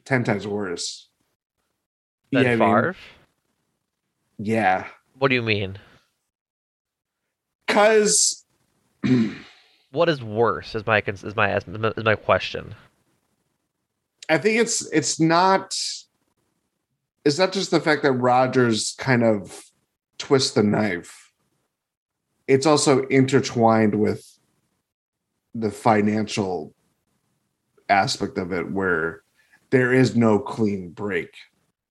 ten 0.05 0.25
times 0.25 0.47
worse. 0.47 1.09
Than 2.33 2.43
Yeah, 2.45 2.49
I 2.53 2.57
mean, 2.57 2.69
Favre. 2.69 2.97
yeah. 4.39 4.89
What 5.21 5.29
do 5.29 5.35
you 5.35 5.43
mean? 5.43 5.79
Cause 7.69 8.47
What 9.93 10.09
is 10.09 10.23
worse? 10.23 10.75
Is 10.75 10.87
my 10.87 11.03
is 11.07 11.37
my 11.37 11.59
is 11.59 12.05
my 12.05 12.15
question. 12.15 12.75
I 14.31 14.39
think 14.39 14.59
it's 14.59 14.91
it's 14.93 15.21
not 15.21 15.75
it's 17.27 17.39
not 17.39 17.53
just 17.53 17.71
the 17.71 17.81
fact 17.81 18.03
that 18.05 18.13
Rodgers 18.13 18.95
kind 18.99 19.23
of 19.23 19.63
twists 20.17 20.53
the 20.53 20.63
knife. 20.63 21.33
It's 22.49 22.65
also 22.65 23.03
intertwined 23.09 23.97
with 23.97 24.25
the 25.55 25.71
financial 25.71 26.73
aspect 27.91 28.39
of 28.39 28.53
it 28.53 28.73
where 28.73 29.23
there 29.69 29.93
is 29.93 30.17
no 30.17 30.39
clean 30.39 30.89
break 30.89 31.35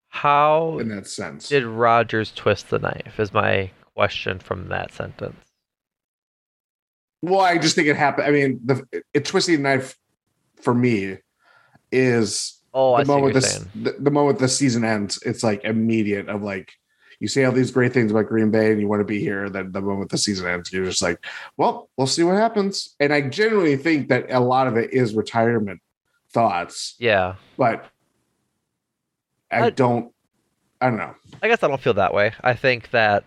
How 0.10 0.80
in 0.80 0.90
that 0.90 1.08
sense. 1.08 1.50
did 1.50 1.66
Rodgers 1.66 2.32
twist 2.32 2.70
the 2.70 2.80
knife? 2.80 3.20
Is 3.20 3.34
my 3.34 3.72
question 4.00 4.40
from 4.40 4.70
that 4.70 4.94
sentence. 4.94 5.36
Well, 7.22 7.42
I 7.42 7.58
just 7.58 7.76
think 7.76 7.90
it 7.90 7.98
happened. 7.98 8.28
I 8.28 8.32
mean, 8.32 8.62
the 8.64 8.82
it 9.14 9.26
twisting 9.26 9.58
the 9.58 9.62
knife 9.62 9.98
for 10.62 10.74
me 10.74 11.18
is 11.92 12.62
Oh, 12.74 12.94
I 12.94 13.04
the 13.04 13.12
what 13.12 13.18
moment 13.18 13.34
this 13.34 13.66
the, 13.76 13.96
the 14.00 14.12
moment 14.12 14.40
the 14.40 14.48
season 14.48 14.86
ends, 14.86 15.22
it's 15.26 15.44
like 15.44 15.66
immediate 15.66 16.30
of 16.30 16.44
like 16.44 16.72
you 17.20 17.28
say 17.28 17.44
all 17.44 17.52
these 17.52 17.72
great 17.72 17.92
things 17.92 18.10
about 18.10 18.28
Green 18.28 18.52
Bay 18.52 18.72
and 18.72 18.80
you 18.80 18.88
want 18.88 19.02
to 19.02 19.06
be 19.06 19.20
here. 19.20 19.50
Then 19.50 19.74
the 19.74 19.82
moment 19.82 20.12
the 20.12 20.18
season 20.18 20.48
ends, 20.48 20.72
you're 20.72 20.86
just 20.86 21.02
like, 21.02 21.22
well, 21.58 21.90
we'll 21.98 22.08
see 22.08 22.24
what 22.24 22.36
happens. 22.36 22.96
And 23.02 23.14
I 23.14 23.20
genuinely 23.20 23.76
think 23.76 24.08
that 24.08 24.32
a 24.32 24.40
lot 24.40 24.68
of 24.68 24.78
it 24.78 24.94
is 24.94 25.14
retirement 25.14 25.82
thoughts, 26.32 26.96
Yeah, 27.00 27.36
but 27.58 27.86
I, 29.52 29.64
I- 29.64 29.70
don't. 29.70 30.12
I 30.82 30.88
don't 30.90 30.98
know. 30.98 31.14
I 31.44 31.50
guess 31.50 31.62
I 31.62 31.68
don't 31.68 31.82
feel 31.82 31.96
that 31.96 32.14
way. 32.14 32.32
I 32.42 32.54
think 32.54 32.92
that 32.92 33.26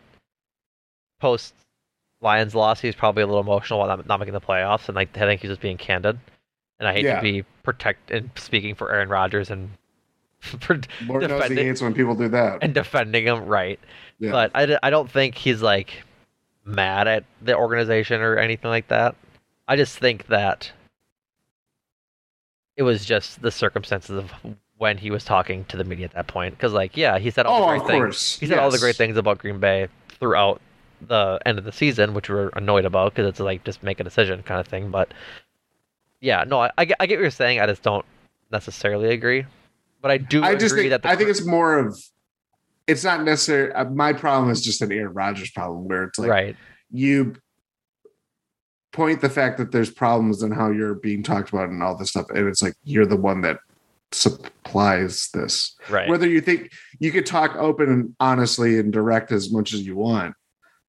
post 1.20 1.52
Lions 2.22 2.54
loss, 2.54 2.80
he's 2.80 2.94
probably 2.94 3.22
a 3.22 3.26
little 3.26 3.42
emotional 3.42 3.78
while 3.80 3.88
not, 3.88 4.06
not 4.06 4.20
making 4.20 4.32
the 4.32 4.40
playoffs, 4.40 4.88
and 4.88 4.96
like 4.96 5.14
I 5.18 5.20
think 5.20 5.42
he's 5.42 5.50
just 5.50 5.60
being 5.60 5.76
candid. 5.76 6.18
And 6.78 6.88
I 6.88 6.92
hate 6.94 7.04
Yeah. 7.04 7.16
to 7.16 7.22
be 7.22 7.42
protect 7.62 8.10
and 8.10 8.30
speaking 8.36 8.74
for 8.74 8.90
Aaron 8.92 9.08
Rodgers 9.10 9.50
and 9.50 9.70
for 10.40 10.80
Lord 11.06 11.22
knows 11.22 11.30
he 11.30 11.36
defending 11.48 11.66
hates 11.66 11.82
when 11.82 11.92
people 11.94 12.14
do 12.14 12.28
that. 12.28 12.60
and 12.62 12.72
defending 12.72 13.26
him, 13.26 13.44
right? 13.44 13.78
Yeah. 14.18 14.30
But 14.32 14.50
I 14.82 14.88
don't 14.90 15.10
think 15.10 15.34
he's 15.36 15.60
like 15.60 16.02
mad 16.64 17.06
at 17.06 17.24
the 17.42 17.54
organization 17.56 18.20
or 18.22 18.38
anything 18.38 18.70
like 18.70 18.88
that. 18.88 19.14
I 19.68 19.76
just 19.76 19.98
think 19.98 20.26
that 20.28 20.72
it 22.76 22.82
was 22.82 23.04
just 23.04 23.42
the 23.42 23.50
circumstances 23.50 24.16
of 24.16 24.32
when 24.82 24.98
he 24.98 25.12
was 25.12 25.22
talking 25.22 25.64
to 25.66 25.76
the 25.76 25.84
media 25.84 26.06
at 26.06 26.12
that 26.12 26.26
point. 26.26 26.56
Because, 26.56 26.72
like, 26.72 26.96
yeah, 26.96 27.16
he 27.16 27.30
said 27.30 27.46
all 27.46 27.62
Oh, 27.62 27.72
the 27.72 27.78
great 27.78 27.98
course. 27.98 28.32
things. 28.32 28.40
He 28.40 28.46
said 28.48 28.58
all 28.58 28.68
the 28.68 28.80
great 28.80 28.96
things 28.96 29.16
about 29.16 29.38
Green 29.38 29.60
Bay 29.60 29.86
throughout 30.08 30.60
the 31.00 31.38
end 31.46 31.56
of 31.56 31.64
the 31.64 31.70
season, 31.70 32.14
which 32.14 32.28
we 32.28 32.34
we're 32.34 32.48
annoyed 32.48 32.84
about 32.84 33.14
because 33.14 33.28
it's 33.28 33.38
like 33.38 33.62
just 33.62 33.84
make 33.84 34.00
a 34.00 34.04
decision 34.04 34.42
kind 34.42 34.58
of 34.58 34.66
thing. 34.66 34.90
But 34.90 35.14
yeah, 36.18 36.42
no, 36.42 36.62
I, 36.62 36.70
I, 36.76 36.84
get, 36.84 36.96
I 36.98 37.06
get 37.06 37.18
what 37.18 37.22
you're 37.22 37.30
saying. 37.30 37.60
I 37.60 37.66
just 37.66 37.84
don't 37.84 38.04
necessarily 38.50 39.10
agree. 39.10 39.46
But 40.00 40.10
I 40.10 40.18
do 40.18 40.42
I 40.42 40.48
agree 40.48 40.58
just 40.58 40.74
think 40.74 40.90
that 40.90 41.06
I 41.06 41.14
think 41.14 41.30
it's 41.30 41.46
more 41.46 41.78
of. 41.78 41.96
It's 42.88 43.04
not 43.04 43.22
necessarily 43.22 43.72
uh, 43.74 43.84
my 43.84 44.12
problem. 44.12 44.50
Is 44.50 44.62
just 44.62 44.82
an 44.82 44.90
Aaron 44.90 45.14
Rodgers 45.14 45.52
problem 45.52 45.86
where 45.86 46.02
it's 46.02 46.18
like 46.18 46.28
right. 46.28 46.56
you 46.90 47.36
point 48.90 49.20
the 49.20 49.30
fact 49.30 49.58
that 49.58 49.70
there's 49.70 49.90
problems 49.92 50.42
in 50.42 50.50
how 50.50 50.72
you're 50.72 50.96
being 50.96 51.22
talked 51.22 51.50
about 51.50 51.68
and 51.68 51.84
all 51.84 51.96
this 51.96 52.10
stuff, 52.10 52.26
and 52.30 52.48
it's 52.48 52.62
like 52.62 52.74
you're 52.82 53.06
the 53.06 53.14
one 53.16 53.42
that 53.42 53.58
supplies 54.14 55.28
this. 55.34 55.76
Right. 55.88 56.08
Whether 56.08 56.28
you 56.28 56.40
think 56.40 56.70
you 56.98 57.12
could 57.12 57.26
talk 57.26 57.56
open 57.56 57.90
and 57.90 58.16
honestly 58.20 58.78
and 58.78 58.92
direct 58.92 59.32
as 59.32 59.52
much 59.52 59.72
as 59.72 59.82
you 59.82 59.96
want, 59.96 60.34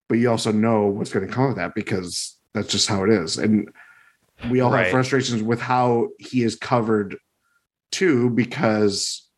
but 0.10 0.18
you 0.18 0.30
also 0.30 0.52
know 0.52 0.88
what's 0.88 1.12
going 1.12 1.28
to 1.28 1.34
come 1.34 1.46
of 1.46 1.56
that 1.56 1.76
because 1.76 2.38
that's 2.54 2.68
just 2.68 2.88
how 2.88 3.04
it 3.04 3.10
is. 3.10 3.38
And 3.38 3.70
we 4.50 4.60
all 4.60 4.72
Right. 4.72 4.84
have 4.84 4.92
frustrations 4.92 5.42
with 5.42 5.62
how 5.62 6.10
he 6.20 6.44
is 6.44 6.56
covered 6.56 7.18
too 7.92 8.30
because 8.30 9.30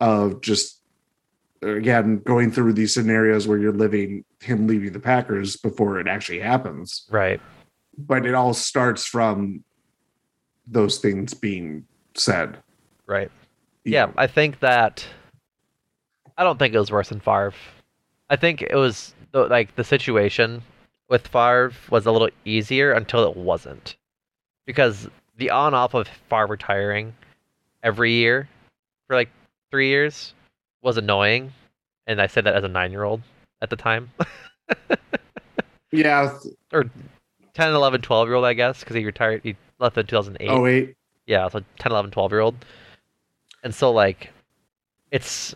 of 0.00 0.40
just 0.40 0.80
again 1.62 2.18
going 2.18 2.50
through 2.50 2.72
these 2.72 2.92
scenarios 2.92 3.48
where 3.48 3.58
you're 3.58 3.72
living 3.72 4.24
him 4.40 4.66
leaving 4.66 4.92
the 4.92 5.00
Packers 5.00 5.56
before 5.56 5.98
it 5.98 6.06
actually 6.06 6.40
happens. 6.40 7.06
Right. 7.10 7.40
But 7.96 8.26
it 8.26 8.34
all 8.34 8.52
starts 8.52 9.06
from 9.06 9.64
those 10.66 10.98
things 10.98 11.32
being 11.32 11.84
said. 12.18 12.56
Right. 13.06 13.30
Yeah, 13.84 14.10
I 14.16 14.26
think 14.26 14.60
that. 14.60 15.06
I 16.38 16.44
don't 16.44 16.58
think 16.58 16.74
it 16.74 16.78
was 16.78 16.90
worse 16.90 17.08
than 17.08 17.20
Favre. 17.20 17.54
I 18.28 18.36
think 18.36 18.62
it 18.62 18.74
was 18.74 19.14
like 19.32 19.74
the 19.76 19.84
situation 19.84 20.62
with 21.08 21.26
Favre 21.28 21.72
was 21.90 22.04
a 22.06 22.12
little 22.12 22.28
easier 22.44 22.92
until 22.92 23.30
it 23.30 23.36
wasn't, 23.36 23.96
because 24.66 25.08
the 25.36 25.50
on 25.50 25.72
off 25.72 25.94
of 25.94 26.08
Favre 26.28 26.46
retiring 26.46 27.14
every 27.82 28.12
year 28.12 28.48
for 29.06 29.14
like 29.14 29.30
three 29.70 29.88
years 29.88 30.34
was 30.82 30.96
annoying, 30.96 31.52
and 32.06 32.20
I 32.20 32.26
said 32.26 32.44
that 32.44 32.54
as 32.54 32.64
a 32.64 32.68
nine 32.68 32.90
year 32.90 33.04
old 33.04 33.22
at 33.62 33.70
the 33.70 33.76
time, 33.76 34.10
yeah. 35.92 36.36
or 36.72 36.90
10, 37.54 37.72
11, 37.72 38.02
12 38.02 38.28
year 38.28 38.34
old 38.34 38.44
I 38.44 38.54
guess, 38.54 38.80
because 38.80 38.96
he 38.96 39.04
retired. 39.04 39.40
He 39.42 39.56
left 39.78 39.96
in 39.96 40.06
two 40.06 40.16
thousand 40.16 40.38
eight. 40.40 40.50
Oh, 40.50 40.66
Oh 41.28 41.34
wait. 41.34 41.44
yeah, 41.44 41.48
so 41.48 41.62
10, 41.78 41.92
11, 41.92 42.10
12 42.10 42.32
year 42.32 42.40
old. 42.40 42.56
And 43.62 43.74
so, 43.74 43.92
like, 43.92 44.32
it's 45.10 45.54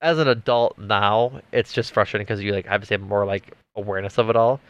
as 0.00 0.18
an 0.18 0.28
adult 0.28 0.78
now, 0.78 1.40
it's 1.52 1.72
just 1.72 1.92
frustrating 1.92 2.24
because 2.24 2.42
you 2.42 2.52
like 2.52 2.66
obviously 2.70 2.94
have 2.96 3.02
more 3.06 3.26
like 3.26 3.54
awareness 3.76 4.18
of 4.18 4.30
it 4.30 4.36
all. 4.36 4.60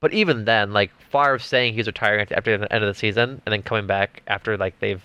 But 0.00 0.12
even 0.12 0.44
then, 0.44 0.72
like 0.72 0.90
Favre 1.00 1.38
saying 1.38 1.74
he's 1.74 1.86
retiring 1.86 2.26
after 2.32 2.56
the 2.58 2.72
end 2.72 2.84
of 2.84 2.88
the 2.88 2.98
season 2.98 3.42
and 3.44 3.52
then 3.52 3.62
coming 3.62 3.86
back 3.86 4.22
after 4.28 4.56
like 4.56 4.78
they've 4.80 5.02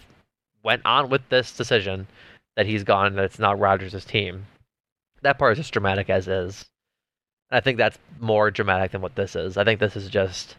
went 0.63 0.85
on 0.85 1.09
with 1.09 1.21
this 1.29 1.55
decision 1.57 2.07
that 2.55 2.65
he's 2.67 2.83
gone 2.83 3.07
and 3.07 3.17
that 3.17 3.25
it's 3.25 3.39
not 3.39 3.59
Rodgers' 3.59 4.05
team. 4.05 4.45
That 5.23 5.39
part 5.39 5.53
is 5.53 5.59
just 5.59 5.73
dramatic 5.73 6.09
as 6.09 6.27
is. 6.27 6.65
And 7.51 7.57
I 7.57 7.61
think 7.61 7.77
that's 7.77 7.99
more 8.19 8.51
dramatic 8.51 8.91
than 8.91 9.01
what 9.01 9.15
this 9.15 9.35
is. 9.35 9.57
I 9.57 9.63
think 9.63 9.79
this 9.79 9.95
is 9.97 10.09
just 10.09 10.57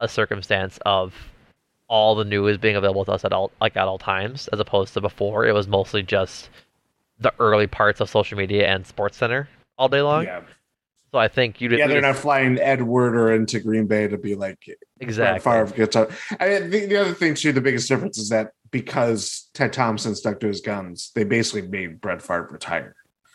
a 0.00 0.08
circumstance 0.08 0.78
of 0.86 1.14
all 1.90 2.14
the 2.14 2.24
news 2.24 2.56
being 2.56 2.76
available 2.76 3.04
to 3.04 3.12
us 3.12 3.24
at 3.24 3.32
all 3.32 3.50
like 3.60 3.76
at 3.76 3.86
all 3.86 3.98
times, 3.98 4.48
as 4.48 4.60
opposed 4.60 4.94
to 4.94 5.00
before. 5.00 5.44
It 5.44 5.52
was 5.52 5.66
mostly 5.66 6.02
just 6.02 6.48
the 7.18 7.34
early 7.38 7.66
parts 7.66 8.00
of 8.00 8.08
social 8.08 8.38
media 8.38 8.66
and 8.68 8.86
Sports 8.86 9.18
Center 9.18 9.48
all 9.76 9.88
day 9.88 10.00
long. 10.00 10.24
Yeah. 10.24 10.42
So 11.10 11.18
I 11.18 11.26
think 11.26 11.60
you 11.60 11.68
Yeah, 11.68 11.88
they're 11.88 12.00
not 12.00 12.14
flying 12.14 12.58
Ed 12.60 12.82
Werder 12.82 13.32
into 13.34 13.58
Green 13.58 13.86
Bay 13.86 14.06
to 14.06 14.16
be 14.16 14.36
like 14.36 14.64
exactly 15.00 15.40
Favre 15.40 15.66
gets 15.76 15.96
up. 15.96 16.12
I 16.38 16.48
mean, 16.48 16.70
the, 16.70 16.86
the 16.86 16.96
other 16.96 17.12
thing 17.12 17.34
too, 17.34 17.52
the 17.52 17.60
biggest 17.60 17.88
difference 17.88 18.16
is 18.16 18.28
that 18.28 18.52
because 18.70 19.50
Ted 19.52 19.72
Thompson 19.72 20.14
stuck 20.14 20.38
to 20.40 20.46
his 20.46 20.60
guns, 20.60 21.10
they 21.16 21.24
basically 21.24 21.62
made 21.62 22.00
Brett 22.00 22.22
Favre 22.22 22.48
retire, 22.52 22.94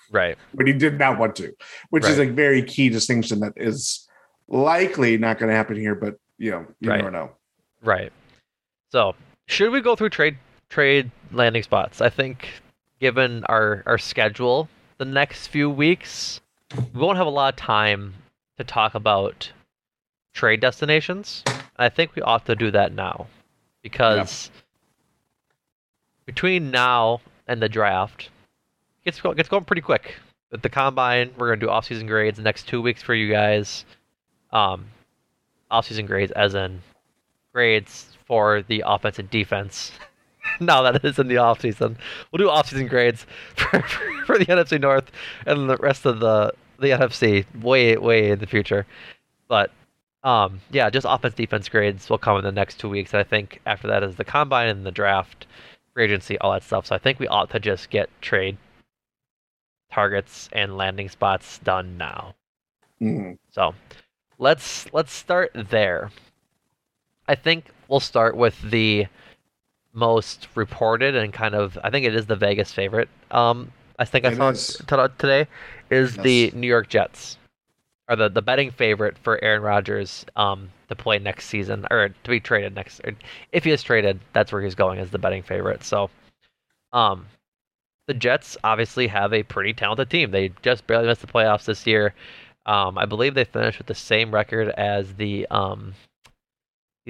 right. 0.10 0.38
but 0.54 0.66
he 0.66 0.72
did 0.72 0.98
not 0.98 1.20
want 1.20 1.36
to, 1.36 1.52
which 1.90 2.06
is 2.06 2.18
a 2.18 2.26
very 2.26 2.64
key 2.64 2.88
distinction 2.88 3.42
that 3.42 3.52
is 3.58 4.08
likely 4.48 5.18
not 5.18 5.38
going 5.38 5.50
to 5.50 5.56
happen 5.56 5.76
here. 5.76 5.96
But 5.96 6.16
you 6.38 6.52
know, 6.52 6.66
you 6.80 6.90
Right. 6.90 6.98
never 6.98 7.12
know. 7.12 7.32
Right. 7.84 8.14
So, 8.92 9.16
should 9.48 9.72
we 9.72 9.82
go 9.82 9.96
through 9.96 10.10
trade 10.10 10.38
trade 10.70 11.12
landing 11.32 11.64
spots? 11.64 12.02
I 12.02 12.10
think 12.10 12.48
given 13.00 13.44
our 13.46 13.84
our 13.86 13.98
schedule 13.98 14.70
the 14.98 15.06
next 15.06 15.48
few 15.48 15.70
weeks, 15.70 16.40
we 16.94 17.00
won't 17.02 17.18
have 17.18 17.28
a 17.28 17.32
lot 17.32 17.54
of 17.54 17.58
time 17.58 18.14
to 18.58 18.64
talk 18.64 18.96
about 18.96 19.52
trade 20.34 20.60
destinations. 20.60 21.44
I 21.78 21.90
think 21.90 22.16
we 22.16 22.22
ought 22.22 22.46
to 22.46 22.56
do 22.56 22.72
that 22.72 22.94
now 22.94 23.28
because 23.82 24.50
between 26.26 26.72
now 26.72 27.22
and 27.48 27.62
the 27.62 27.70
draft, 27.70 28.30
it 29.02 29.06
gets 29.06 29.22
go- 29.22 29.34
gets 29.34 29.50
going 29.50 29.66
pretty 29.66 29.82
quick. 29.82 30.16
With 30.52 30.62
the 30.62 30.70
combine, 30.70 31.34
we're 31.38 31.48
gonna 31.50 31.60
do 31.60 31.70
off-season 31.70 32.08
grades 32.08 32.38
the 32.38 32.44
next 32.44 32.68
two 32.68 32.82
weeks 32.82 33.02
for 33.02 33.14
you 33.14 33.32
guys. 33.32 33.84
Um, 34.52 34.86
off-season 35.70 36.06
grades, 36.06 36.32
as 36.32 36.56
in 36.56 36.82
grades 37.56 38.18
for 38.28 38.62
the 38.64 38.84
offense 38.86 39.18
and 39.18 39.30
defense. 39.30 39.94
now 40.60 40.82
that 40.82 40.96
it 40.98 41.06
is 41.06 41.18
in 41.18 41.28
the 41.28 41.36
offseason. 41.36 41.96
We'll 42.32 42.46
do 42.46 42.52
offseason 42.52 42.90
grades 42.90 43.26
for, 43.56 43.82
for, 43.88 44.26
for 44.26 44.38
the 44.38 44.46
NFC 44.46 44.80
North 44.80 45.10
and 45.46 45.70
the 45.70 45.78
rest 45.78 46.06
of 46.06 46.20
the 46.20 46.54
the 46.78 46.90
NFC 46.90 47.46
way 47.64 47.96
way 47.96 48.32
in 48.32 48.40
the 48.40 48.46
future. 48.46 48.86
But 49.48 49.72
um, 50.24 50.60
yeah, 50.72 50.90
just 50.90 51.06
offense 51.10 51.36
defense 51.36 51.70
grades 51.70 52.10
will 52.10 52.18
come 52.18 52.38
in 52.38 52.44
the 52.44 52.52
next 52.52 52.80
two 52.80 52.90
weeks. 52.90 53.14
And 53.14 53.22
I 53.22 53.24
think 53.24 53.62
after 53.66 53.88
that 53.88 54.04
is 54.04 54.18
the 54.18 54.26
combine 54.26 54.68
and 54.68 54.86
the 54.86 54.92
draft, 54.92 55.46
free 55.94 56.04
agency, 56.06 56.38
all 56.40 56.52
that 56.52 56.64
stuff. 56.64 56.88
So 56.88 56.96
I 56.96 56.98
think 56.98 57.20
we 57.20 57.28
ought 57.28 57.50
to 57.52 57.60
just 57.60 57.90
get 57.90 58.10
trade 58.22 58.58
targets 59.92 60.50
and 60.52 60.76
landing 60.76 61.08
spots 61.08 61.60
done 61.60 61.98
now. 61.98 62.36
Mhm. 63.02 63.38
So 63.52 63.74
let's 64.38 64.92
let's 64.94 65.14
start 65.14 65.52
there. 65.54 66.12
I 67.28 67.36
think 67.36 67.66
we'll 67.88 68.00
start 68.00 68.36
with 68.36 68.60
the 68.70 69.08
most 69.94 70.48
reported 70.56 71.16
and 71.16 71.32
kind 71.34 71.56
of 71.56 71.78
I 71.84 71.90
think 71.90 72.06
it 72.06 72.16
is 72.16 72.26
the 72.26 72.36
Vegas 72.36 72.72
favorite. 72.72 73.10
Um, 73.32 73.72
I 73.98 74.06
think 74.06 74.26
I 74.26 74.30
It 74.30 74.36
saw 74.36 74.50
is. 74.50 74.82
today 75.18 75.48
is 75.90 76.18
the 76.18 76.52
New 76.54 76.68
York 76.68 76.90
Jets 76.90 77.38
are 78.08 78.16
the, 78.16 78.30
the 78.30 78.42
betting 78.42 78.72
favorite 78.72 79.18
for 79.18 79.44
Aaron 79.44 79.64
Rodgers 79.64 80.26
um, 80.36 80.70
to 80.90 80.96
play 80.96 81.18
next 81.18 81.48
season 81.48 81.88
or 81.90 82.10
to 82.10 82.30
be 82.30 82.40
traded 82.40 82.76
next. 82.76 83.00
Or 83.04 83.16
if 83.52 83.64
he 83.64 83.72
is 83.72 83.82
traded, 83.82 84.20
that's 84.34 84.52
where 84.52 84.62
he's 84.62 84.76
going 84.76 85.00
as 85.00 85.10
the 85.10 85.18
betting 85.18 85.42
favorite. 85.44 85.84
So, 85.84 86.10
um, 86.94 87.26
the 88.08 88.14
Jets 88.14 88.56
obviously 88.64 89.08
have 89.08 89.34
a 89.34 89.42
pretty 89.44 89.74
talented 89.74 90.10
team. 90.12 90.30
They 90.30 90.52
just 90.62 90.86
barely 90.86 91.08
missed 91.08 91.22
the 91.22 91.28
playoffs 91.28 91.66
this 91.66 91.88
year. 91.88 92.14
Um, 92.68 92.98
I 92.98 93.06
believe 93.06 93.34
they 93.34 93.46
finished 93.46 93.80
with 93.80 93.88
the 93.88 93.96
same 93.96 94.32
record 94.32 94.70
as 94.70 95.14
the 95.16 95.48
um, 95.50 95.94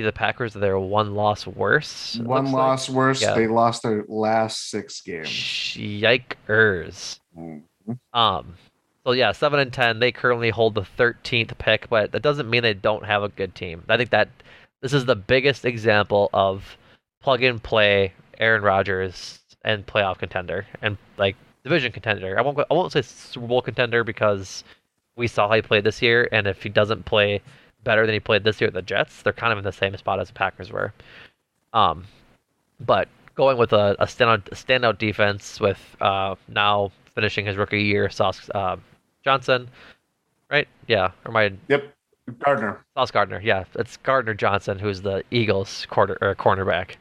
the 0.04 0.12
Packers. 0.12 0.54
They're 0.54 0.78
one 0.80 1.16
loss 1.16 1.48
worse. 1.48 2.18
One 2.18 2.46
looks 2.46 2.54
like. 2.54 2.62
loss 2.62 2.90
worse. 2.90 3.22
Yeah. 3.22 3.34
They 3.34 3.48
lost 3.48 3.84
their 3.84 4.04
last 4.08 4.70
six 4.70 5.02
games. 5.02 5.28
Yikers. 5.30 7.20
Mhm. 7.38 7.64
Um, 8.14 8.56
so 9.06 9.12
yeah, 9.12 9.32
seven 9.32 9.60
and 9.60 9.72
ten. 9.72 10.00
They 10.00 10.12
currently 10.12 10.50
hold 10.50 10.76
the 10.76 10.86
thirteenth 10.86 11.58
pick, 11.58 11.90
but 11.90 12.12
that 12.12 12.22
doesn't 12.22 12.50
mean 12.50 12.64
they 12.64 12.74
don't 12.74 13.06
have 13.06 13.24
a 13.24 13.30
good 13.30 13.56
team. 13.56 13.84
I 13.88 13.98
think 13.98 14.10
that 14.10 14.30
this 14.82 14.94
is 14.94 15.06
the 15.06 15.16
biggest 15.16 15.66
example 15.66 16.30
of 16.34 16.78
plug 17.22 17.44
and 17.44 17.62
play 17.62 18.14
Aaron 18.40 18.64
Rodgers 18.64 19.40
and 19.64 19.86
playoff 19.86 20.18
contender 20.18 20.66
and 20.82 20.98
like 21.18 21.36
division 21.64 21.92
contender. 21.92 22.38
I 22.38 22.42
won't 22.42 22.60
I 22.60 22.74
won't 22.74 22.92
say 22.92 23.02
Super 23.02 23.48
Bowl 23.48 23.62
contender 23.62 24.04
because 24.04 24.64
we 25.16 25.28
saw 25.28 25.48
how 25.48 25.56
he 25.56 25.62
played 25.62 25.84
this 25.84 26.02
year, 26.02 26.28
and 26.32 26.48
if 26.48 26.62
he 26.64 26.70
doesn't 26.70 27.06
play 27.06 27.42
better 27.86 28.06
than 28.06 28.14
he 28.14 28.20
played 28.20 28.44
this 28.44 28.60
year 28.60 28.68
at 28.68 28.74
the 28.74 28.82
Jets, 28.82 29.22
they're 29.22 29.32
kind 29.32 29.54
of 29.54 29.58
in 29.58 29.64
the 29.64 29.72
same 29.72 29.96
spot 29.96 30.20
as 30.20 30.28
the 30.28 30.34
Packers 30.34 30.72
were. 30.72 30.94
Um, 31.72 32.04
but 32.82 33.08
going 33.36 33.58
with 33.58 33.72
a, 33.72 33.96
a 34.00 34.06
standout 34.06 34.48
a 34.48 34.56
standout 34.56 34.98
defense 34.98 35.62
with 35.62 35.80
uh, 36.02 36.36
now 36.50 36.92
finishing 37.14 37.46
his 37.46 37.56
rookie 37.56 37.84
year, 37.84 38.10
Sauce 38.10 38.50
uh, 38.54 38.76
Johnson, 39.24 39.70
right? 40.52 40.68
Yeah, 40.88 41.12
or 41.26 41.32
my 41.32 41.54
Yep. 41.70 41.94
Gardner. 42.40 42.84
Sauce 42.98 43.12
Gardner. 43.12 43.40
Yeah, 43.42 43.66
it's 43.76 43.98
Gardner 43.98 44.34
Johnson 44.34 44.80
who's 44.80 45.02
the 45.02 45.24
Eagles 45.32 45.86
quarter 45.90 46.18
or 46.22 46.36
cornerback. 46.36 46.96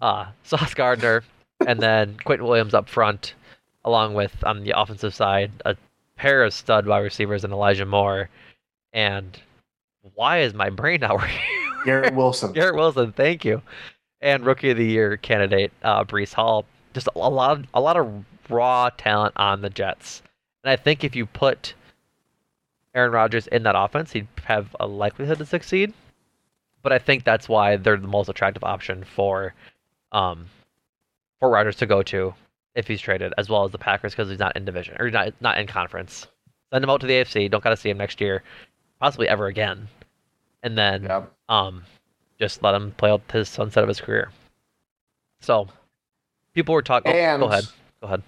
Uh, 0.00 0.26
Sauce 0.42 0.74
Gardner, 0.74 1.22
and 1.66 1.80
then 1.80 2.16
Quinnen 2.26 2.42
Williams 2.46 2.74
up 2.74 2.88
front, 2.88 3.34
along 3.84 4.14
with 4.14 4.44
on 4.44 4.64
the 4.64 4.78
offensive 4.78 5.14
side 5.14 5.50
a 5.64 5.76
pair 6.16 6.42
of 6.42 6.52
stud 6.52 6.86
wide 6.86 6.98
receivers 7.00 7.44
and 7.44 7.52
Elijah 7.52 7.86
Moore. 7.86 8.28
And 8.92 9.38
why 10.14 10.38
is 10.40 10.54
my 10.54 10.70
brain 10.70 11.00
not 11.00 11.14
working? 11.20 11.38
Garrett 11.84 12.14
Wilson. 12.14 12.52
Garrett 12.52 12.74
Wilson, 12.74 13.12
thank 13.12 13.44
you. 13.44 13.62
And 14.20 14.44
rookie 14.44 14.70
of 14.70 14.76
the 14.76 14.84
year 14.84 15.16
candidate 15.16 15.72
uh, 15.82 16.04
Breece 16.04 16.32
Hall. 16.32 16.64
Just 16.94 17.08
a 17.14 17.18
lot, 17.18 17.58
of, 17.58 17.64
a 17.74 17.80
lot 17.80 17.96
of 17.96 18.24
raw 18.48 18.90
talent 18.96 19.34
on 19.36 19.60
the 19.60 19.70
Jets. 19.70 20.22
And 20.64 20.70
I 20.70 20.76
think 20.76 21.04
if 21.04 21.14
you 21.14 21.26
put 21.26 21.74
Aaron 22.94 23.12
Rodgers 23.12 23.46
in 23.48 23.62
that 23.64 23.74
offense, 23.76 24.12
he'd 24.12 24.26
have 24.44 24.74
a 24.80 24.86
likelihood 24.86 25.38
to 25.38 25.46
succeed. 25.46 25.92
But 26.82 26.92
I 26.92 26.98
think 26.98 27.24
that's 27.24 27.48
why 27.48 27.76
they're 27.76 27.96
the 27.96 28.08
most 28.08 28.28
attractive 28.28 28.64
option 28.64 29.04
for, 29.04 29.54
um, 30.12 30.46
for 31.38 31.50
Rodgers 31.50 31.76
to 31.76 31.86
go 31.86 32.02
to 32.04 32.32
if 32.74 32.86
he's 32.86 33.00
traded, 33.00 33.34
as 33.38 33.48
well 33.48 33.64
as 33.64 33.72
the 33.72 33.78
Packers 33.78 34.12
because 34.12 34.28
he's 34.28 34.38
not 34.38 34.56
in 34.56 34.64
division 34.64 34.96
or 34.98 35.10
not 35.10 35.32
not 35.40 35.58
in 35.58 35.66
conference. 35.66 36.26
Send 36.72 36.84
him 36.84 36.90
out 36.90 37.00
to 37.00 37.06
the 37.06 37.14
AFC. 37.14 37.50
Don't 37.50 37.64
got 37.64 37.70
to 37.70 37.76
see 37.76 37.90
him 37.90 37.98
next 37.98 38.20
year, 38.20 38.42
possibly 39.00 39.28
ever 39.28 39.46
again. 39.46 39.88
And 40.62 40.76
then 40.76 41.10
um, 41.48 41.84
just 42.38 42.62
let 42.62 42.74
him 42.74 42.92
play 42.92 43.10
out 43.10 43.22
his 43.32 43.48
sunset 43.48 43.82
of 43.82 43.88
his 43.88 44.00
career. 44.00 44.30
So, 45.40 45.68
people 46.54 46.74
were 46.74 46.82
talking. 46.82 47.12
And 47.12 47.40
go 47.40 47.48
ahead. 47.48 47.64
Go 48.00 48.06
ahead. 48.06 48.22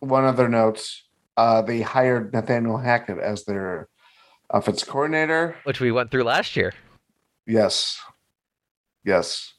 one 0.00 0.24
other 0.24 0.48
note 0.48 1.02
uh, 1.36 1.62
they 1.62 1.80
hired 1.80 2.32
Nathaniel 2.32 2.78
Hackett 2.78 3.18
as 3.18 3.44
their 3.44 3.88
offense 4.50 4.84
coordinator. 4.84 5.56
Which 5.64 5.80
we 5.80 5.92
went 5.92 6.10
through 6.10 6.24
last 6.24 6.56
year. 6.56 6.72
Yes. 7.46 8.00
Yes. 9.04 9.54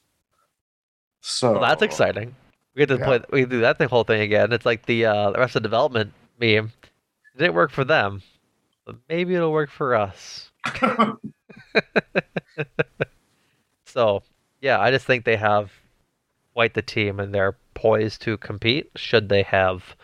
So 1.22 1.54
Well, 1.54 1.62
that's 1.62 1.82
exciting. 1.82 2.36
We 2.76 2.80
get 2.82 2.90
to 2.90 2.98
Yeah. 2.98 3.06
play. 3.06 3.20
We 3.32 3.46
do 3.46 3.62
that 3.62 3.78
thing, 3.78 3.90
whole 3.90 4.04
thing 4.04 4.22
again. 4.22 4.52
It's 4.52 4.66
like 4.66 4.86
the 4.86 5.06
uh, 5.06 5.32
the 5.32 5.40
rest 5.40 5.56
of 5.56 5.64
development 5.64 6.14
meme. 6.40 6.72
It 7.36 7.38
didn't 7.38 7.54
work 7.54 7.72
for 7.72 7.84
them, 7.84 8.22
but 8.86 8.96
maybe 9.10 9.36
it'll 9.36 9.52
work 9.52 9.70
for 9.70 9.96
us. 9.96 10.52
So 13.86 14.24
yeah, 14.60 14.80
I 14.80 14.90
just 14.90 15.06
think 15.06 15.24
they 15.24 15.36
have 15.36 15.72
quite 16.54 16.74
the 16.74 16.82
team, 16.82 17.20
and 17.20 17.34
they're 17.34 17.56
poised 17.76 18.24
to 18.24 18.38
compete. 18.38 18.90
Should 18.96 19.30
they 19.30 19.44
have 19.44 19.96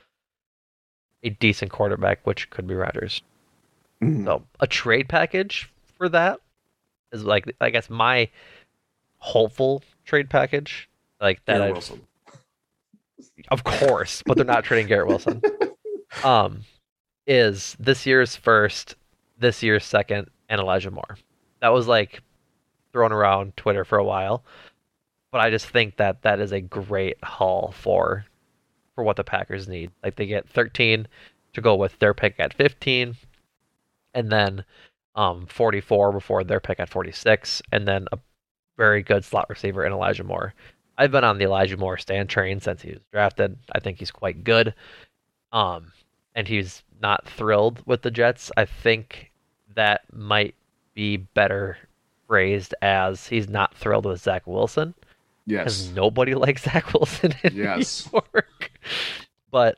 a 1.23 1.29
decent 1.31 1.71
quarterback, 1.71 2.19
which 2.25 2.49
could 2.51 2.67
be 2.67 2.75
Rodgers. 2.75 3.23
Mhm. 4.01 4.25
So 4.25 4.43
a 4.59 4.67
trade 4.67 5.09
package 5.09 5.71
for 5.97 6.07
that 6.09 6.39
is 7.11 7.23
like 7.23 7.51
I 7.59 7.71
guess 7.71 7.89
my 7.89 8.29
hopeful 9.17 9.81
trade 10.05 10.29
package, 10.29 10.87
like 11.19 11.43
that. 11.45 11.57
Garrett 11.57 11.73
Wilson. 11.73 12.07
of 13.49 13.63
course, 13.63 14.21
but 14.25 14.37
they're 14.37 14.45
not 14.45 14.63
trading 14.63 14.87
Garrett 14.87 15.07
Wilson. 15.07 15.41
Um, 16.23 16.63
is 17.27 17.77
this 17.79 18.07
year's 18.07 18.35
first, 18.35 18.95
this 19.37 19.61
year's 19.61 19.85
second, 19.85 20.27
and 20.49 20.59
Elijah 20.59 20.91
Moore. 20.91 21.17
That 21.61 21.69
was 21.69 21.87
like 21.87 22.21
thrown 22.91 23.11
around 23.11 23.55
Twitter 23.55 23.85
for 23.85 23.97
a 23.97 24.03
while, 24.03 24.43
but 25.31 25.41
I 25.41 25.49
just 25.49 25.67
think 25.67 25.97
that 25.97 26.23
that 26.23 26.39
is 26.39 26.51
a 26.51 26.61
great 26.61 27.23
haul 27.23 27.73
for 27.75 28.25
for 28.95 29.03
what 29.03 29.15
the 29.15 29.23
Packers 29.23 29.67
need. 29.67 29.91
Like 30.03 30.15
they 30.15 30.25
get 30.25 30.49
13 30.49 31.07
to 31.53 31.61
go 31.61 31.75
with 31.75 31.97
their 31.99 32.13
pick 32.13 32.35
at 32.39 32.53
15, 32.53 33.15
and 34.13 34.31
then 34.31 34.65
um 35.15 35.45
44 35.47 36.11
before 36.11 36.43
their 36.43 36.59
pick 36.59 36.79
at 36.79 36.89
46, 36.89 37.61
and 37.71 37.87
then 37.87 38.07
a 38.11 38.19
very 38.77 39.03
good 39.03 39.23
slot 39.23 39.47
receiver 39.49 39.85
in 39.85 39.93
Elijah 39.93 40.23
Moore. 40.23 40.53
I've 40.97 41.11
been 41.11 41.23
on 41.23 41.37
the 41.37 41.45
Elijah 41.45 41.77
Moore 41.77 41.97
stand 41.97 42.29
train 42.29 42.59
since 42.59 42.81
he 42.81 42.91
was 42.91 43.01
drafted. 43.11 43.57
I 43.71 43.79
think 43.79 43.99
he's 43.99 44.11
quite 44.11 44.43
good. 44.43 44.73
Um, 45.51 45.93
and 46.35 46.47
he's 46.47 46.83
not 47.01 47.27
thrilled 47.27 47.81
with 47.85 48.01
the 48.01 48.11
Jets. 48.11 48.51
I 48.57 48.65
think 48.65 49.28
that 49.75 50.01
might 50.13 50.55
be 50.93 51.17
better 51.17 51.77
phrased 52.27 52.75
as 52.81 53.27
he's 53.27 53.47
not 53.49 53.75
thrilled 53.75 54.05
with 54.05 54.21
Zach 54.21 54.45
Wilson 54.45 54.93
Yes. 55.45 55.63
because 55.63 55.91
nobody 55.95 56.35
likes 56.35 56.63
Zach 56.63 56.93
Wilson 56.93 57.33
in 57.43 57.55
Yes. 57.55 58.07
New 58.11 58.19
York. 58.33 58.71
But 59.51 59.77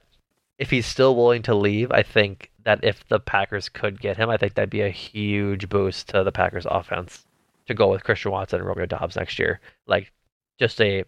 if 0.57 0.69
he's 0.69 0.85
still 0.85 1.15
willing 1.15 1.41
to 1.43 1.55
leave, 1.55 1.91
I 1.91 2.03
think 2.03 2.51
that 2.63 2.83
if 2.83 3.07
the 3.07 3.19
Packers 3.19 3.69
could 3.69 3.99
get 3.99 4.17
him, 4.17 4.29
I 4.29 4.37
think 4.37 4.53
that'd 4.53 4.69
be 4.69 4.81
a 4.81 4.89
huge 4.89 5.69
boost 5.69 6.09
to 6.09 6.23
the 6.23 6.31
Packers 6.31 6.67
offense 6.69 7.25
to 7.67 7.73
go 7.73 7.89
with 7.89 8.03
Christian 8.03 8.31
Watson 8.31 8.59
and 8.59 8.67
Romeo 8.67 8.85
Doubs 8.85 9.15
next 9.15 9.39
year. 9.39 9.59
Like 9.87 10.11
just 10.59 10.79
a 10.81 11.03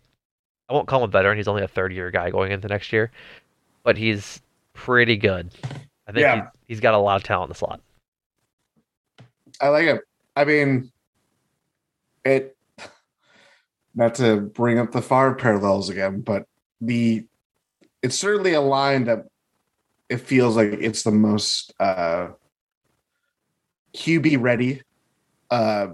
I 0.69 0.73
won't 0.73 0.87
call 0.87 1.03
him 1.03 1.09
a 1.09 1.11
veteran, 1.11 1.37
he's 1.37 1.47
only 1.49 1.61
a 1.63 1.67
third 1.67 1.91
year 1.93 2.09
guy 2.09 2.29
going 2.31 2.51
into 2.53 2.67
next 2.69 2.93
year. 2.93 3.11
But 3.83 3.97
he's 3.97 4.41
pretty 4.73 5.17
good. 5.17 5.51
I 6.07 6.11
think 6.13 6.21
Yeah. 6.21 6.35
he's, 6.35 6.43
he's 6.67 6.79
got 6.79 6.93
a 6.93 6.97
lot 6.97 7.17
of 7.17 7.23
talent 7.23 7.49
in 7.49 7.49
the 7.49 7.55
slot. 7.55 7.81
I 9.61 9.69
like 9.69 9.85
it. 9.85 10.01
I 10.35 10.45
mean, 10.45 10.91
it. 12.25 12.55
Not 13.95 14.15
to 14.15 14.41
bring 14.41 14.79
up 14.79 14.91
the 14.91 15.01
Favre 15.01 15.35
parallels 15.35 15.89
again, 15.89 16.21
but 16.21 16.45
the 16.81 17.25
it's 18.01 18.17
certainly 18.17 18.53
a 18.53 18.61
line 18.61 19.05
that 19.05 19.25
it 20.09 20.17
feels 20.17 20.55
like 20.55 20.73
it's 20.73 21.03
the 21.03 21.11
most 21.11 21.73
uh, 21.79 22.29
QB 23.95 24.41
ready, 24.41 24.81
uh, 25.51 25.87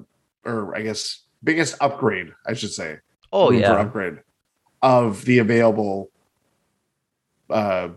or 0.45 0.75
I 0.75 0.81
guess 0.81 1.23
biggest 1.43 1.75
upgrade, 1.81 2.33
I 2.45 2.53
should 2.53 2.71
say. 2.71 2.97
Oh 3.31 3.51
yeah. 3.51 3.73
upgrade 3.73 4.19
of 4.81 5.25
the 5.25 5.39
available 5.39 6.09
uh, 7.49 7.89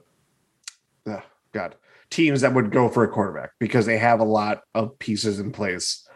uh, 1.06 1.20
god 1.52 1.76
teams 2.12 2.42
that 2.42 2.54
would 2.54 2.70
go 2.70 2.88
for 2.88 3.02
a 3.04 3.08
quarterback 3.08 3.50
because 3.58 3.86
they 3.86 3.98
have 3.98 4.20
a 4.20 4.24
lot 4.24 4.60
of 4.74 4.96
pieces 4.98 5.40
in 5.40 5.50
place 5.50 6.06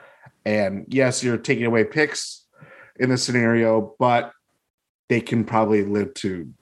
and 0.45 0.85
yes 0.89 1.25
you're 1.25 1.39
taking 1.39 1.65
away 1.65 1.83
picks 1.85 2.45
in 3.01 3.09
this 3.11 3.23
scenario 3.25 3.95
but 3.99 4.31
they 5.09 5.21
can 5.21 5.43
probably 5.45 5.85
live 5.85 6.13
to 6.15 6.53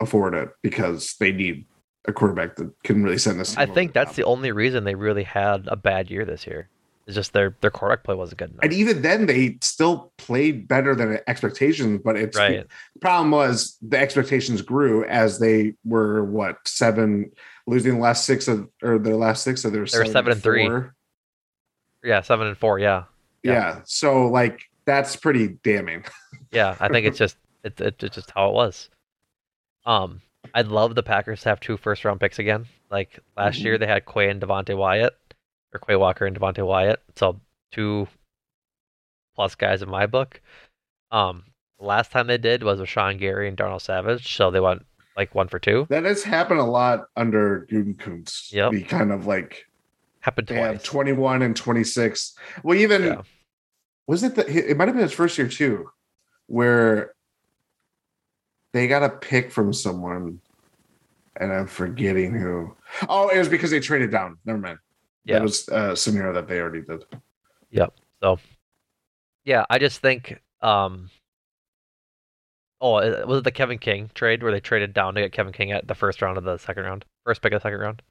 afford 0.00 0.34
it 0.34 0.48
because 0.62 1.14
they 1.20 1.30
need 1.30 1.66
a 2.06 2.12
quarterback 2.12 2.56
that 2.56 2.70
can 2.84 3.04
really 3.04 3.18
send 3.18 3.38
this 3.38 3.56
I 3.56 3.66
think 3.66 3.92
that's 3.92 4.10
top. 4.10 4.16
the 4.16 4.24
only 4.24 4.50
reason 4.52 4.84
they 4.84 4.94
really 4.94 5.22
had 5.24 5.66
a 5.68 5.76
bad 5.76 6.10
year 6.10 6.24
this 6.24 6.46
year. 6.46 6.68
It's 7.06 7.14
just 7.14 7.32
their 7.34 7.54
their 7.60 7.70
quarterback 7.70 8.04
play 8.04 8.14
wasn't 8.14 8.38
good 8.38 8.50
enough. 8.50 8.60
and 8.64 8.72
even 8.72 9.02
then 9.02 9.26
they 9.26 9.58
still 9.60 10.12
played 10.18 10.66
better 10.68 10.94
than 10.94 11.18
expectations 11.26 12.00
but 12.04 12.16
it's 12.16 12.36
Right. 12.36 12.66
the 12.94 13.00
problem 13.00 13.30
was 13.30 13.76
the 13.82 13.98
expectations 13.98 14.62
grew 14.62 15.04
as 15.04 15.38
they 15.38 15.74
were 15.84 16.24
what 16.24 16.56
seven 16.66 17.30
losing 17.66 17.94
the 17.94 18.00
last 18.00 18.24
six 18.26 18.48
of 18.48 18.68
or 18.82 18.98
their 18.98 19.16
last 19.16 19.42
six 19.42 19.64
of 19.64 19.72
their 19.72 19.84
They 19.86 19.98
were 19.98 20.04
seven 20.06 20.32
and 20.32 20.42
three. 20.42 20.66
four. 20.66 20.94
Yeah, 22.02 22.20
seven 22.20 22.46
and 22.48 22.56
four. 22.58 22.78
Yeah, 22.78 23.04
Yeah. 23.42 23.52
Yeah. 23.52 23.80
so 23.84 24.28
like 24.28 24.60
that's 24.86 25.16
pretty 25.16 25.48
damning 25.64 26.04
yeah. 26.52 26.76
I 26.78 26.88
think 26.88 27.06
it's 27.06 27.16
just 27.18 27.36
it's 27.62 27.80
it's 27.80 28.14
just 28.14 28.30
how 28.30 28.48
it 28.50 28.54
was. 28.54 28.90
Um, 29.86 30.20
I'd 30.54 30.68
love 30.68 30.94
the 30.94 31.02
Packers 31.02 31.40
to 31.42 31.48
have 31.48 31.60
two 31.60 31.76
first 31.78 32.04
round 32.04 32.20
picks 32.20 32.38
again. 32.38 32.66
Like 32.90 33.18
last 33.36 33.58
year, 33.60 33.78
they 33.78 33.86
had 33.86 34.04
Quay 34.06 34.28
and 34.28 34.40
Devonte 34.40 34.76
Wyatt, 34.76 35.16
or 35.72 35.80
Quay 35.80 35.96
Walker 35.96 36.26
and 36.26 36.38
Devonte 36.38 36.64
Wyatt. 36.66 37.00
So 37.16 37.40
two 37.72 38.06
plus 39.34 39.54
guys 39.54 39.80
in 39.82 39.88
my 39.88 40.06
book. 40.06 40.40
Um, 41.10 41.44
last 41.80 42.12
time 42.12 42.26
they 42.26 42.38
did 42.38 42.62
was 42.62 42.78
with 42.80 42.88
Sean 42.88 43.16
Gary 43.16 43.48
and 43.48 43.56
Darnell 43.56 43.78
Savage. 43.80 44.36
So 44.36 44.50
they 44.50 44.60
went 44.60 44.84
like 45.16 45.34
one 45.34 45.48
for 45.48 45.58
two. 45.58 45.86
that 45.90 46.04
has 46.04 46.22
happened 46.24 46.60
a 46.60 46.64
lot 46.64 47.06
under 47.16 47.66
Gutekunst. 47.70 48.52
Yeah, 48.52 48.70
the 48.70 48.82
kind 48.82 49.12
of 49.12 49.26
like 49.26 49.66
Happened 50.20 50.48
they 50.48 50.54
have 50.56 50.82
21 50.82 51.42
and 51.42 51.54
26 51.54 52.34
well 52.62 52.76
even 52.78 53.02
Yeah. 53.04 53.22
was 54.06 54.22
it 54.22 54.34
the 54.34 54.70
it 54.70 54.76
might 54.76 54.88
have 54.88 54.94
been 54.94 55.02
his 55.02 55.12
first 55.12 55.36
year 55.36 55.48
too 55.48 55.90
where 56.46 57.14
they 58.72 58.88
got 58.88 59.02
a 59.02 59.10
pick 59.10 59.50
from 59.52 59.72
someone 59.74 60.40
and 61.36 61.52
i'm 61.52 61.66
forgetting 61.66 62.32
who 62.34 62.74
oh 63.08 63.28
it 63.28 63.38
was 63.38 63.48
because 63.50 63.70
they 63.70 63.80
traded 63.80 64.10
down 64.10 64.38
never 64.46 64.58
mind 64.58 64.78
Yeah. 65.26 65.34
that 65.38 65.42
was 65.42 65.68
a 65.68 65.94
scenario 65.96 66.32
that 66.32 66.48
they 66.48 66.58
already 66.58 66.82
did 66.82 67.04
Yep. 67.70 67.92
So, 68.22 68.38
Yeah, 69.44 69.66
I 69.68 69.78
just 69.78 70.00
think 70.00 70.40
um 70.62 71.10
Oh, 72.86 72.96
uh, 72.96 73.24
was 73.26 73.38
it 73.38 73.44
the 73.44 73.50
Kevin 73.50 73.78
King 73.78 74.10
trade 74.14 74.42
where 74.42 74.52
they 74.52 74.60
traded 74.60 74.92
down 74.92 75.14
to 75.14 75.22
get 75.22 75.32
Kevin 75.32 75.54
King 75.54 75.72
at 75.72 75.88
the 75.88 75.94
first 75.94 76.20
round 76.20 76.36
of 76.36 76.44
the 76.44 76.58
second 76.58 76.84
round? 76.84 77.06
First 77.24 77.40
pick 77.40 77.54
of 77.54 77.62
the 77.62 77.66
second 77.66 77.80
round? 77.80 78.02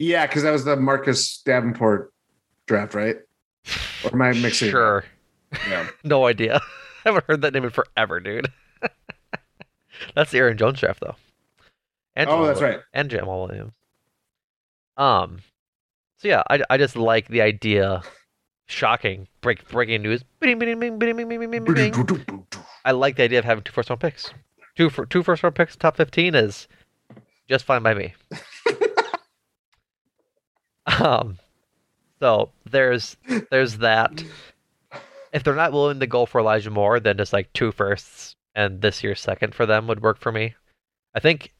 yeah 0.00 0.26
because 0.26 0.42
that 0.42 0.50
was 0.50 0.64
the 0.64 0.74
marcus 0.74 1.40
davenport 1.42 2.12
draft 2.66 2.94
right 2.94 3.14
or 4.02 4.10
am 4.12 4.20
i 4.22 4.32
mixing? 4.42 4.68
Sure. 4.70 5.04
yeah 5.68 5.86
No 6.04 6.26
idea. 6.26 6.56
I 7.04 7.10
haven't 7.10 7.26
heard 7.28 7.42
that 7.42 7.52
name 7.54 7.62
in 7.64 7.70
forever, 7.70 8.18
dude. 8.18 8.48
that's 10.16 10.32
the 10.32 10.38
Aaron 10.38 10.56
Jones 10.58 10.80
draft 10.80 10.98
though. 11.00 11.14
And 12.16 12.28
oh 12.28 12.32
Jamaal 12.38 12.46
that's 12.48 12.58
Wi- 12.58 12.76
right 12.76 12.84
And 12.92 13.08
Jamaal 13.08 13.46
Williams. 13.46 13.72
Um 14.96 15.38
so 16.18 16.26
yeah, 16.26 16.42
I, 16.50 16.60
I 16.70 16.76
just 16.76 16.96
like 16.96 17.28
the 17.28 17.42
idea 17.42 18.02
shocking 18.66 19.28
break 19.42 19.68
breaking 19.68 20.02
news. 20.02 20.24
Bing, 20.40 20.58
bing, 20.58 20.80
bing, 20.80 20.98
I 22.84 22.92
like 22.92 23.16
the 23.16 23.24
idea 23.24 23.38
of 23.38 23.44
having 23.44 23.64
two 23.64 23.72
first 23.72 23.90
round 23.90 24.00
picks. 24.00 24.32
Two 24.76 24.90
for 24.90 25.06
two 25.06 25.22
first 25.22 25.42
round 25.42 25.54
picks, 25.54 25.76
top 25.76 25.96
fifteen 25.96 26.34
is 26.34 26.68
just 27.48 27.64
fine 27.64 27.82
by 27.82 27.94
me. 27.94 28.14
um, 31.00 31.38
so 32.20 32.50
there's 32.70 33.16
there's 33.50 33.78
that. 33.78 34.22
If 35.32 35.42
they're 35.42 35.54
not 35.54 35.72
willing 35.72 36.00
to 36.00 36.06
go 36.06 36.26
for 36.26 36.40
Elijah 36.40 36.70
Moore, 36.70 37.00
then 37.00 37.16
just 37.16 37.32
like 37.32 37.52
two 37.52 37.72
firsts 37.72 38.36
and 38.54 38.80
this 38.80 39.02
year's 39.02 39.20
second 39.20 39.54
for 39.54 39.66
them 39.66 39.88
would 39.88 40.00
work 40.00 40.20
for 40.20 40.30
me. 40.30 40.54
I 41.14 41.20
think 41.20 41.52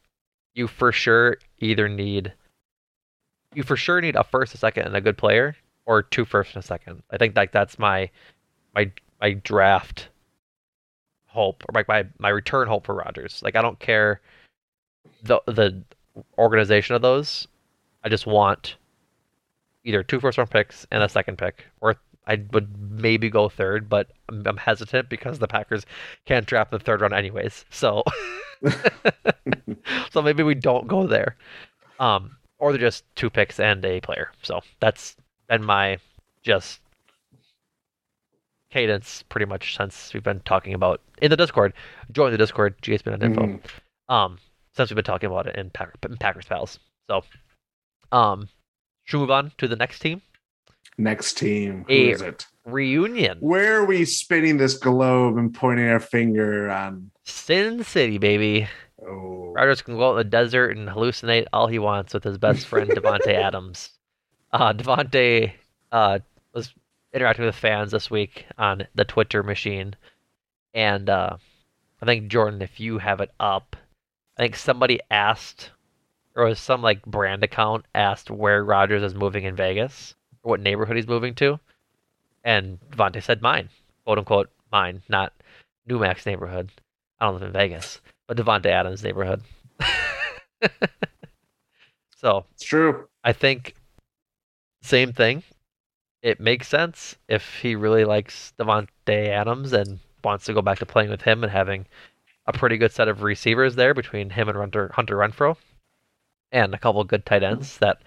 you 0.53 0.67
for 0.67 0.91
sure 0.91 1.37
either 1.59 1.89
need 1.89 2.33
you 3.53 3.63
for 3.63 3.77
sure 3.77 4.01
need 4.01 4.15
a 4.15 4.23
first, 4.23 4.53
a 4.53 4.57
second, 4.57 4.85
and 4.85 4.95
a 4.95 5.01
good 5.01 5.17
player, 5.17 5.55
or 5.85 6.03
two 6.03 6.25
firsts 6.25 6.55
and 6.55 6.63
a 6.63 6.67
second. 6.67 7.03
I 7.09 7.17
think 7.17 7.35
like 7.35 7.51
that's 7.51 7.79
my 7.79 8.09
my 8.73 8.91
my 9.21 9.33
draft 9.33 10.09
hope 11.35 11.63
or 11.67 11.73
like 11.73 11.87
my 11.87 12.05
my 12.17 12.29
return 12.29 12.67
hope 12.67 12.85
for 12.85 12.95
Rodgers. 12.95 13.41
Like 13.43 13.55
I 13.55 13.61
don't 13.61 13.79
care 13.79 14.21
the 15.23 15.39
the 15.45 15.83
organization 16.37 16.95
of 16.95 17.01
those. 17.01 17.47
I 18.03 18.09
just 18.09 18.25
want 18.25 18.75
either 19.83 20.03
two 20.03 20.19
first 20.19 20.37
round 20.37 20.49
picks 20.49 20.87
and 20.91 21.03
a 21.03 21.09
second 21.09 21.37
pick, 21.37 21.65
or 21.81 21.95
I 22.27 22.41
would 22.53 22.75
maybe 22.79 23.29
go 23.29 23.49
third, 23.49 23.87
but 23.87 24.09
I'm, 24.29 24.43
I'm 24.47 24.57
hesitant 24.57 25.09
because 25.09 25.39
the 25.39 25.47
Packers 25.47 25.85
can't 26.25 26.47
draft 26.47 26.71
the 26.71 26.79
third 26.79 27.01
round 27.01 27.13
anyways. 27.13 27.65
So 27.69 28.03
so 30.11 30.21
maybe 30.21 30.43
we 30.43 30.55
don't 30.55 30.87
go 30.87 31.05
there. 31.05 31.35
Um, 31.99 32.37
or 32.57 32.71
they're 32.71 32.81
just 32.81 33.03
two 33.15 33.29
picks 33.29 33.59
and 33.59 33.83
a 33.85 34.01
player. 34.01 34.31
So 34.41 34.61
that's 34.79 35.15
been 35.47 35.63
my 35.63 35.97
just 36.41 36.79
cadence 38.75 39.23
pretty 39.29 39.45
much 39.45 39.77
since 39.77 40.13
we've 40.13 40.21
been 40.23 40.41
talking 40.41 40.73
about 40.73 40.99
in 41.21 41.29
the 41.31 41.37
Discord. 41.37 41.71
Join 42.11 42.31
the 42.31 42.37
Discord, 42.37 42.75
GSPN.info. 42.81 43.41
Mhm. 43.41 43.59
Um, 44.09 44.37
since 44.75 44.89
we've 44.89 44.95
been 44.95 45.05
talking 45.05 45.27
about 45.31 45.47
it 45.47 45.55
in, 45.55 45.71
in 46.09 46.17
Packers 46.17 46.45
Pals. 46.45 46.77
So, 47.09 47.23
um, 48.11 48.49
should 49.05 49.17
we 49.17 49.21
move 49.21 49.31
on 49.31 49.53
to 49.59 49.69
the 49.69 49.77
next 49.77 49.99
team? 49.99 50.21
Next 50.97 51.37
team. 51.37 51.85
Who 51.87 51.93
A- 51.93 52.09
is 52.11 52.21
it? 52.21 52.45
Reunion. 52.65 53.37
Where 53.39 53.77
are 53.77 53.85
we 53.85 54.03
spinning 54.03 54.57
this 54.57 54.75
globe 54.77 55.37
and 55.37 55.53
pointing 55.53 55.87
our 55.87 56.01
finger 56.01 56.69
on? 56.69 57.11
Sin 57.23 57.81
City, 57.81 58.17
baby. 58.17 58.67
Oh, 59.07 59.53
can 59.85 59.95
go 59.95 60.09
out 60.09 60.11
in 60.11 60.17
the 60.17 60.23
desert 60.25 60.75
and 60.75 60.89
hallucinate 60.89 61.45
all 61.53 61.67
he 61.67 61.79
wants 61.79 62.13
with 62.13 62.25
his 62.25 62.37
best 62.37 62.67
friend 62.67 62.89
Davante 62.91 63.33
Adams. 63.33 63.91
Uh, 64.51 64.73
Davante 64.73 65.53
uh, 65.93 66.19
interacting 67.15 67.45
with 67.45 67.55
fans 67.55 67.91
this 67.91 68.11
week 68.11 68.45
on 68.57 68.85
the 68.93 69.05
Twitter 69.05 69.41
machine, 69.41 69.95
and 70.73 71.09
uh, 71.09 71.37
I 72.01 72.05
think 72.05 72.27
Jordan, 72.27 72.61
if 72.61 72.79
you 72.79 72.97
have 72.97 73.21
it 73.21 73.31
up, 73.39 73.77
I 74.37 74.41
think 74.41 74.57
somebody 74.57 74.99
asked, 75.09 75.71
or 76.35 76.43
was 76.45 76.59
some 76.59 76.81
like 76.81 77.05
brand 77.05 77.41
account 77.43 77.85
asked 77.95 78.29
where 78.29 78.63
Rodgers 78.63 79.01
is 79.01 79.15
moving 79.15 79.45
in 79.45 79.55
Vegas 79.55 80.13
or 80.43 80.51
what 80.51 80.59
neighborhood 80.59 80.97
he's 80.97 81.07
moving 81.07 81.33
to, 81.35 81.57
and 82.43 82.79
Davante 82.91 83.23
said 83.23 83.41
mine, 83.41 83.69
quote 84.03 84.17
unquote 84.17 84.49
mine, 84.69 85.01
not 85.07 85.31
Numac's 85.89 86.25
neighborhood. 86.25 86.69
I 87.19 87.25
don't 87.25 87.35
live 87.35 87.43
in 87.43 87.53
Vegas, 87.53 88.01
but 88.27 88.35
Davante 88.35 88.65
Adams 88.65 89.03
neighborhood. 89.03 89.41
so 92.17 92.45
it's 92.53 92.65
true. 92.65 93.07
I 93.23 93.31
think 93.31 93.73
same 94.81 95.13
thing. 95.13 95.43
It 96.25 96.39
makes 96.39 96.67
sense 96.67 97.15
if 97.27 97.59
he 97.59 97.75
really 97.75 98.03
likes 98.03 98.51
Davante 98.57 99.27
Adams 99.27 99.73
and 99.73 99.99
wants 100.23 100.45
to 100.45 100.55
go 100.55 100.61
back 100.63 100.79
to 100.79 100.85
playing 100.87 101.11
with 101.11 101.21
him 101.21 101.43
and 101.43 101.51
having 101.51 101.85
a 102.47 102.51
pretty 102.51 102.77
good 102.77 102.91
set 102.91 103.07
of 103.07 103.21
receivers 103.21 103.75
there 103.75 103.93
between 103.93 104.31
him 104.31 104.49
and 104.49 104.57
Hunter, 104.57 104.89
Hunter 104.95 105.17
Renfrow, 105.17 105.55
and 106.51 106.73
a 106.73 106.79
couple 106.79 107.03
good 107.03 107.27
tight 107.27 107.43
ends 107.43 107.77
that 107.77 108.01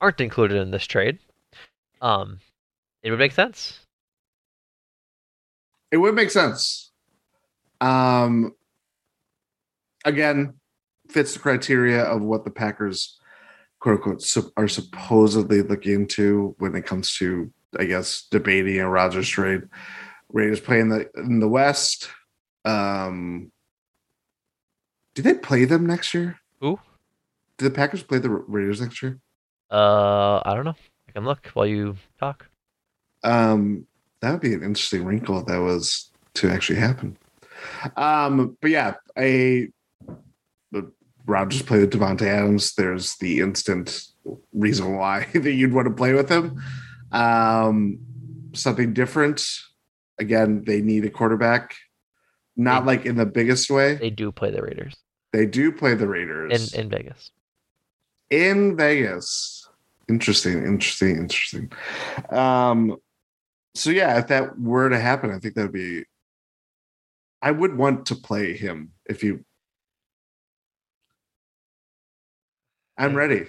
aren't 0.00 0.20
included 0.20 0.60
in 0.60 0.72
this 0.72 0.84
trade. 0.84 1.20
Um, 2.02 2.40
it 3.04 3.10
would 3.10 3.20
make 3.20 3.30
sense. 3.30 3.78
It 5.92 5.98
would 5.98 6.16
make 6.16 6.32
sense. 6.32 6.90
Um, 7.80 8.56
again, 10.04 10.54
fits 11.08 11.34
the 11.34 11.38
criteria 11.38 12.02
of 12.02 12.20
what 12.20 12.42
the 12.42 12.50
Packers, 12.50 13.20
quote 13.78 13.98
unquote, 13.98 14.52
are 14.56 14.66
supposedly 14.66 15.62
looking 15.62 15.92
into 15.92 16.56
when 16.58 16.74
it 16.74 16.84
comes 16.84 17.14
to, 17.18 17.52
I 17.78 17.84
guess, 17.84 18.26
debating 18.30 18.80
a 18.80 18.88
Rodgers 18.88 19.28
trade. 19.28 19.62
Raiders 20.32 20.60
play 20.60 20.80
in 20.80 20.88
the 20.88 21.10
in 21.16 21.40
the 21.40 21.48
West. 21.48 22.08
Um, 22.64 23.50
do 25.14 25.22
they 25.22 25.34
play 25.34 25.64
them 25.64 25.86
next 25.86 26.14
year? 26.14 26.38
Who? 26.60 26.78
Do 27.58 27.68
the 27.68 27.74
Packers 27.74 28.02
play 28.02 28.18
the 28.18 28.30
Raiders 28.30 28.80
next 28.80 29.02
year? 29.02 29.18
Uh, 29.70 30.40
I 30.44 30.54
don't 30.54 30.64
know. 30.64 30.76
I 31.08 31.12
can 31.12 31.24
look 31.24 31.46
while 31.54 31.66
you 31.66 31.96
talk. 32.18 32.46
Um, 33.22 33.86
that 34.20 34.32
would 34.32 34.40
be 34.40 34.54
an 34.54 34.62
interesting 34.62 35.04
wrinkle 35.04 35.40
if 35.40 35.46
that 35.46 35.58
was 35.58 36.10
to 36.34 36.50
actually 36.50 36.78
happen. 36.78 37.16
Um, 37.96 38.56
but 38.60 38.70
yeah, 38.70 38.94
I 39.16 39.68
Rodgers 41.30 41.62
played 41.62 41.80
with 41.80 41.92
Davante 41.92 42.26
Adams. 42.26 42.74
There's 42.74 43.16
the 43.16 43.40
instant 43.40 44.06
reason 44.52 44.96
why 44.96 45.26
that 45.34 45.52
you'd 45.52 45.72
want 45.72 45.88
to 45.88 45.94
play 45.94 46.12
with 46.12 46.28
him. 46.28 46.60
Um, 47.12 47.98
something 48.52 48.92
different. 48.94 49.42
Again, 50.18 50.64
they 50.64 50.80
need 50.82 51.04
a 51.04 51.10
quarterback. 51.10 51.74
Not 52.56 52.80
They- 52.80 52.86
like 52.86 53.06
in 53.06 53.16
the 53.16 53.26
biggest 53.26 53.70
way. 53.70 53.94
They 53.96 54.10
do 54.10 54.30
play 54.32 54.50
the 54.50 54.62
Raiders 54.62 54.94
They 55.32 55.46
do 55.46 55.72
play 55.72 55.94
the 55.94 56.08
Raiders 56.08 56.74
in 56.74 56.80
in 56.84 56.90
Vegas. 56.90 57.30
in 58.30 58.76
Vegas. 58.76 59.68
Interesting, 60.08 60.64
interesting, 60.64 61.16
interesting. 61.16 61.72
Um, 62.30 62.96
so 63.74 63.90
yeah, 63.90 64.18
if 64.18 64.26
that 64.28 64.58
were 64.58 64.88
to 64.88 64.98
happen, 64.98 65.30
I 65.30 65.38
think 65.38 65.54
that 65.54 65.62
would 65.62 65.72
be. 65.72 66.04
I 67.42 67.50
would 67.52 67.76
want 67.76 68.06
to 68.06 68.16
play 68.16 68.54
him 68.56 68.92
if 69.06 69.22
you. 69.24 69.44
I'm 72.98 73.14
ready. 73.14 73.46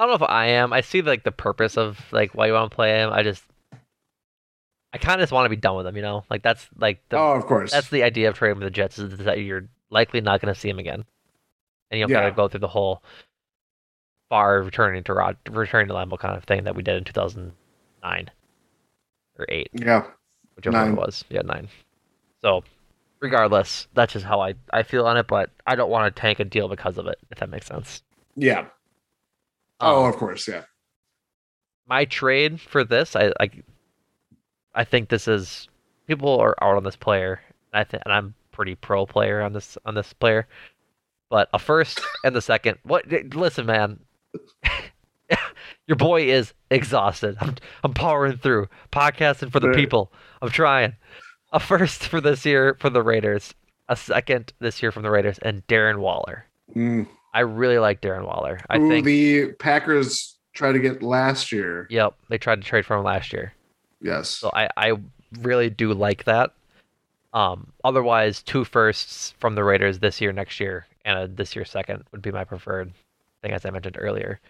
I 0.00 0.06
don't 0.06 0.18
know 0.18 0.24
if 0.24 0.30
I 0.30 0.46
am. 0.46 0.72
I 0.72 0.80
see 0.80 1.02
like 1.02 1.24
the 1.24 1.30
purpose 1.32 1.76
of 1.76 2.00
like 2.10 2.34
why 2.34 2.46
you 2.46 2.54
want 2.54 2.70
to 2.70 2.74
play 2.74 2.90
him. 3.00 3.12
I 3.12 3.22
just, 3.22 3.44
I 4.94 4.98
kind 4.98 5.20
of 5.20 5.24
just 5.24 5.32
want 5.32 5.44
to 5.44 5.50
be 5.50 5.56
done 5.56 5.76
with 5.76 5.86
him. 5.86 5.94
You 5.94 6.00
know, 6.02 6.24
like 6.30 6.42
that's 6.42 6.66
like 6.78 7.06
the 7.10 7.18
oh, 7.18 7.32
of 7.32 7.44
course. 7.44 7.70
that's 7.70 7.90
the 7.90 8.02
idea 8.02 8.30
of 8.30 8.34
trading 8.34 8.58
with 8.58 8.64
the 8.66 8.70
Jets 8.70 8.98
is 8.98 9.18
that 9.18 9.40
you're 9.40 9.68
likely 9.90 10.22
not 10.22 10.40
going 10.40 10.52
to 10.54 10.58
see 10.58 10.70
him 10.70 10.78
again, 10.78 11.04
and 11.90 12.00
you 12.00 12.06
don't 12.06 12.12
got 12.14 12.22
Yeah. 12.22 12.30
to 12.30 12.34
go 12.34 12.48
through 12.48 12.60
the 12.60 12.68
whole 12.68 13.02
far 14.30 14.62
returning 14.62 15.02
to 15.04 15.12
Rod 15.12 15.36
returning 15.50 15.88
to 15.88 15.94
Lambeau 15.94 16.18
kind 16.18 16.34
of 16.36 16.44
thing 16.44 16.64
that 16.64 16.74
we 16.74 16.82
did 16.82 16.96
in 16.96 17.04
2009 17.04 18.30
or 19.38 19.46
eight, 19.50 19.68
yeah. 19.74 20.04
whichever 20.56 20.76
Nine. 20.78 20.92
it 20.92 20.96
was. 20.96 21.24
Yeah, 21.28 21.42
nine. 21.42 21.68
So, 22.40 22.64
regardless, 23.20 23.86
that's 23.92 24.14
just 24.14 24.24
how 24.24 24.40
I 24.40 24.54
I 24.72 24.82
feel 24.82 25.06
on 25.06 25.18
it. 25.18 25.26
But 25.26 25.50
I 25.66 25.74
don't 25.74 25.90
want 25.90 26.14
to 26.16 26.18
tank 26.18 26.40
a 26.40 26.44
deal 26.44 26.68
because 26.68 26.96
of 26.96 27.06
it. 27.06 27.18
If 27.30 27.38
that 27.40 27.50
makes 27.50 27.66
sense. 27.66 28.02
Yeah. 28.34 28.66
Oh, 29.80 30.04
Um, 30.04 30.10
of 30.10 30.16
course. 30.16 30.46
Yeah. 30.48 30.64
my 31.86 32.04
trade 32.04 32.60
for 32.60 32.84
this, 32.84 33.16
I 33.16 33.32
I, 33.40 33.50
I 34.74 34.84
think 34.84 35.08
this 35.08 35.26
is 35.28 35.68
people 36.06 36.38
are 36.40 36.54
out 36.62 36.76
on 36.76 36.84
this 36.84 36.96
player. 36.96 37.40
I 37.72 37.84
think, 37.84 38.02
and 38.04 38.12
I'm 38.12 38.34
pretty 38.52 38.74
pro 38.74 39.06
player 39.06 39.40
on 39.42 39.52
this 39.52 39.78
on 39.84 39.94
this 39.94 40.12
player. 40.12 40.46
But 41.30 41.48
a 41.52 41.58
first 41.58 42.00
and 42.24 42.34
the 42.34 42.42
second. 42.42 42.78
What? 42.82 43.06
Listen, 43.34 43.66
man. 43.66 44.00
Your 45.86 45.96
boy 45.96 46.22
is 46.22 46.52
exhausted. 46.70 47.36
I'm 47.40 47.54
I'm 47.84 47.94
powering 47.94 48.36
through 48.38 48.68
podcasting 48.92 49.52
for 49.52 49.60
the 49.60 49.72
people. 49.72 50.12
I'm 50.42 50.50
trying. 50.50 50.94
A 51.52 51.60
first 51.60 52.04
for 52.04 52.20
this 52.20 52.44
year 52.44 52.76
for 52.80 52.90
the 52.90 53.02
Raiders. 53.02 53.54
A 53.88 53.96
second 53.96 54.52
this 54.60 54.82
year 54.82 54.92
from 54.92 55.02
the 55.02 55.10
Raiders, 55.10 55.38
and 55.38 55.66
Darren 55.66 55.98
Waller. 55.98 56.46
Mm. 56.76 57.08
I 57.32 57.40
really 57.40 57.78
like 57.78 58.00
Darren 58.00 58.26
Waller. 58.26 58.60
I 58.68 58.78
Who 58.78 58.88
think. 58.88 59.06
the 59.06 59.52
Packers 59.52 60.36
tried 60.52 60.72
to 60.72 60.78
get 60.80 61.02
last 61.02 61.52
year. 61.52 61.86
Yep, 61.90 62.14
they 62.28 62.38
tried 62.38 62.62
to 62.62 62.66
trade 62.66 62.84
for 62.84 62.96
him 62.96 63.04
last 63.04 63.32
year. 63.32 63.52
Yes. 64.00 64.28
So 64.28 64.50
I, 64.52 64.68
I 64.76 64.94
really 65.40 65.70
do 65.70 65.94
like 65.94 66.24
that. 66.24 66.52
Um, 67.32 67.72
otherwise, 67.84 68.42
two 68.42 68.64
firsts 68.64 69.34
from 69.38 69.54
the 69.54 69.62
Raiders 69.62 70.00
this 70.00 70.20
year, 70.20 70.32
next 70.32 70.58
year, 70.58 70.86
and 71.04 71.18
a 71.18 71.28
this 71.28 71.54
year 71.54 71.64
second 71.64 72.04
would 72.10 72.22
be 72.22 72.32
my 72.32 72.44
preferred 72.44 72.92
thing, 73.42 73.52
as 73.52 73.64
I 73.64 73.70
mentioned 73.70 73.96
earlier. 73.98 74.40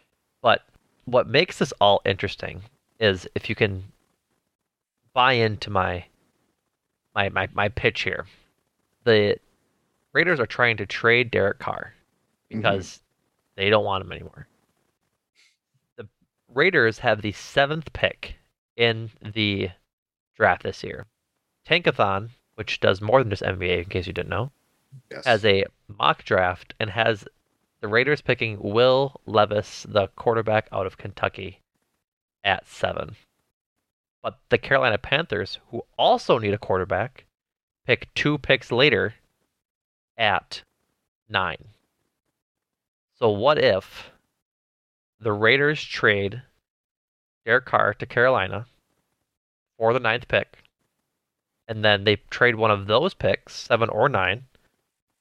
But 0.41 0.63
what 1.05 1.29
makes 1.29 1.59
this 1.59 1.73
all 1.81 2.01
interesting 2.07 2.63
is 2.99 3.29
if 3.35 3.51
you 3.51 3.55
can 3.55 3.85
buy 5.13 5.33
into 5.33 5.69
my 5.71 6.05
my 7.15 7.29
my, 7.29 7.49
my 7.53 7.69
pitch 7.69 8.03
here. 8.03 8.27
The 9.05 9.37
Raiders 10.13 10.41
are 10.41 10.47
trying 10.47 10.77
to 10.79 10.87
trade 10.87 11.31
Derek 11.31 11.59
Carr 11.59 11.95
Mm-hmm. 12.51 12.63
because 12.63 13.01
they 13.57 13.71
don't 13.71 13.85
want 13.85 14.05
him 14.05 14.13
anymore. 14.13 14.49
The 15.97 16.09
Raiders 16.53 16.99
have 16.99 17.23
the 17.23 17.33
seventh 17.33 17.93
pick 17.93 18.37
in 18.77 19.11
the 19.23 19.71
draft 20.37 20.63
this 20.63 20.83
year. 20.83 21.07
Tankathon, 21.67 22.31
which 22.55 22.81
does 22.81 23.01
more 23.01 23.23
than 23.23 23.31
just 23.31 23.43
NBA, 23.43 23.85
in 23.85 23.85
case 23.85 24.07
you 24.07 24.13
didn't 24.13 24.31
know, 24.31 24.51
yes. 25.11 25.25
has 25.27 25.45
a 25.45 25.65
mock 25.87 26.25
draft 26.25 26.75
and 26.81 26.91
has 26.91 27.25
the 27.81 27.89
Raiders 27.89 28.21
picking 28.21 28.59
Will 28.61 29.21
Levis, 29.27 29.87
the 29.89 30.09
quarterback 30.09 30.69
out 30.73 30.87
of 30.87 30.99
Kentucky, 30.99 31.61
at 32.45 32.67
seven. 32.67 33.17
But 34.23 34.39
the 34.49 34.59
Carolina 34.59 34.99
Panthers, 34.99 35.59
who 35.71 35.83
also 35.97 36.39
need 36.39 36.53
a 36.53 36.59
quarterback, 36.59 37.27
pick 37.87 38.13
two 38.15 38.39
picks 38.39 38.71
later 38.71 39.15
at 40.19 40.63
nine. 41.29 41.69
So 43.21 43.29
what 43.29 43.59
if 43.59 44.11
the 45.21 45.33
Raiders 45.33 45.85
trade 45.85 46.43
Derek 47.45 47.67
Carr 47.67 47.95
to 47.95 48.07
Carolina 48.07 48.67
for 49.77 49.93
the 49.93 50.01
ninth 50.01 50.27
pick, 50.29 50.59
and 51.69 51.85
then 51.85 52.05
they 52.05 52.17
trade 52.31 52.55
one 52.55 52.71
of 52.71 52.87
those 52.87 53.13
picks, 53.13 53.55
seven 53.55 53.89
or 53.91 54.09
nine, 54.09 54.45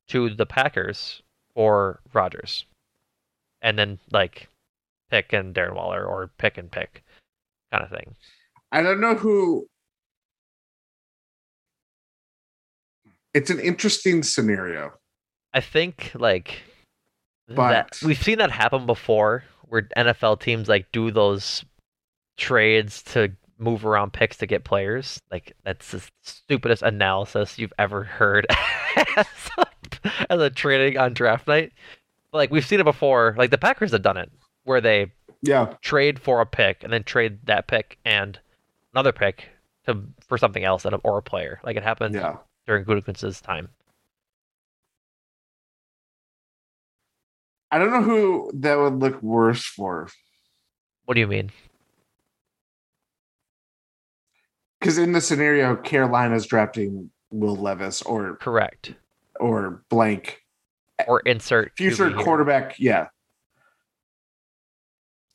to 0.07 0.29
the 0.29 0.45
Packers 0.45 1.21
for 1.53 1.99
Rodgers, 2.13 2.65
and 3.61 3.77
then 3.77 3.99
like 4.11 4.47
pick 5.09 5.33
and 5.33 5.53
Darren 5.53 5.75
Waller 5.75 6.05
or 6.05 6.27
pick 6.37 6.57
and 6.57 6.71
pick 6.71 7.03
kind 7.71 7.83
of 7.83 7.89
thing. 7.89 8.15
I 8.71 8.81
don't 8.81 9.01
know 9.01 9.15
who. 9.15 9.67
It's 13.33 13.49
an 13.49 13.59
interesting 13.59 14.23
scenario. 14.23 14.93
I 15.53 15.61
think 15.61 16.11
like 16.15 16.61
that 17.55 17.99
we've 18.05 18.21
seen 18.21 18.37
that 18.39 18.51
happen 18.51 18.85
before 18.85 19.43
where 19.67 19.83
NFL 19.97 20.39
teams 20.41 20.67
like 20.67 20.91
do 20.91 21.11
those 21.11 21.63
trades 22.37 23.01
to 23.03 23.31
move 23.57 23.85
around 23.85 24.13
picks 24.13 24.37
to 24.37 24.45
get 24.45 24.63
players. 24.63 25.21
Like 25.31 25.53
that's 25.63 25.91
the 25.91 26.01
stupidest 26.23 26.81
analysis 26.81 27.59
you've 27.59 27.73
ever 27.77 28.03
heard 28.03 28.47
as, 29.17 29.27
a, 29.57 29.65
as 30.29 30.41
a 30.41 30.49
trading 30.49 30.97
on 30.97 31.13
draft 31.13 31.47
night. 31.47 31.71
But, 32.31 32.37
like 32.37 32.51
we've 32.51 32.65
seen 32.65 32.79
it 32.79 32.85
before. 32.85 33.35
Like 33.37 33.51
the 33.51 33.57
Packers 33.57 33.91
have 33.91 34.01
done 34.01 34.17
it, 34.17 34.31
where 34.63 34.81
they 34.81 35.11
Yeah. 35.41 35.73
trade 35.81 36.19
for 36.19 36.41
a 36.41 36.45
pick 36.45 36.83
and 36.83 36.93
then 36.93 37.03
trade 37.03 37.39
that 37.45 37.67
pick 37.67 37.97
and 38.05 38.39
another 38.93 39.11
pick 39.11 39.49
to 39.85 40.03
for 40.27 40.37
something 40.37 40.63
else 40.63 40.85
or 41.03 41.17
a 41.17 41.21
player. 41.21 41.59
Like 41.63 41.75
it 41.75 41.83
happened 41.83 42.15
Yeah. 42.15 42.37
during 42.65 42.85
Gutekunst's 42.85 43.41
time. 43.41 43.69
I 47.71 47.77
don't 47.77 47.91
know 47.91 48.01
who 48.01 48.51
that 48.55 48.75
would 48.75 48.95
look 48.99 49.21
worse 49.21 49.63
for. 49.65 50.09
What 51.05 51.13
do 51.15 51.19
you 51.19 51.27
mean? 51.27 51.51
Because 54.79 54.97
in 54.97 55.11
the 55.11 55.21
scenario, 55.21 55.75
Carolina's 55.75 56.45
drafting 56.45 57.11
Will 57.31 57.55
Levis 57.55 58.01
or 58.01 58.37
Correct. 58.37 58.93
or 59.39 59.83
blank 59.89 60.41
Or 61.07 61.19
insert 61.21 61.73
future 61.77 62.09
QB 62.09 62.15
here. 62.15 62.23
quarterback. 62.23 62.79
Yeah. 62.79 63.07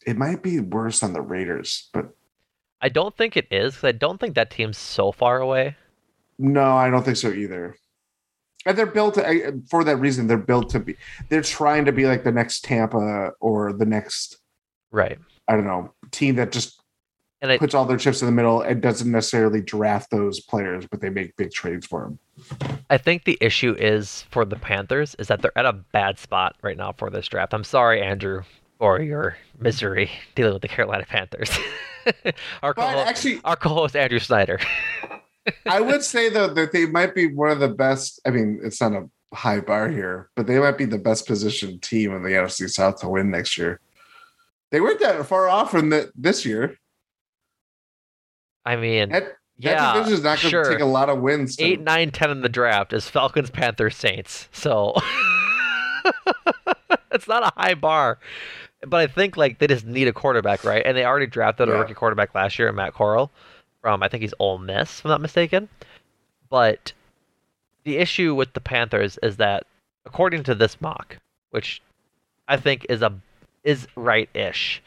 It 0.07 0.16
might 0.16 0.43
be 0.43 0.61
worse 0.61 1.03
on 1.03 1.12
the 1.12 1.20
Raiders, 1.22 1.89
but 1.93 2.09
I 2.80 2.89
don't 2.89 3.16
think 3.16 3.37
it 3.37 3.47
is 3.51 3.76
'cause 3.76 3.85
I 3.85 3.93
don't 3.93 4.18
think 4.18 4.35
that 4.35 4.51
team's 4.51 4.76
so 4.78 5.12
far 5.12 5.39
away. 5.41 5.76
no, 6.39 6.76
I 6.76 6.91
don't 6.91 7.05
think 7.05 7.16
so 7.16 7.30
either. 7.30 7.76
And 8.67 8.79
they're 8.79 8.87
built 8.87 9.15
to, 9.15 9.61
for 9.69 9.85
that 9.85 9.97
reason. 9.97 10.27
They're 10.27 10.39
built 10.39 10.71
to 10.71 10.81
be. 10.81 10.97
They're 11.29 11.43
trying 11.43 11.85
to 11.85 11.93
be 11.93 12.07
like 12.07 12.25
the 12.25 12.33
next 12.33 12.65
Tampa 12.65 13.33
or 13.41 13.73
the 13.73 13.85
next 13.87 14.39
Right. 14.91 15.19
I 15.49 15.55
don't 15.57 15.67
know 15.67 15.93
team 16.12 16.37
that 16.37 16.53
just 16.53 16.81
And 17.43 17.51
I, 17.51 17.59
puts 17.59 17.75
all 17.75 17.85
their 17.85 17.97
chips 17.99 18.23
in 18.23 18.27
the 18.27 18.33
middle 18.33 18.62
and 18.62 18.81
doesn't 18.81 19.11
necessarily 19.11 19.61
draft 19.61 20.11
those 20.11 20.41
players, 20.41 20.87
but 20.87 21.01
they 21.01 21.11
make 21.11 21.37
big 21.37 21.51
trades 21.51 21.87
for 21.87 22.05
them. 22.05 22.19
I 22.89 22.97
think 22.97 23.25
the 23.25 23.37
issue 23.41 23.75
is 23.77 24.25
for 24.31 24.45
the 24.45 24.57
Panthers 24.57 25.17
is 25.19 25.27
that 25.29 25.43
they're 25.43 25.57
at 25.59 25.67
a 25.67 25.73
bad 25.73 26.19
spot 26.19 26.57
right 26.62 26.77
now 26.77 26.93
for 26.93 27.11
this 27.11 27.27
draft. 27.27 27.53
I'm 27.53 27.65
sorry, 27.65 28.01
Andrew, 28.01 28.43
for 28.79 29.01
your 29.01 29.37
misery 29.59 30.11
dealing 30.37 30.53
with 30.53 30.62
the 30.62 30.69
Carolina 30.69 31.05
Panthers. 31.09 31.51
our, 32.62 32.73
But 32.73 32.95
co- 32.95 33.01
actually, 33.01 33.41
our 33.45 33.57
co-host 33.57 33.97
Andrew 33.97 34.21
Snyder. 34.21 34.61
I 35.66 35.80
would 35.80 36.03
say 36.03 36.28
though 36.28 36.49
that 36.49 36.72
they 36.72 36.86
might 36.86 37.14
be 37.14 37.32
one 37.32 37.51
of 37.51 37.61
the 37.61 37.68
best. 37.68 38.20
I 38.26 38.30
mean, 38.30 38.61
it's 38.62 38.80
not 38.80 38.92
a 38.92 39.09
high 39.34 39.61
bar 39.61 39.88
here, 39.88 40.30
but 40.36 40.47
they 40.47 40.59
might 40.59 40.78
be 40.78 40.84
the 40.84 40.99
best 40.99 41.26
positioned 41.26 41.82
team 41.82 42.12
in 42.14 42.22
the 42.22 42.30
NFC 42.30 42.70
South 42.70 43.01
to 43.01 43.09
win 43.09 43.30
next 43.30 43.59
year. 43.59 43.80
They 44.70 44.80
weren't 44.80 45.01
that 45.01 45.24
far 45.26 45.49
off 45.49 45.70
from 45.70 45.90
the, 45.90 46.11
this 46.16 46.45
year. 46.45 46.76
I 48.64 48.76
mean, 48.76 49.11
That, 49.11 49.24
that 49.24 49.36
yeah, 49.59 50.07
is 50.07 50.22
not 50.22 50.38
going 50.40 50.42
to 50.42 50.49
sure. 50.49 50.64
take 50.64 50.80
a 50.80 50.86
lot 50.86 51.11
of 51.11 51.20
wins. 51.20 51.57
To, 51.57 51.64
eight, 51.64 51.80
nine, 51.80 52.11
ten 52.11 52.30
in 52.30 52.40
the 52.40 52.49
draft 52.49 52.92
is 52.92 53.09
Falcons, 53.09 53.51
Panthers, 53.51 53.95
Saints. 53.97 54.49
So 54.53 54.95
it's 57.12 57.28
not 57.28 57.45
a 57.45 57.53
high 57.57 57.74
bar. 57.74 58.18
But 58.86 59.01
I 59.01 59.07
think 59.07 59.36
like 59.36 59.59
they 59.59 59.66
just 59.66 59.86
need 59.86 60.09
a 60.09 60.12
quarterback, 60.12 60.64
right? 60.64 60.82
And 60.84 60.97
they 60.97 61.05
already 61.05 61.26
drafted 61.26 61.68
a 61.68 61.72
rookie 61.72 61.95
quarterback 61.95 62.34
last 62.34 62.59
year, 62.59 62.70
Matt 62.72 62.95
Corral, 62.95 63.30
from 63.85 64.03
I 64.03 64.09
think 64.09 64.22
he's 64.22 64.32
Ole 64.39 64.57
Miss, 64.57 65.01
if 65.01 65.05
I'm 65.05 65.11
not 65.11 65.20
mistaken. 65.20 65.68
But 66.49 66.95
the 67.85 67.99
issue 67.99 68.35
with 68.35 68.55
the 68.55 68.61
Panthers 68.62 69.18
is 69.22 69.37
that 69.37 69.66
according 70.07 70.43
to 70.45 70.55
this 70.55 70.80
mock, 70.80 71.18
which 71.51 71.82
I 72.49 72.57
think 72.57 72.87
is 72.89 73.03
a 73.03 73.12
is 73.62 73.87
right-ish, 73.95 74.82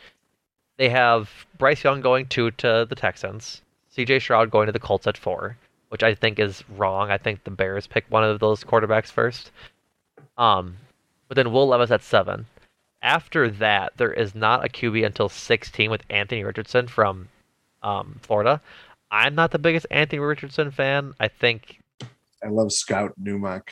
they 0.78 0.90
have 0.90 1.30
Bryce 1.60 1.84
Young 1.84 2.02
going 2.02 2.26
two 2.26 2.50
to 2.50 2.88
the 2.90 2.96
Texans, 2.96 3.62
C.J. 3.90 4.18
Stroud 4.18 4.50
going 4.50 4.66
to 4.66 4.72
the 4.72 4.80
Colts 4.80 5.06
at 5.06 5.16
four, 5.16 5.58
which 5.90 6.02
I 6.02 6.16
think 6.16 6.40
is 6.40 6.64
wrong. 6.68 7.12
I 7.12 7.20
think 7.20 7.44
the 7.44 7.52
Bears 7.52 7.86
pick 7.86 8.06
one 8.10 8.24
of 8.24 8.40
those 8.40 8.64
quarterbacks 8.64 9.12
first. 9.12 9.52
Um, 10.40 10.76
but 11.28 11.36
then 11.36 11.52
Will 11.52 11.68
Levis 11.68 11.92
at 11.92 12.02
seven. 12.02 12.48
After 13.04 13.48
that, 13.48 13.94
there 13.98 14.14
is 14.14 14.34
not 14.34 14.66
a 14.66 14.70
QB 14.70 15.06
until 15.06 15.30
16 15.30 15.92
with 15.92 16.02
Anthony 16.10 16.44
Richardson 16.44 16.88
from 16.88 17.30
um, 17.84 18.20
Florida. 18.22 18.62
I'm 19.12 19.36
not 19.36 19.52
the 19.52 19.60
biggest 19.60 19.86
Anthony 19.92 20.20
Richardson 20.20 20.72
fan. 20.72 21.14
I 21.20 21.28
think 21.28 21.80
I 22.44 22.48
love 22.50 22.72
Scout 22.72 23.14
Newmark. 23.18 23.72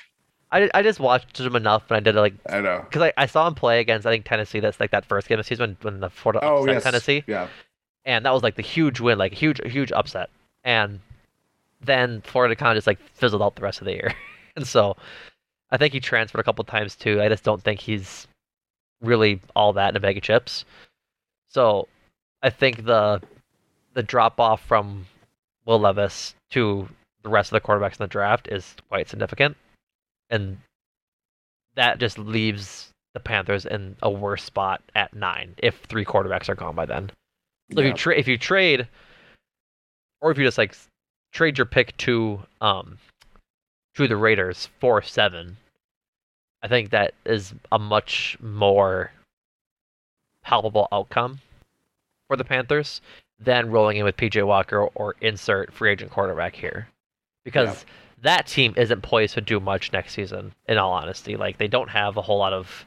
I, 0.51 0.69
I 0.73 0.83
just 0.83 0.99
watched 0.99 1.39
him 1.39 1.55
enough, 1.55 1.83
and 1.89 1.97
I 1.97 1.99
did 1.99 2.15
like 2.15 2.33
I 2.49 2.61
know. 2.61 2.85
because 2.87 3.01
I, 3.01 3.13
I 3.17 3.25
saw 3.25 3.47
him 3.47 3.55
play 3.55 3.79
against 3.79 4.07
I 4.07 4.11
think 4.11 4.25
Tennessee. 4.25 4.59
That's 4.59 4.79
like 4.79 4.91
that 4.91 5.05
first 5.05 5.27
game 5.27 5.39
of 5.39 5.45
the 5.45 5.47
season 5.47 5.77
when, 5.81 5.93
when 5.93 5.99
the 6.01 6.09
Florida 6.09 6.39
Oh 6.43 6.59
upset 6.59 6.75
yes, 6.75 6.83
Tennessee 6.83 7.23
Yeah, 7.27 7.47
and 8.05 8.25
that 8.25 8.33
was 8.33 8.43
like 8.43 8.55
the 8.55 8.61
huge 8.61 8.99
win, 8.99 9.17
like 9.17 9.33
huge, 9.33 9.59
huge 9.65 9.91
upset. 9.91 10.29
And 10.63 10.99
then 11.81 12.21
Florida 12.21 12.55
kind 12.55 12.71
of 12.71 12.77
just 12.77 12.87
like 12.87 12.99
fizzled 13.13 13.41
out 13.41 13.55
the 13.55 13.61
rest 13.61 13.81
of 13.81 13.85
the 13.85 13.93
year. 13.93 14.13
and 14.55 14.65
so 14.65 14.95
I 15.71 15.77
think 15.77 15.93
he 15.93 15.99
transferred 15.99 16.39
a 16.39 16.43
couple 16.43 16.63
times 16.63 16.95
too. 16.95 17.21
I 17.21 17.27
just 17.29 17.43
don't 17.43 17.61
think 17.61 17.79
he's 17.79 18.27
really 19.01 19.41
all 19.55 19.73
that 19.73 19.89
in 19.89 19.97
a 19.97 19.99
bag 19.99 20.17
of 20.17 20.23
chips. 20.23 20.63
So 21.49 21.87
I 22.41 22.49
think 22.49 22.85
the 22.85 23.21
the 23.93 24.03
drop 24.03 24.39
off 24.39 24.63
from 24.65 25.07
Will 25.65 25.79
Levis 25.79 26.35
to 26.51 26.87
the 27.23 27.29
rest 27.29 27.51
of 27.51 27.61
the 27.61 27.67
quarterbacks 27.67 27.93
in 27.93 28.03
the 28.03 28.07
draft 28.07 28.47
is 28.51 28.75
quite 28.87 29.09
significant. 29.09 29.57
And 30.29 30.59
that 31.75 31.99
just 31.99 32.17
leaves 32.17 32.91
the 33.13 33.19
Panthers 33.19 33.65
in 33.65 33.95
a 34.01 34.09
worse 34.09 34.43
spot 34.43 34.81
at 34.93 35.13
nine 35.13 35.55
if 35.57 35.79
three 35.87 36.05
quarterbacks 36.05 36.49
are 36.49 36.55
gone 36.55 36.75
by 36.75 36.85
then. 36.85 37.11
So 37.73 37.79
if 37.79 37.85
you 37.87 37.93
trade, 37.93 38.19
if 38.19 38.27
you 38.27 38.37
trade, 38.37 38.87
or 40.21 40.31
if 40.31 40.37
you 40.37 40.43
just 40.43 40.57
like 40.57 40.75
trade 41.33 41.57
your 41.57 41.65
pick 41.65 41.97
to 41.97 42.41
um 42.61 42.97
to 43.95 44.07
the 44.07 44.17
Raiders 44.17 44.69
for 44.79 45.01
seven, 45.01 45.57
I 46.61 46.67
think 46.67 46.91
that 46.91 47.13
is 47.25 47.53
a 47.71 47.79
much 47.79 48.37
more 48.39 49.11
palpable 50.43 50.87
outcome 50.91 51.39
for 52.27 52.37
the 52.37 52.43
Panthers 52.43 53.01
than 53.39 53.69
rolling 53.71 53.97
in 53.97 54.05
with 54.05 54.17
PJ 54.17 54.45
Walker 54.45 54.81
or 54.95 55.15
insert 55.21 55.73
free 55.73 55.91
agent 55.91 56.11
quarterback 56.11 56.55
here, 56.55 56.87
because 57.43 57.85
that 58.21 58.47
team 58.47 58.73
isn't 58.77 59.01
poised 59.01 59.33
to 59.35 59.41
do 59.41 59.59
much 59.59 59.91
next 59.91 60.13
season. 60.13 60.53
In 60.67 60.77
all 60.77 60.93
honesty, 60.93 61.35
like 61.35 61.57
they 61.57 61.67
don't 61.67 61.89
have 61.89 62.17
a 62.17 62.21
whole 62.21 62.39
lot 62.39 62.53
of 62.53 62.85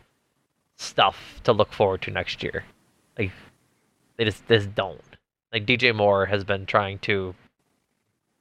stuff 0.76 1.40
to 1.44 1.52
look 1.52 1.72
forward 1.72 2.02
to 2.02 2.10
next 2.10 2.42
year. 2.42 2.64
Like 3.18 3.32
they 4.16 4.24
just 4.24 4.46
they 4.48 4.56
just 4.56 4.74
don't. 4.74 5.00
Like 5.52 5.66
DJ 5.66 5.94
Moore 5.94 6.26
has 6.26 6.44
been 6.44 6.66
trying 6.66 6.98
to 7.00 7.34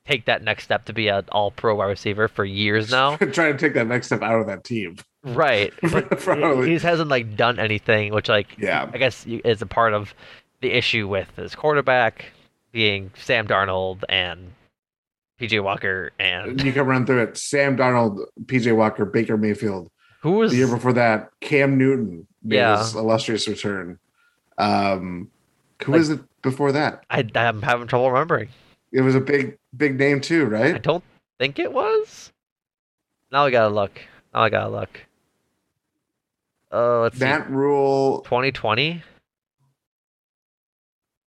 take 0.06 0.26
that 0.26 0.42
next 0.42 0.64
step 0.64 0.86
to 0.86 0.94
be 0.94 1.10
an 1.10 1.26
all 1.32 1.52
pro 1.52 1.76
wide 1.76 1.86
receiver 1.88 2.28
for 2.28 2.46
years 2.46 2.90
now. 2.92 3.18
trying 3.18 3.54
to 3.54 3.58
take 3.58 3.74
that 3.74 3.88
next 3.88 4.08
step 4.08 4.22
out 4.22 4.40
of 4.40 4.48
that 4.48 4.64
team. 4.64 4.96
right. 5.24 5.74
But 5.92 6.64
he 6.64 6.70
he 6.72 6.78
hasn't 6.80 7.10
like 7.10 7.36
done 7.36 7.60
anything, 7.60 8.14
which 8.14 8.30
like 8.30 8.48
Yeah. 8.58 8.90
I 8.94 8.98
guess 8.98 9.26
is 9.28 9.62
a 9.62 9.66
part 9.66 9.94
of 9.94 10.14
the 10.62 10.72
issue 10.72 11.08
with 11.08 11.30
his 11.36 11.56
quarterback 11.56 12.26
being 12.72 13.12
Sam 13.16 13.48
Darnold 13.48 14.04
and 14.10 14.54
PJ 15.40 15.62
Walker 15.64 16.12
and 16.20 16.62
You 16.64 16.72
can 16.74 16.86
run 16.86 17.06
through 17.06 17.24
it. 17.24 17.38
Sam 17.38 17.78
Darnold, 17.78 18.26
PJ 18.46 18.76
Walker, 18.76 19.06
Baker 19.06 19.38
Mayfield. 19.38 19.90
who 20.22 20.32
was 20.32 20.52
The 20.52 20.58
year 20.58 20.68
before 20.68 20.94
that, 20.94 21.30
Cam 21.42 21.78
Newton 21.78 22.28
made 22.44 22.56
Yeah. 22.58 22.78
his 22.80 22.96
illustrious 22.96 23.48
return. 23.48 24.00
Um, 24.58 25.30
who 25.84 25.92
Like- 25.92 26.00
was 26.00 26.10
it 26.10 26.22
before 26.42 26.72
that? 26.72 27.04
I, 27.10 27.24
I'm 27.36 27.62
having 27.62 27.88
trouble 27.88 28.10
remembering. 28.12 28.50
It 28.92 29.02
was 29.02 29.14
a 29.16 29.20
big, 29.22 29.58
big 29.76 30.00
name 30.00 30.22
too, 30.22 30.46
right? 30.46 30.76
I 30.76 30.78
don't 30.80 31.04
think 31.40 31.60
it 31.60 31.72
was. 31.72 32.32
Now 33.32 33.46
I 33.46 33.52
gotta 33.52 33.74
look. 33.74 34.02
Now 34.34 34.42
I 34.42 34.50
gotta 34.50 34.70
look. 34.70 35.02
Uh, 36.72 37.02
let's 37.02 37.18
see. 37.20 37.26
Rule. 37.50 38.22
2020, 38.22 39.04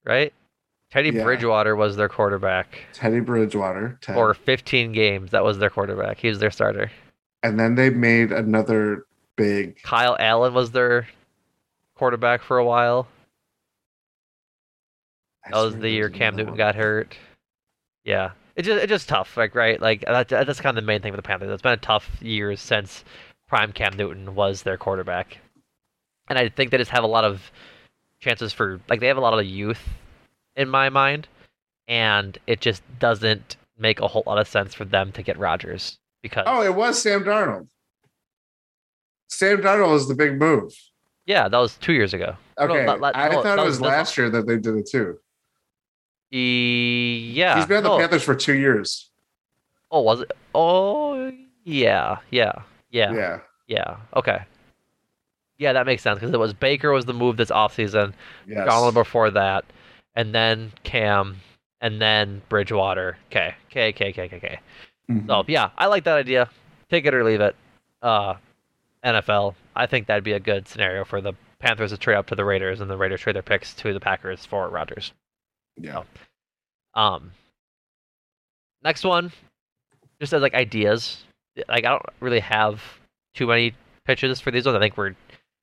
right? 0.04 0.32
Teddy 0.90 1.10
Yeah. 1.10 1.22
Bridgewater 1.22 1.76
was 1.76 1.96
their 1.96 2.08
quarterback 2.08 2.80
Teddy 2.92 3.20
Bridgewater, 3.20 3.98
Ted. 4.00 4.14
for 4.16 4.34
15 4.34 4.92
games. 4.92 5.30
That 5.30 5.44
was 5.44 5.58
their 5.58 5.70
quarterback. 5.70 6.18
He 6.18 6.28
was 6.28 6.38
their 6.40 6.50
starter. 6.50 6.90
and 7.42 7.58
then 7.58 7.74
they 7.76 7.90
made 7.90 8.32
another 8.32 9.04
big. 9.36 9.80
Kyle 9.82 10.16
Allen 10.18 10.52
was 10.52 10.72
their 10.72 11.06
quarterback 11.96 12.42
for 12.42 12.58
a 12.58 12.64
while. 12.64 13.08
I 15.44 15.50
That 15.50 15.64
was 15.64 15.76
the 15.76 15.88
year 15.90 16.10
Cam 16.10 16.36
Newton 16.36 16.54
got 16.54 16.74
hurt. 16.74 17.16
Yeah, 18.04 18.32
it's 18.56 18.66
just 18.66 18.82
it's 18.82 18.90
just 18.90 19.08
tough, 19.08 19.36
like 19.36 19.54
right, 19.54 19.80
like 19.80 20.04
that, 20.06 20.28
that's 20.28 20.60
kind 20.60 20.76
of 20.76 20.82
the 20.82 20.86
main 20.86 21.00
thing 21.02 21.12
for 21.12 21.16
the 21.16 21.22
Panthers. 21.22 21.50
It's 21.50 21.62
been 21.62 21.72
a 21.72 21.76
tough 21.78 22.10
years 22.20 22.60
since 22.60 23.04
prime 23.48 23.72
Cam 23.72 23.96
Newton 23.96 24.34
was 24.34 24.62
their 24.62 24.76
quarterback, 24.76 25.38
and 26.28 26.38
I 26.38 26.48
think 26.48 26.70
they 26.70 26.78
just 26.78 26.90
have 26.90 27.04
a 27.04 27.08
lot 27.08 27.24
of 27.24 27.50
chances 28.20 28.52
for 28.52 28.80
like 28.88 29.00
they 29.00 29.06
have 29.08 29.16
a 29.16 29.20
lot 29.20 29.38
of 29.38 29.44
youth 29.44 29.88
in 30.56 30.68
my 30.68 30.88
mind, 30.88 31.26
and 31.88 32.36
it 32.46 32.60
just 32.60 32.82
doesn't 32.98 33.56
make 33.78 34.00
a 34.00 34.08
whole 34.08 34.22
lot 34.26 34.38
of 34.38 34.46
sense 34.46 34.74
for 34.74 34.84
them 34.84 35.10
to 35.12 35.22
get 35.22 35.38
Rodgers 35.38 35.98
because 36.22 36.44
Oh, 36.46 36.62
it 36.62 36.74
was 36.74 37.00
Sam 37.00 37.24
Darnold. 37.24 37.68
Sam 39.28 39.58
Darnold 39.62 39.90
was 39.92 40.08
the 40.08 40.14
big 40.14 40.38
move. 40.38 40.72
Yeah, 41.26 41.48
that 41.48 41.58
was 41.58 41.76
two 41.76 41.92
years 41.92 42.12
ago. 42.12 42.34
No, 42.58 42.64
Okay, 42.66 42.84
not 42.84 43.16
I 43.16 43.28
no, 43.28 43.42
thought 43.42 43.58
it 43.58 43.64
was 43.64 43.80
last 43.80 44.18
year 44.18 44.28
that 44.30 44.46
they 44.46 44.56
did 44.56 44.74
it 44.76 44.88
too. 44.90 45.18
E- 46.32 47.32
yeah. 47.34 47.56
He's 47.56 47.66
been 47.66 47.78
on 47.78 47.82
the 47.84 47.88
no. 47.90 47.98
Panthers 47.98 48.22
for 48.22 48.34
two 48.34 48.54
years. 48.54 49.10
Oh, 49.90 50.00
was 50.02 50.20
it? 50.20 50.32
Oh, 50.54 51.32
yeah, 51.64 52.18
yeah, 52.30 52.52
yeah, 52.90 53.12
Yeah. 53.12 53.40
yeah. 53.66 53.96
Okay. 54.14 54.42
Yeah, 55.60 55.74
that 55.74 55.84
makes 55.84 56.02
sense 56.02 56.18
because 56.18 56.32
it 56.32 56.40
was 56.40 56.54
Baker 56.54 56.90
was 56.90 57.04
the 57.04 57.12
move 57.12 57.36
this 57.36 57.50
offseason. 57.50 58.14
Yes. 58.46 58.66
Darnold 58.66 58.94
before 58.94 59.30
that, 59.30 59.66
and 60.16 60.34
then 60.34 60.72
Cam, 60.84 61.36
and 61.82 62.00
then 62.00 62.40
Bridgewater. 62.48 63.18
Okay, 63.30 63.54
okay, 63.70 63.90
okay, 63.90 64.08
okay, 64.08 64.22
okay, 64.24 64.36
okay. 64.38 64.60
Mhm. 65.10 65.26
So 65.26 65.44
yeah, 65.48 65.68
I 65.76 65.86
like 65.86 66.04
that 66.04 66.16
idea. 66.16 66.48
Take 66.88 67.04
it 67.04 67.12
or 67.12 67.22
leave 67.22 67.42
it. 67.42 67.54
Uh, 68.00 68.36
NFL. 69.04 69.54
I 69.76 69.84
think 69.86 70.06
that'd 70.06 70.24
be 70.24 70.32
a 70.32 70.40
good 70.40 70.66
scenario 70.66 71.04
for 71.04 71.20
the 71.20 71.34
Panthers 71.58 71.90
to 71.90 71.98
trade 71.98 72.16
up 72.16 72.26
to 72.28 72.34
the 72.34 72.44
Raiders, 72.44 72.80
and 72.80 72.90
the 72.90 72.96
Raiders 72.96 73.20
trade 73.20 73.36
their 73.36 73.42
picks 73.42 73.74
to 73.74 73.92
the 73.92 74.00
Packers 74.00 74.46
for 74.46 74.66
Rodgers. 74.70 75.12
Yeah. 75.76 76.04
Um, 76.94 77.32
next 78.82 79.04
one, 79.04 79.30
just 80.20 80.32
as 80.32 80.40
like 80.40 80.54
ideas. 80.54 81.22
Like 81.68 81.84
I 81.84 81.90
don't 81.90 82.02
really 82.20 82.40
have 82.40 82.82
too 83.34 83.46
many 83.46 83.74
pitches 84.06 84.40
for 84.40 84.50
these 84.50 84.64
ones. 84.64 84.76
I 84.76 84.80
think 84.80 84.96
we're 84.96 85.14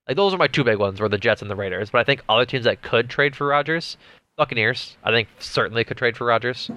like 0.08 0.16
those 0.16 0.32
are 0.34 0.38
my 0.38 0.46
two 0.48 0.64
big 0.64 0.78
ones, 0.78 1.00
were 1.00 1.08
the 1.08 1.18
Jets 1.18 1.42
and 1.42 1.50
the 1.50 1.56
Raiders. 1.56 1.90
But 1.90 2.00
I 2.00 2.04
think 2.04 2.22
other 2.28 2.46
teams 2.46 2.64
that 2.64 2.82
could 2.82 3.08
trade 3.10 3.36
for 3.36 3.46
Rodgers, 3.46 3.96
Buccaneers, 4.36 4.96
I 5.04 5.10
think 5.10 5.28
certainly 5.38 5.84
could 5.84 5.98
trade 5.98 6.16
for 6.16 6.24
Rodgers. 6.26 6.70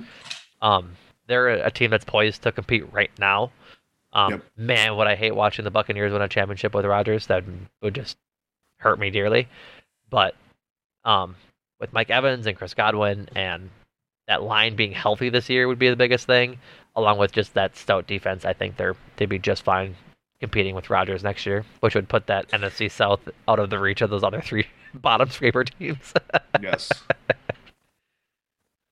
Um, 0.61 0.91
they're 1.27 1.49
a, 1.49 1.67
a 1.67 1.71
team 1.71 1.91
that's 1.91 2.05
poised 2.05 2.43
to 2.43 2.51
compete 2.51 2.91
right 2.93 3.11
now. 3.17 3.51
Um, 4.13 4.31
Yep. 4.31 4.41
man, 4.57 4.97
would 4.97 5.07
I 5.07 5.15
hate 5.15 5.33
watching 5.33 5.63
the 5.63 5.71
Buccaneers 5.71 6.11
win 6.11 6.21
a 6.21 6.27
championship 6.27 6.73
with 6.75 6.85
Rodgers? 6.85 7.27
That 7.27 7.45
would 7.81 7.95
just 7.95 8.17
hurt 8.77 8.99
me 8.99 9.09
dearly. 9.09 9.47
But 10.09 10.35
um, 11.05 11.35
with 11.79 11.93
Mike 11.93 12.09
Evans 12.09 12.45
and 12.45 12.57
Chris 12.57 12.73
Godwin 12.73 13.29
and 13.35 13.69
that 14.27 14.43
line 14.43 14.75
being 14.75 14.91
healthy 14.91 15.29
this 15.29 15.49
year 15.49 15.67
would 15.67 15.79
be 15.79 15.89
the 15.89 15.95
biggest 15.95 16.27
thing, 16.27 16.59
along 16.95 17.17
with 17.17 17.31
just 17.31 17.53
that 17.53 17.77
stout 17.77 18.07
defense. 18.07 18.43
I 18.43 18.51
think 18.53 18.75
they're 18.75 18.95
they'd 19.15 19.29
be 19.29 19.39
just 19.39 19.63
fine 19.63 19.95
competing 20.41 20.75
with 20.75 20.89
Rodgers 20.89 21.23
next 21.23 21.45
year, 21.45 21.63
which 21.79 21.95
would 21.95 22.09
put 22.09 22.27
that 22.27 22.49
NFC 22.49 22.91
South 22.91 23.21
out 23.47 23.59
of 23.59 23.69
the 23.69 23.79
reach 23.79 24.01
of 24.01 24.09
those 24.09 24.23
other 24.23 24.41
three 24.41 24.67
bottom 24.93 25.29
scraper 25.29 25.63
teams. 25.63 26.13
Yes. 26.61 26.91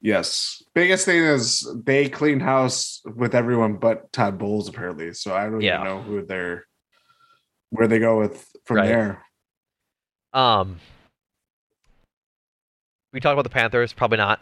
yes. 0.02 0.64
Biggest 0.74 1.06
thing 1.06 1.22
is 1.24 1.68
they 1.86 2.10
clean 2.10 2.40
house 2.40 3.02
with 3.16 3.36
everyone 3.36 3.76
but 3.76 4.12
Todd 4.12 4.40
Bowles 4.40 4.68
apparently. 4.70 5.14
So 5.14 5.36
I 5.36 5.44
don't 5.46 5.62
Yeah. 5.62 5.76
even 5.82 5.86
know 5.86 6.02
who 6.02 6.26
they're 6.26 6.66
where 7.70 7.88
they 7.88 8.00
go 8.00 8.18
with 8.20 8.48
from 8.66 8.78
Right. 8.78 8.88
there. 8.88 9.24
um, 10.34 10.80
we 13.14 13.20
talked 13.20 13.34
about 13.34 13.44
the 13.44 13.50
Panthers, 13.50 13.94
probably 13.94 14.18
not. 14.18 14.40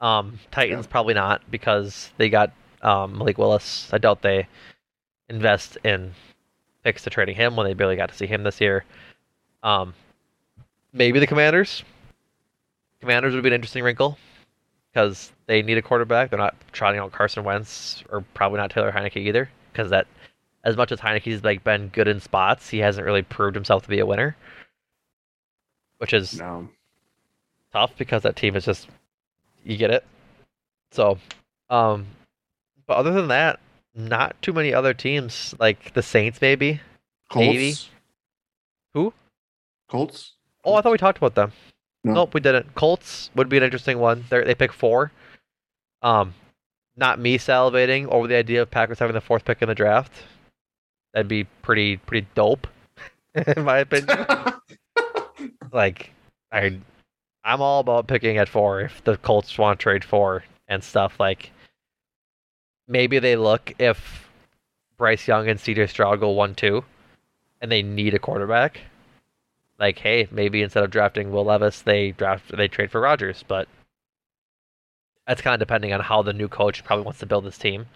Um, 0.00 0.38
Titans, 0.50 0.86
Yeah. 0.86 0.90
probably 0.90 1.14
not 1.14 1.48
because 1.50 2.10
they 2.16 2.28
got 2.28 2.52
um, 2.82 3.18
Malik 3.18 3.38
Willis. 3.38 3.88
I 3.92 3.98
doubt 3.98 4.22
they 4.22 4.46
invest 5.28 5.78
in 5.84 6.12
picks 6.84 7.02
to 7.02 7.10
trading 7.10 7.34
him 7.36 7.56
when 7.56 7.66
they 7.66 7.74
barely 7.74 7.96
got 7.96 8.08
to 8.10 8.14
see 8.16 8.26
him 8.26 8.42
this 8.42 8.60
year. 8.60 8.84
Um, 9.62 9.94
maybe 10.92 11.18
the 11.18 11.26
Commanders. 11.26 11.82
Commanders 13.00 13.34
would 13.34 13.42
be 13.42 13.48
an 13.48 13.54
interesting 13.54 13.84
wrinkle 13.84 14.18
because 14.92 15.32
they 15.46 15.62
need 15.62 15.78
a 15.78 15.82
quarterback. 15.82 16.30
They're 16.30 16.38
not 16.38 16.56
trotting 16.72 17.00
out 17.00 17.12
Carson 17.12 17.44
Wentz 17.44 18.02
or 18.10 18.22
probably 18.34 18.58
not 18.58 18.70
Taylor 18.70 18.90
Heinicke 18.90 19.16
either 19.16 19.48
because 19.72 19.90
that, 19.90 20.06
as 20.64 20.76
much 20.76 20.90
as 20.92 20.98
Heinicke's 21.00 21.44
like 21.44 21.62
been 21.62 21.88
good 21.88 22.08
in 22.08 22.20
spots, 22.20 22.68
he 22.68 22.78
hasn't 22.78 23.06
really 23.06 23.22
proved 23.22 23.54
himself 23.54 23.82
to 23.84 23.88
be 23.88 24.00
a 24.00 24.06
winner, 24.06 24.36
which 25.98 26.12
is 26.12 26.38
No. 26.38 26.68
tough 27.72 27.92
because 27.96 28.22
that 28.22 28.36
team 28.36 28.56
is 28.56 28.64
just 28.64 28.88
you 29.64 29.76
get 29.76 29.90
it. 29.90 30.04
So, 30.90 31.18
um, 31.70 32.06
but 32.86 32.96
other 32.96 33.12
than 33.12 33.28
that, 33.28 33.60
not 33.98 34.40
too 34.40 34.52
many 34.52 34.72
other 34.72 34.94
teams 34.94 35.54
like 35.58 35.92
the 35.94 36.02
Saints 36.02 36.40
maybe. 36.40 36.80
Colts. 37.30 37.46
Maybe. 37.46 37.74
Who? 38.94 39.12
Colts. 39.88 40.32
Oh, 40.64 40.74
I 40.74 40.80
thought 40.80 40.92
we 40.92 40.98
talked 40.98 41.18
about 41.18 41.34
them. 41.34 41.52
No. 42.04 42.14
Nope, 42.14 42.34
we 42.34 42.40
didn't. 42.40 42.74
Colts 42.74 43.30
would 43.34 43.48
be 43.48 43.56
an 43.56 43.64
interesting 43.64 43.98
one. 43.98 44.24
They 44.30 44.44
they 44.44 44.54
pick 44.54 44.72
four. 44.72 45.10
Um, 46.00 46.34
not 46.96 47.18
me 47.18 47.38
salivating 47.38 48.06
over 48.06 48.28
the 48.28 48.36
idea 48.36 48.62
of 48.62 48.70
Packers 48.70 49.00
having 49.00 49.14
the 49.14 49.20
fourth 49.20 49.44
pick 49.44 49.62
in 49.62 49.68
the 49.68 49.74
draft. 49.74 50.12
That'd 51.12 51.28
be 51.28 51.44
pretty 51.62 51.96
pretty 51.96 52.26
dope, 52.34 52.66
in 53.56 53.64
my 53.64 53.78
opinion. 53.78 54.26
like 55.72 56.12
I 56.52 56.78
I'm 57.44 57.60
all 57.60 57.80
about 57.80 58.06
picking 58.06 58.38
at 58.38 58.48
four 58.48 58.80
if 58.80 59.02
the 59.04 59.16
Colts 59.16 59.58
want 59.58 59.80
to 59.80 59.82
trade 59.82 60.04
four 60.04 60.44
and 60.68 60.84
stuff 60.84 61.18
like 61.18 61.50
maybe 62.88 63.18
they 63.18 63.36
look 63.36 63.74
if 63.78 64.28
Bryce 64.96 65.28
Young 65.28 65.48
and 65.48 65.60
CJ 65.60 65.90
Stroud 65.90 66.20
go 66.20 66.30
one 66.30 66.54
two 66.54 66.84
and 67.60 67.70
they 67.70 67.82
need 67.82 68.14
a 68.14 68.18
quarterback. 68.18 68.80
Like, 69.78 69.98
hey, 69.98 70.26
maybe 70.32 70.62
instead 70.62 70.82
of 70.82 70.90
drafting 70.90 71.30
Will 71.30 71.44
Levis, 71.44 71.82
they 71.82 72.10
draft 72.10 72.56
they 72.56 72.66
trade 72.66 72.90
for 72.90 73.00
Rodgers, 73.00 73.44
but 73.46 73.68
that's 75.26 75.40
kind 75.40 75.54
of 75.54 75.60
depending 75.60 75.92
on 75.92 76.00
how 76.00 76.22
the 76.22 76.32
new 76.32 76.48
coach 76.48 76.82
probably 76.84 77.04
wants 77.04 77.20
to 77.20 77.26
build 77.26 77.44
this 77.44 77.58
team. 77.58 77.86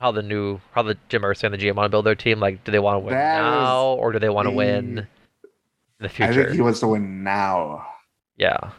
How 0.00 0.12
the 0.12 0.22
new 0.22 0.60
how 0.72 0.82
the 0.82 0.96
Jim 1.10 1.22
Irsay 1.22 1.44
and 1.44 1.54
the 1.54 1.58
GM 1.58 1.74
want 1.74 1.84
to 1.84 1.90
build 1.90 2.06
their 2.06 2.14
team. 2.14 2.40
Like, 2.40 2.64
do 2.64 2.72
they 2.72 2.78
want 2.78 2.96
to 2.96 3.00
win 3.00 3.14
That 3.14 3.42
now 3.42 3.88
or 3.94 4.12
do 4.12 4.18
they 4.18 4.30
want 4.30 4.46
to 4.46 4.52
win 4.52 4.98
in 4.98 5.06
the 5.98 6.08
future? 6.08 6.30
I 6.30 6.34
think 6.34 6.54
he 6.54 6.62
wants 6.62 6.80
to 6.80 6.88
win 6.88 7.22
now. 7.22 7.86
Yeah. 8.38 8.70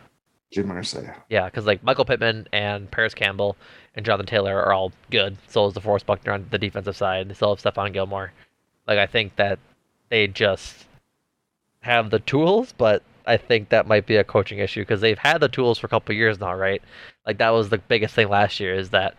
Jim 0.51 0.67
Irsay. 0.67 1.15
Yeah, 1.29 1.45
because 1.45 1.65
like 1.65 1.83
Michael 1.83 2.05
Pittman 2.05 2.47
and 2.51 2.91
Parris 2.91 3.13
Campbell 3.13 3.55
and 3.95 4.05
Jonathan 4.05 4.25
Taylor 4.25 4.61
are 4.61 4.73
all 4.73 4.91
good. 5.09 5.37
So 5.47 5.65
is 5.67 5.73
DeForest 5.73 6.05
Buckner 6.05 6.33
on 6.33 6.45
the 6.49 6.57
defensive 6.57 6.95
side. 6.95 7.29
They 7.29 7.33
still 7.33 7.55
have 7.55 7.63
Stephon 7.63 7.93
Gilmore. 7.93 8.33
Like 8.87 8.99
I 8.99 9.07
think 9.07 9.37
that 9.37 9.59
they 10.09 10.27
just 10.27 10.85
have 11.81 12.09
the 12.09 12.19
tools, 12.19 12.73
but 12.77 13.01
I 13.25 13.37
think 13.37 13.69
that 13.69 13.87
might 13.87 14.05
be 14.05 14.17
a 14.17 14.23
coaching 14.23 14.59
issue 14.59 14.81
because 14.81 15.01
they've 15.01 15.17
had 15.17 15.39
the 15.39 15.47
tools 15.47 15.79
for 15.79 15.87
a 15.87 15.89
couple 15.89 16.13
years 16.15 16.39
now, 16.39 16.53
right? 16.53 16.81
Like 17.25 17.37
that 17.37 17.51
was 17.51 17.69
the 17.69 17.77
biggest 17.77 18.13
thing 18.13 18.29
last 18.29 18.59
year 18.59 18.75
is 18.75 18.89
that 18.89 19.15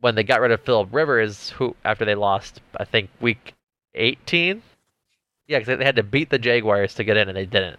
when 0.00 0.16
they 0.16 0.24
got 0.24 0.40
rid 0.40 0.50
of 0.50 0.60
Philip 0.62 0.88
Rivers, 0.92 1.50
who 1.50 1.76
after 1.84 2.04
they 2.04 2.14
lost, 2.14 2.60
I 2.76 2.84
think 2.84 3.10
week 3.20 3.54
18. 3.94 4.62
Yeah, 5.46 5.58
because 5.58 5.78
they 5.78 5.84
had 5.84 5.96
to 5.96 6.02
beat 6.02 6.30
the 6.30 6.38
Jaguars 6.38 6.94
to 6.94 7.04
get 7.04 7.16
in, 7.16 7.28
and 7.28 7.36
they 7.36 7.46
didn't. 7.46 7.78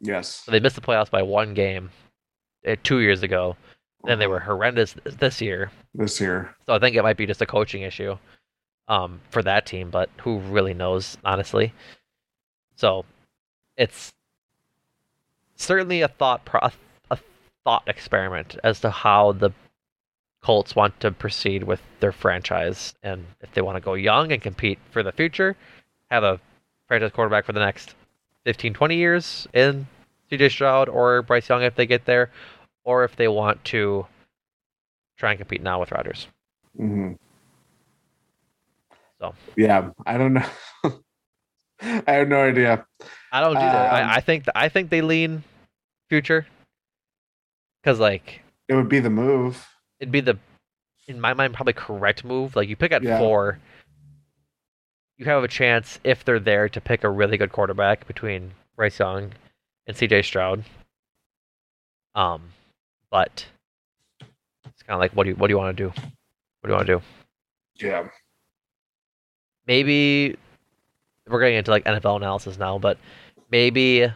Yes. 0.00 0.42
So 0.44 0.52
they 0.52 0.60
missed 0.60 0.74
the 0.74 0.82
playoffs 0.82 1.10
by 1.10 1.22
one 1.22 1.54
game 1.54 1.90
two 2.82 3.00
years 3.00 3.22
ago. 3.22 3.56
Then 4.04 4.18
they 4.18 4.26
were 4.26 4.40
horrendous 4.40 4.94
this 5.04 5.40
year. 5.40 5.70
this 5.94 6.20
year. 6.20 6.54
So 6.66 6.74
I 6.74 6.78
think 6.78 6.96
it 6.96 7.02
might 7.02 7.16
be 7.16 7.26
just 7.26 7.42
a 7.42 7.46
coaching 7.46 7.82
issue 7.82 8.16
um, 8.88 9.20
for 9.30 9.42
that 9.42 9.66
team, 9.66 9.90
but 9.90 10.10
who 10.20 10.38
really 10.38 10.74
knows, 10.74 11.16
honestly? 11.24 11.72
So 12.76 13.04
it's 13.76 14.12
certainly 15.56 16.02
a 16.02 16.08
thought 16.08 16.44
pro- 16.44 16.70
a 17.10 17.18
thought 17.64 17.82
experiment 17.86 18.56
as 18.62 18.80
to 18.80 18.90
how 18.90 19.32
the 19.32 19.50
Colts 20.42 20.76
want 20.76 21.00
to 21.00 21.10
proceed 21.10 21.64
with 21.64 21.80
their 21.98 22.12
franchise 22.12 22.94
and 23.02 23.26
if 23.40 23.52
they 23.52 23.62
want 23.62 23.76
to 23.76 23.80
go 23.80 23.94
young 23.94 24.30
and 24.30 24.40
compete 24.40 24.78
for 24.92 25.02
the 25.02 25.10
future, 25.10 25.56
have 26.10 26.22
a 26.22 26.40
franchise 26.86 27.10
quarterback 27.12 27.44
for 27.44 27.52
the 27.52 27.58
next 27.58 27.96
15, 28.44 28.72
20 28.74 28.96
years 28.96 29.48
in 29.52 29.88
CJ 30.30 30.50
Stroud 30.52 30.88
or 30.88 31.22
Bryce 31.22 31.48
Young 31.48 31.62
if 31.62 31.74
they 31.74 31.86
get 31.86 32.04
there, 32.04 32.30
or 32.86 33.04
if 33.04 33.16
they 33.16 33.28
want 33.28 33.62
to 33.64 34.06
try 35.18 35.32
and 35.32 35.38
compete 35.38 35.60
now 35.60 35.80
with 35.80 35.90
Rodgers. 35.92 36.28
hmm 36.76 37.12
So. 39.20 39.34
yeah, 39.56 39.90
I 40.06 40.16
don't 40.16 40.32
know. 40.34 40.46
I 41.82 42.12
have 42.12 42.28
no 42.28 42.40
idea. 42.40 42.86
I 43.32 43.40
don't 43.40 43.54
do 43.54 43.60
that. 43.60 43.86
Um, 43.88 43.94
I, 44.10 44.14
I 44.16 44.20
think 44.20 44.44
I 44.54 44.68
think 44.70 44.88
they 44.88 45.02
lean 45.02 45.42
future 46.08 46.46
because 47.82 47.98
like 48.00 48.40
It 48.68 48.74
would 48.74 48.88
be 48.88 49.00
the 49.00 49.10
move. 49.10 49.66
it'd 50.00 50.12
be 50.12 50.20
the 50.20 50.38
in 51.08 51.20
my 51.20 51.34
mind 51.34 51.54
probably 51.54 51.72
correct 51.74 52.24
move. 52.24 52.56
Like 52.56 52.68
you 52.68 52.76
pick 52.76 52.92
at 52.92 53.02
Yeah. 53.02 53.18
four, 53.18 53.58
you 55.18 55.26
have 55.26 55.42
a 55.44 55.48
chance 55.48 55.98
if 56.04 56.24
they're 56.24 56.38
there 56.40 56.68
to 56.68 56.80
pick 56.80 57.04
a 57.04 57.10
really 57.10 57.36
good 57.36 57.52
quarterback 57.52 58.06
between 58.06 58.52
Bryce 58.76 58.98
Young 58.98 59.32
and 59.86 59.96
C.J. 59.96 60.22
Stroud. 60.22 60.64
Um, 62.14 62.52
but 63.16 63.46
it's 64.66 64.82
kind 64.82 64.94
of 64.94 65.00
like 65.00 65.12
what 65.12 65.24
do 65.24 65.30
you 65.30 65.36
what 65.36 65.46
do 65.46 65.52
you 65.54 65.56
want 65.56 65.74
to 65.74 65.84
do? 65.84 65.88
What 65.88 66.64
do 66.64 66.68
you 66.68 66.74
want 66.74 66.86
to 66.86 66.98
do? 66.98 67.02
Yeah. 67.76 68.08
maybe 69.66 70.36
we're 71.26 71.40
getting 71.40 71.56
into 71.56 71.70
like 71.70 71.86
NFL 71.86 72.16
analysis 72.18 72.58
now, 72.58 72.76
but 72.78 72.98
maybe 73.50 74.06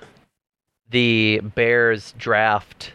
the 0.90 1.40
Bears 1.54 2.12
draft 2.18 2.92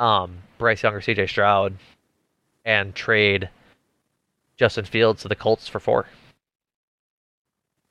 um 0.00 0.38
Bryce 0.58 0.82
Young 0.82 0.94
or 0.94 1.00
CJ 1.00 1.28
Stroud 1.28 1.76
and 2.64 2.92
trade 2.92 3.48
Justin 4.56 4.84
Fields 4.84 5.22
to 5.22 5.28
the 5.28 5.36
Colts 5.36 5.68
for 5.68 5.78
four. 5.78 6.06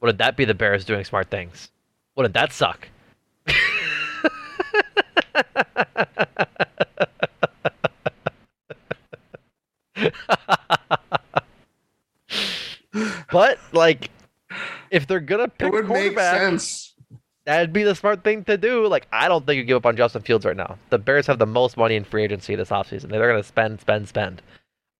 Wouldn't 0.02 0.18
that 0.18 0.36
be 0.36 0.44
the 0.44 0.54
Bears 0.54 0.84
doing 0.84 1.06
smart 1.06 1.30
things? 1.30 1.72
Wouldn't 2.18 2.34
that 2.34 2.52
suck? 2.52 2.90
but 13.32 13.60
like, 13.72 14.10
if 14.92 15.08
they're 15.08 15.20
gonna 15.20 15.48
pick 15.48 15.68
It 15.68 15.74
would 15.74 15.90
make 15.90 16.18
sense. 16.18 16.94
that'd 17.46 17.74
be 17.74 17.84
the 17.84 17.96
smart 17.96 18.24
thing 18.24 18.44
to 18.46 18.58
do. 18.58 18.88
Like, 18.88 19.08
I 19.12 19.28
don't 19.28 19.46
think 19.46 19.58
you 19.58 19.64
give 19.64 19.78
up 19.78 19.86
on 19.86 19.98
Justin 19.98 20.22
Fields 20.22 20.46
right 20.46 20.58
now. 20.58 20.78
The 20.90 20.98
Bears 20.98 21.28
have 21.28 21.40
the 21.40 21.46
most 21.46 21.78
money 21.78 21.96
in 21.96 22.04
free 22.04 22.24
agency 22.24 22.56
this 22.56 22.70
offseason. 22.70 23.10
They're 23.10 23.30
gonna 23.30 23.44
spend, 23.44 23.82
spend, 23.82 24.08
spend. 24.08 24.42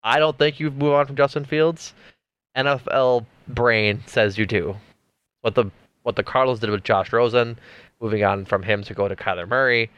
I 0.04 0.20
don't 0.20 0.38
think 0.38 0.60
you 0.60 0.72
move 0.72 0.94
on 0.94 1.06
from 1.08 1.16
Justin 1.16 1.46
Fields. 1.46 1.94
NFL 2.56 3.26
brain 3.48 4.02
says 4.08 4.38
you 4.38 4.46
do. 4.46 4.76
What 5.42 5.56
the 5.56 5.66
what 6.04 6.16
the 6.16 6.24
Cardinals 6.24 6.60
did 6.60 6.70
with 6.70 6.84
Josh 6.84 7.12
Rosen, 7.12 7.58
moving 8.02 8.24
on 8.24 8.46
from 8.46 8.64
him 8.64 8.84
to 8.84 8.94
go 8.94 9.08
to 9.08 9.16
Kyler 9.16 9.48
Murray. 9.48 9.90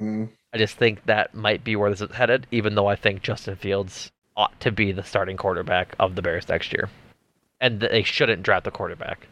Mhm. 0.00 0.28
I 0.52 0.58
just 0.58 0.76
think 0.76 1.04
that 1.06 1.34
might 1.34 1.64
be 1.64 1.76
where 1.76 1.90
this 1.90 2.00
is 2.00 2.14
headed, 2.14 2.46
even 2.50 2.74
though 2.74 2.86
I 2.86 2.96
think 2.96 3.22
Justin 3.22 3.56
Fields 3.56 4.10
ought 4.36 4.58
to 4.60 4.70
be 4.70 4.92
the 4.92 5.02
starting 5.02 5.36
quarterback 5.36 5.94
of 5.98 6.14
the 6.14 6.22
Bears 6.22 6.48
next 6.48 6.72
year. 6.72 6.88
And 7.60 7.80
they 7.80 8.02
shouldn't 8.02 8.42
draft 8.42 8.64
the 8.64 8.70
quarterback. 8.70 9.26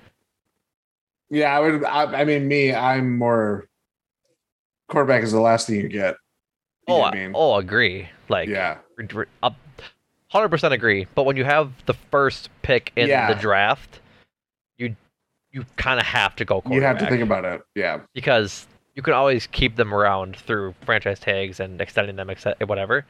Yeah, 1.30 1.56
I 1.56 1.60
would. 1.60 1.84
I, 1.84 2.20
I 2.20 2.24
mean, 2.24 2.48
me, 2.48 2.74
I'm 2.74 3.18
more. 3.18 3.66
Quarterback 4.88 5.22
is 5.22 5.32
the 5.32 5.40
last 5.40 5.66
thing 5.66 5.76
you 5.76 5.88
get. 5.88 6.16
You 6.86 6.94
Oh, 6.94 7.02
I, 7.02 7.12
mean, 7.14 7.32
oh, 7.34 7.56
agree. 7.56 8.08
Like, 8.28 8.48
yeah, 8.48 8.78
re- 8.96 9.06
re- 9.12 9.26
up- 9.42 9.56
100% 10.32 10.72
agree. 10.72 11.06
But 11.14 11.24
when 11.24 11.36
you 11.36 11.44
have 11.44 11.72
the 11.86 11.94
first 11.94 12.50
pick 12.62 12.92
in 12.96 13.08
Yeah. 13.08 13.32
the 13.32 13.40
draft, 13.40 14.00
you 15.54 15.64
kind 15.76 16.00
of 16.00 16.04
have 16.04 16.34
to 16.36 16.44
go 16.44 16.60
you 16.68 16.82
have 16.82 16.98
to 16.98 17.06
think 17.06 17.22
about 17.22 17.44
it. 17.44 17.62
Yeah, 17.76 18.00
because 18.12 18.66
you 18.96 19.02
can 19.02 19.14
always 19.14 19.46
keep 19.46 19.76
them 19.76 19.94
around 19.94 20.36
through 20.36 20.74
franchise 20.84 21.20
tags 21.20 21.60
and 21.60 21.80
extending 21.80 22.16
them, 22.16 22.26
exce- 22.28 22.66
whatever. 22.66 23.06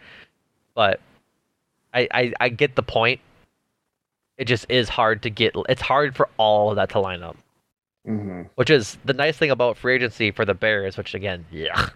But 0.74 1.00
I, 1.94 2.06
I 2.12 2.32
I 2.40 2.48
get 2.50 2.76
the 2.76 2.82
point. 2.82 3.20
It 4.36 4.44
just 4.44 4.66
is 4.68 4.90
hard 4.90 5.22
to 5.22 5.30
get. 5.30 5.54
It's 5.70 5.80
hard 5.80 6.14
for 6.14 6.28
all 6.36 6.68
of 6.68 6.76
that 6.76 6.90
to 6.90 7.00
line 7.00 7.22
up, 7.22 7.36
hmm 8.04 8.42
which 8.56 8.68
is 8.68 8.98
the 9.06 9.14
nice 9.14 9.38
thing 9.38 9.50
about 9.50 9.78
free 9.78 9.94
agency 9.94 10.30
for 10.30 10.44
the 10.44 10.54
Bears. 10.54 10.98
Which 10.98 11.14
again, 11.14 11.46
yeah, 11.50 11.88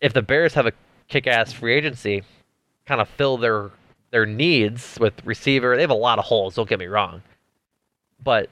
if 0.00 0.14
the 0.14 0.22
Bears 0.22 0.54
have 0.54 0.66
a 0.66 0.72
kick-ass 1.08 1.52
free 1.52 1.74
agency, 1.74 2.22
kind 2.86 3.02
of 3.02 3.08
fill 3.08 3.36
their 3.36 3.70
their 4.12 4.24
needs 4.24 4.96
with 4.98 5.12
receiver. 5.26 5.76
They 5.76 5.82
have 5.82 5.90
a 5.90 5.94
lot 5.94 6.18
of 6.18 6.24
holes. 6.24 6.54
Don't 6.54 6.68
get 6.68 6.78
me 6.78 6.86
wrong, 6.86 7.22
but 8.24 8.48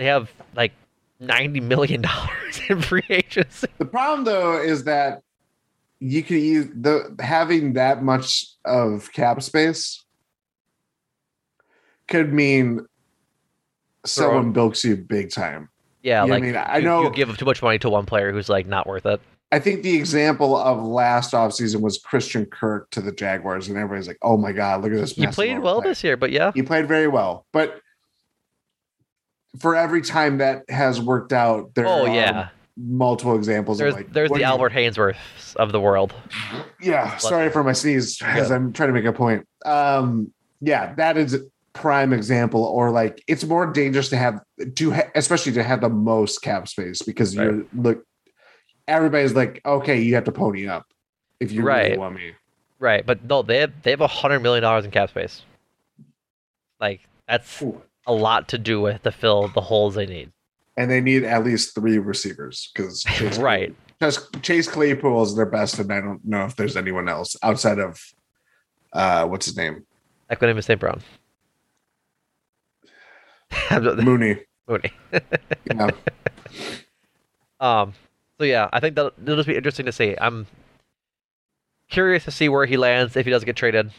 they 0.00 0.06
have 0.06 0.32
like 0.56 0.72
ninety 1.20 1.60
million 1.60 2.00
dollars 2.00 2.58
in 2.70 2.80
free 2.80 3.02
agency. 3.10 3.66
The 3.76 3.84
problem 3.84 4.24
though 4.24 4.56
is 4.58 4.84
that 4.84 5.20
you 5.98 6.22
could 6.22 6.40
use 6.40 6.68
the 6.74 7.14
having 7.20 7.74
that 7.74 8.02
much 8.02 8.46
of 8.64 9.12
cap 9.12 9.42
space 9.42 10.02
could 12.08 12.32
mean 12.32 12.86
someone 14.06 14.52
bilks 14.52 14.82
you 14.84 14.96
big 14.96 15.30
time. 15.30 15.68
Yeah, 16.02 16.22
You 16.24 16.28
know 16.28 16.34
I 16.34 16.36
like 16.38 16.42
mean? 16.44 16.56
I 16.56 16.78
you- 16.78 16.84
know- 16.84 17.02
you 17.02 17.10
give 17.10 17.36
too 17.36 17.44
much 17.44 17.62
money 17.62 17.78
to 17.80 17.90
one 17.90 18.06
player 18.06 18.32
who's 18.32 18.48
like 18.48 18.66
not 18.66 18.86
worth 18.86 19.04
it. 19.04 19.20
I 19.52 19.58
think 19.58 19.82
the 19.82 19.94
example 19.96 20.56
of 20.56 20.82
last 20.82 21.32
offseason 21.34 21.82
was 21.82 21.98
Christian 21.98 22.46
Kirk 22.46 22.88
to 22.92 23.02
the 23.02 23.12
Jaguars, 23.12 23.68
and 23.68 23.76
everybody's 23.76 24.06
like, 24.08 24.16
"Oh 24.22 24.38
my 24.38 24.52
god, 24.52 24.80
look 24.82 24.92
at 24.92 24.98
this!" 24.98 25.12
He 25.12 25.26
played 25.26 25.58
well 25.58 25.74
overpay." 25.74 25.88
this 25.90 26.04
year, 26.04 26.16
but 26.16 26.30
yeah, 26.30 26.52
He 26.54 26.62
played 26.62 26.86
very 26.88 27.08
well, 27.08 27.44
but 27.52 27.82
for 29.58 29.74
every 29.74 30.02
time 30.02 30.38
that 30.38 30.68
has 30.68 31.00
worked 31.00 31.32
out, 31.32 31.74
there 31.74 31.86
oh 31.86 32.06
are 32.06 32.14
yeah. 32.14 32.48
multiple 32.76 33.36
examples. 33.36 33.78
There's 33.78 33.94
of 33.94 34.00
like, 34.00 34.12
there's 34.12 34.30
the 34.30 34.44
Albert 34.44 34.72
Haynesworths 34.72 35.56
of 35.56 35.72
the 35.72 35.80
world. 35.80 36.14
Yeah, 36.80 37.16
sorry 37.16 37.46
you. 37.46 37.50
for 37.50 37.64
my 37.64 37.72
sneeze 37.72 38.20
as 38.22 38.50
Yeah. 38.50 38.56
I'm 38.56 38.72
trying 38.72 38.88
to 38.88 38.92
make 38.92 39.04
a 39.04 39.12
point. 39.12 39.46
Um, 39.64 40.32
yeah, 40.60 40.94
that 40.94 41.16
is 41.16 41.42
prime 41.72 42.12
example. 42.12 42.62
Or 42.64 42.90
like, 42.90 43.22
it's 43.26 43.44
more 43.44 43.66
dangerous 43.72 44.08
to 44.10 44.16
have 44.16 44.40
to, 44.76 44.92
ha- 44.92 45.10
especially 45.14 45.52
to 45.52 45.62
have 45.62 45.80
the 45.80 45.88
most 45.88 46.42
cap 46.42 46.68
space 46.68 47.02
because 47.02 47.34
you're 47.34 47.64
look. 47.74 48.04
Everybody's 48.88 49.34
like, 49.34 49.60
okay, 49.64 50.00
you 50.00 50.14
have 50.16 50.24
to 50.24 50.32
pony 50.32 50.66
up 50.66 50.86
if 51.38 51.52
you 51.52 51.62
really 51.62 51.96
want 51.96 52.16
me. 52.16 52.32
Right, 52.80 53.04
but 53.04 53.22
no, 53.24 53.42
they 53.42 53.58
have 53.58 53.82
they 53.82 53.90
have 53.90 54.00
a 54.00 54.06
hundred 54.06 54.40
million 54.40 54.62
dollars 54.62 54.84
in 54.84 54.90
cap 54.90 55.10
space. 55.10 55.42
Like 56.80 57.00
that's 57.28 57.60
Ooh. 57.62 57.82
A 58.06 58.12
lot 58.12 58.48
to 58.48 58.58
do 58.58 58.80
with 58.80 59.02
to 59.02 59.12
fill 59.12 59.48
the 59.48 59.60
holes 59.60 59.94
they 59.94 60.06
need. 60.06 60.32
And 60.76 60.90
they 60.90 61.00
need 61.00 61.24
at 61.24 61.44
least 61.44 61.74
three 61.74 61.98
receivers 61.98 62.70
because 62.74 63.04
Right. 63.38 63.74
Chase, 64.00 64.28
Chase 64.40 64.68
Claypool 64.68 65.22
is 65.24 65.36
their 65.36 65.46
best, 65.46 65.78
and 65.78 65.92
I 65.92 66.00
don't 66.00 66.24
know 66.24 66.46
if 66.46 66.56
there's 66.56 66.76
anyone 66.76 67.08
else 67.08 67.36
outside 67.42 67.78
of 67.78 68.00
uh, 68.94 69.26
what's 69.26 69.44
his 69.46 69.56
name, 69.56 69.84
Equanimous 70.30 70.64
St. 70.64 70.80
Brown. 70.80 71.02
Mooney. 74.02 74.40
Mooney. 74.68 74.92
Yeah. 75.66 75.90
Um. 77.60 77.92
So 78.38 78.44
yeah, 78.44 78.70
I 78.72 78.80
think 78.80 78.96
that 78.96 79.12
it'll 79.22 79.36
just 79.36 79.46
be 79.46 79.54
interesting 79.56 79.84
to 79.86 79.92
see. 79.92 80.16
I'm 80.18 80.46
curious 81.90 82.24
to 82.24 82.30
see 82.30 82.48
where 82.48 82.64
he 82.64 82.78
lands 82.78 83.14
if 83.16 83.26
he 83.26 83.30
does 83.30 83.44
get 83.44 83.56
traded. 83.56 83.90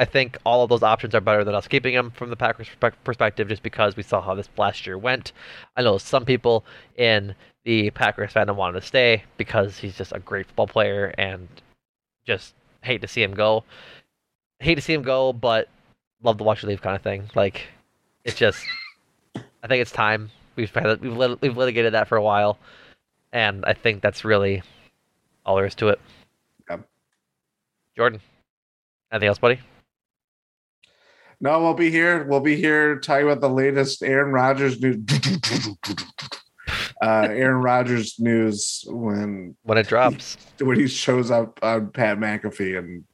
I 0.00 0.06
think 0.06 0.38
all 0.46 0.62
of 0.62 0.70
those 0.70 0.82
options 0.82 1.14
are 1.14 1.20
better 1.20 1.44
than 1.44 1.54
us 1.54 1.68
keeping 1.68 1.92
him 1.92 2.10
from 2.10 2.30
the 2.30 2.36
Packers 2.36 2.68
perspective, 3.04 3.48
just 3.48 3.62
because 3.62 3.96
we 3.96 4.02
saw 4.02 4.22
how 4.22 4.34
this 4.34 4.48
last 4.56 4.86
year 4.86 4.96
went. 4.96 5.32
I 5.76 5.82
know 5.82 5.98
some 5.98 6.24
people 6.24 6.64
in 6.96 7.34
the 7.64 7.90
Packers 7.90 8.32
fandom 8.32 8.56
wanted 8.56 8.80
to 8.80 8.86
stay 8.86 9.24
because 9.36 9.76
he's 9.76 9.98
just 9.98 10.12
a 10.12 10.18
great 10.18 10.46
football 10.46 10.68
player 10.68 11.14
and 11.18 11.48
just 12.24 12.54
hate 12.80 13.02
to 13.02 13.08
see 13.08 13.22
him 13.22 13.34
go. 13.34 13.62
Hate 14.60 14.76
to 14.76 14.80
see 14.80 14.94
him 14.94 15.02
go, 15.02 15.34
but 15.34 15.68
love 16.22 16.38
to 16.38 16.44
watch 16.44 16.62
you 16.62 16.70
leave 16.70 16.80
kind 16.80 16.96
of 16.96 17.02
thing. 17.02 17.28
Like 17.34 17.66
it's 18.24 18.36
just, 18.36 18.64
I 19.36 19.66
think 19.68 19.82
it's 19.82 19.92
time. 19.92 20.30
We've 20.56 20.72
had, 20.74 21.02
we've 21.02 21.14
lit, 21.14 21.42
we've 21.42 21.58
litigated 21.58 21.92
that 21.92 22.08
for 22.08 22.16
a 22.16 22.22
while, 22.22 22.58
and 23.34 23.66
I 23.66 23.74
think 23.74 24.00
that's 24.00 24.24
really 24.24 24.62
all 25.44 25.56
there 25.56 25.66
is 25.66 25.74
to 25.74 25.88
it. 25.88 26.00
Yep. 26.70 26.88
Jordan, 27.98 28.20
anything 29.12 29.28
else, 29.28 29.38
buddy? 29.38 29.60
No, 31.40 31.62
we'll 31.62 31.74
be 31.74 31.90
here. 31.90 32.24
We'll 32.24 32.40
be 32.40 32.56
here 32.56 32.98
talking 32.98 33.26
about 33.26 33.40
the 33.40 33.48
latest 33.48 34.02
Aaron 34.02 34.32
Rodgers 34.32 34.80
news. 34.80 34.98
uh, 37.02 37.28
Aaron 37.30 37.62
Rodgers 37.62 38.16
news 38.18 38.84
when 38.88 39.56
When 39.62 39.78
it 39.78 39.88
drops. 39.88 40.36
when 40.60 40.78
he 40.78 40.86
shows 40.86 41.30
up 41.30 41.58
on 41.62 41.90
Pat 41.92 42.18
McAfee 42.18 42.78
and 42.78 43.04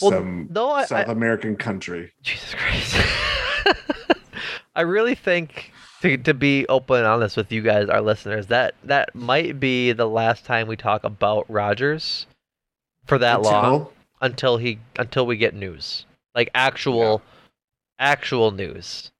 Well, 0.00 0.10
some 0.12 0.48
no, 0.50 0.70
I- 0.70 0.84
South 0.86 1.08
I- 1.08 1.12
American 1.12 1.56
country. 1.56 2.12
Jesus 2.22 2.54
Christ. 2.54 2.96
I 4.74 4.82
really 4.82 5.14
think 5.14 5.72
to, 6.00 6.16
to 6.16 6.32
be 6.32 6.66
open 6.68 6.98
and 6.98 7.06
honest 7.06 7.36
with 7.36 7.52
you 7.52 7.60
guys, 7.60 7.88
our 7.90 8.00
listeners, 8.00 8.46
that 8.46 8.74
that 8.84 9.14
might 9.14 9.60
be 9.60 9.92
the 9.92 10.08
last 10.08 10.44
time 10.46 10.66
we 10.66 10.76
talk 10.76 11.04
about 11.04 11.44
Rodgers 11.50 12.26
for 13.06 13.18
that 13.18 13.42
long 13.42 13.64
Until- 13.74 13.92
until 14.22 14.56
he 14.58 14.78
until 14.98 15.26
we 15.26 15.36
get 15.36 15.54
news. 15.54 16.06
Like 16.34 16.48
actual 16.54 17.20
actual 18.00 18.50
news. 18.50 19.12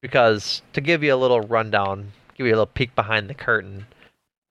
Because 0.00 0.62
to 0.72 0.80
give 0.80 1.02
you 1.02 1.14
a 1.14 1.16
little 1.16 1.40
rundown, 1.40 2.12
give 2.36 2.46
you 2.46 2.52
a 2.52 2.56
little 2.56 2.66
peek 2.66 2.94
behind 2.94 3.28
the 3.28 3.34
curtain. 3.34 3.86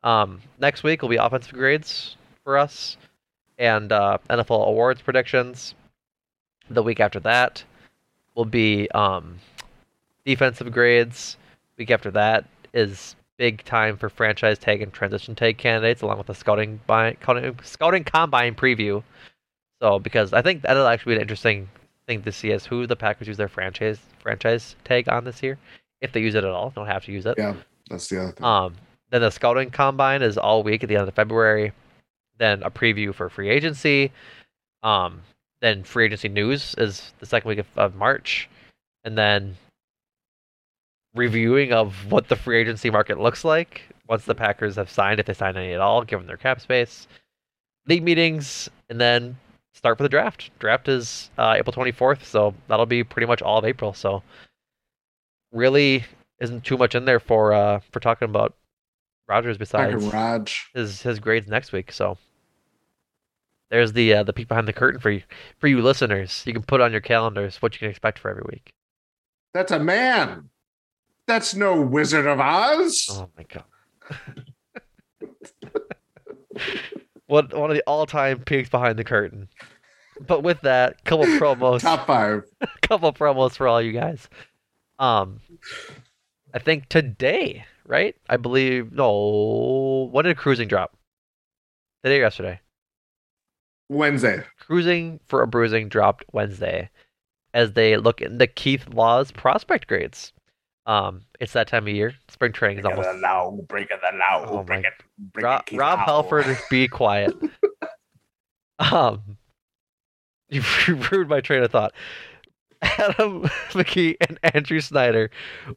Um, 0.03 0.41
next 0.59 0.83
week 0.83 1.01
will 1.01 1.09
be 1.09 1.15
offensive 1.15 1.53
grades 1.53 2.17
for 2.43 2.57
us 2.57 2.97
and 3.57 3.91
uh, 3.91 4.17
NFL 4.29 4.67
awards 4.67 5.01
predictions. 5.01 5.75
The 6.69 6.83
week 6.83 6.99
after 6.99 7.19
that 7.21 7.63
will 8.35 8.45
be 8.45 8.89
um, 8.91 9.39
defensive 10.25 10.71
grades. 10.71 11.37
Week 11.77 11.91
after 11.91 12.11
that 12.11 12.45
is 12.73 13.15
big 13.37 13.63
time 13.63 13.97
for 13.97 14.09
franchise 14.09 14.57
tag 14.57 14.81
and 14.81 14.91
transition 14.91 15.35
tag 15.35 15.57
candidates, 15.57 16.01
along 16.01 16.17
with 16.17 16.27
the 16.27 16.35
scouting 16.35 16.79
by, 16.87 17.15
scouting, 17.21 17.59
scouting 17.63 18.03
combine 18.03 18.55
preview. 18.55 19.03
So, 19.81 19.99
because 19.99 20.33
I 20.33 20.41
think 20.41 20.61
that'll 20.61 20.87
actually 20.87 21.13
be 21.13 21.15
an 21.17 21.21
interesting 21.21 21.69
thing 22.07 22.21
to 22.23 22.31
see 22.31 22.51
as 22.51 22.65
who 22.65 22.87
the 22.87 22.95
Packers 22.95 23.27
use 23.27 23.37
their 23.37 23.47
franchise 23.47 23.99
franchise 24.19 24.75
tag 24.83 25.09
on 25.09 25.23
this 25.23 25.41
year, 25.41 25.57
if 26.01 26.11
they 26.11 26.21
use 26.21 26.35
it 26.35 26.43
at 26.43 26.49
all. 26.51 26.71
Don't 26.71 26.87
have 26.87 27.05
to 27.05 27.11
use 27.11 27.25
it. 27.25 27.35
Yeah, 27.37 27.55
that's 27.89 28.07
the 28.09 28.21
other 28.21 28.31
thing. 28.31 28.45
Um, 28.45 28.75
then 29.09 29.21
the 29.21 29.29
scouting 29.29 29.69
combine 29.69 30.21
is 30.21 30.37
all 30.37 30.63
week 30.63 30.83
at 30.83 30.89
the 30.89 30.97
end 30.97 31.07
of 31.07 31.13
February. 31.13 31.71
Then 32.37 32.63
a 32.63 32.71
preview 32.71 33.13
for 33.13 33.29
free 33.29 33.49
agency. 33.49 34.11
Um, 34.81 35.21
then 35.61 35.83
free 35.83 36.05
agency 36.05 36.29
news 36.29 36.75
is 36.77 37.13
the 37.19 37.25
second 37.25 37.47
week 37.49 37.59
of, 37.59 37.67
of 37.77 37.95
March, 37.95 38.49
and 39.03 39.17
then 39.17 39.55
reviewing 41.15 41.71
of 41.71 42.11
what 42.11 42.27
the 42.27 42.35
free 42.35 42.59
agency 42.59 42.89
market 42.89 43.19
looks 43.19 43.45
like 43.45 43.83
once 44.07 44.25
the 44.25 44.35
Packers 44.35 44.75
have 44.75 44.89
signed, 44.89 45.19
if 45.19 45.25
they 45.25 45.33
sign 45.33 45.55
any 45.55 45.73
at 45.73 45.79
all, 45.79 46.03
given 46.03 46.27
their 46.27 46.37
cap 46.37 46.59
space. 46.59 47.07
League 47.87 48.03
meetings, 48.03 48.69
and 48.89 48.99
then 48.99 49.37
start 49.73 49.97
for 49.97 50.03
the 50.03 50.09
draft. 50.09 50.51
Draft 50.59 50.87
is 50.87 51.29
uh, 51.37 51.55
April 51.57 51.73
24th, 51.73 52.23
so 52.23 52.53
that'll 52.67 52.85
be 52.85 53.03
pretty 53.03 53.25
much 53.25 53.41
all 53.41 53.57
of 53.57 53.65
April. 53.65 53.93
So 53.93 54.23
really 55.51 56.05
isn't 56.39 56.63
too 56.63 56.77
much 56.77 56.95
in 56.95 57.05
there 57.05 57.19
for 57.19 57.53
uh, 57.53 57.79
for 57.91 57.99
talking 57.99 58.27
about 58.29 58.55
Rodgers 59.27 59.57
besides 59.57 60.03
Raj. 60.05 60.69
his 60.73 61.01
his 61.01 61.19
grades 61.19 61.47
next 61.47 61.71
week. 61.71 61.91
So 61.91 62.17
there's 63.69 63.93
the 63.93 64.13
uh, 64.13 64.23
the 64.23 64.33
peek 64.33 64.47
behind 64.47 64.67
the 64.67 64.73
curtain 64.73 64.99
for 64.99 65.09
you 65.11 65.23
for 65.59 65.67
you 65.67 65.81
listeners. 65.81 66.43
You 66.45 66.53
can 66.53 66.63
put 66.63 66.81
on 66.81 66.91
your 66.91 67.01
calendars 67.01 67.61
what 67.61 67.73
you 67.73 67.79
can 67.79 67.89
expect 67.89 68.19
for 68.19 68.29
every 68.29 68.43
week. 68.51 68.73
That's 69.53 69.71
a 69.71 69.79
man. 69.79 70.49
That's 71.27 71.55
no 71.55 71.79
Wizard 71.81 72.27
of 72.27 72.39
Oz. 72.39 73.07
Oh 73.11 73.29
my 73.37 73.43
god. 73.43 73.63
one 77.27 77.49
one 77.51 77.69
of 77.69 77.75
the 77.75 77.83
all 77.87 78.05
time 78.05 78.39
peaks 78.39 78.69
behind 78.69 78.97
the 78.97 79.03
curtain. 79.03 79.49
But 80.25 80.43
with 80.43 80.61
that, 80.61 81.03
couple 81.05 81.25
promos. 81.39 81.81
Top 81.81 82.05
five. 82.05 82.43
couple 82.81 83.11
promos 83.13 83.53
for 83.53 83.67
all 83.67 83.81
you 83.81 83.91
guys. 83.91 84.29
Um, 84.99 85.39
I 86.53 86.59
think 86.59 86.89
today, 86.89 87.65
right? 87.85 88.15
I 88.29 88.37
believe 88.37 88.91
no. 88.91 90.09
When 90.11 90.25
did 90.25 90.37
cruising 90.37 90.67
drop? 90.67 90.95
Today 92.03 92.19
or 92.19 92.23
yesterday? 92.23 92.59
Wednesday. 93.89 94.43
Cruising 94.59 95.19
for 95.27 95.41
a 95.41 95.47
bruising 95.47 95.89
dropped 95.89 96.25
Wednesday, 96.31 96.89
as 97.53 97.73
they 97.73 97.97
look 97.97 98.21
into 98.21 98.47
Keith 98.47 98.87
Law's 98.93 99.31
prospect 99.31 99.87
grades. 99.87 100.33
Um, 100.85 101.21
it's 101.39 101.53
that 101.53 101.67
time 101.67 101.87
of 101.87 101.93
year. 101.93 102.13
Spring 102.29 102.51
training 102.51 102.79
is 102.79 102.85
almost. 102.85 103.07
law, 103.19 103.51
break 103.69 103.89
of 103.91 103.99
the 104.01 104.17
law, 104.17 104.45
Oh 104.49 104.63
break 104.63 104.83
my- 104.83 104.87
it, 104.89 104.93
break 105.33 105.43
Rob, 105.45 105.63
it, 105.71 105.77
Rob. 105.77 105.99
Halford, 105.99 106.57
be 106.69 106.87
quiet. 106.87 107.33
um, 108.79 109.37
you 110.49 110.61
ruined 111.11 111.29
my 111.29 111.41
train 111.41 111.63
of 111.63 111.71
thought. 111.71 111.93
Adam 112.81 113.43
McKee 113.71 114.17
and 114.19 114.37
Andrew 114.43 114.81
Snyder 114.81 115.31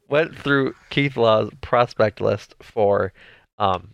went 0.09 0.37
through 0.37 0.75
Keith 0.89 1.15
Law's 1.15 1.49
prospect 1.61 2.19
list 2.19 2.55
for, 2.61 3.13
um, 3.59 3.91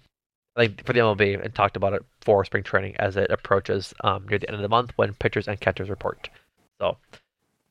think 0.57 0.83
for 0.83 0.93
the 0.93 0.99
MLB 0.99 1.43
and 1.43 1.53
talked 1.53 1.77
about 1.77 1.93
it 1.93 2.03
for 2.21 2.43
spring 2.43 2.63
training 2.63 2.95
as 2.97 3.15
it 3.15 3.29
approaches 3.29 3.93
um, 4.03 4.27
near 4.27 4.39
the 4.39 4.47
end 4.49 4.55
of 4.55 4.61
the 4.63 4.69
month 4.69 4.93
when 4.95 5.13
pitchers 5.13 5.47
and 5.47 5.59
catchers 5.59 5.89
report. 5.91 6.29
So 6.81 6.97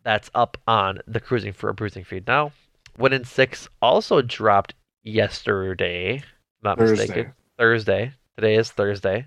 that's 0.04 0.30
up 0.32 0.58
on 0.68 1.00
the 1.08 1.18
Cruising 1.20 1.52
for 1.52 1.68
a 1.68 1.74
Bruising 1.74 2.04
feed 2.04 2.26
now. 2.28 2.52
Win 2.98 3.12
in 3.12 3.24
six 3.24 3.68
also 3.80 4.22
dropped 4.22 4.74
yesterday. 5.02 6.22
Not 6.62 6.78
Thursday. 6.78 7.06
mistaken. 7.06 7.32
Thursday. 7.58 8.12
Today 8.36 8.54
is 8.56 8.70
Thursday. 8.70 9.26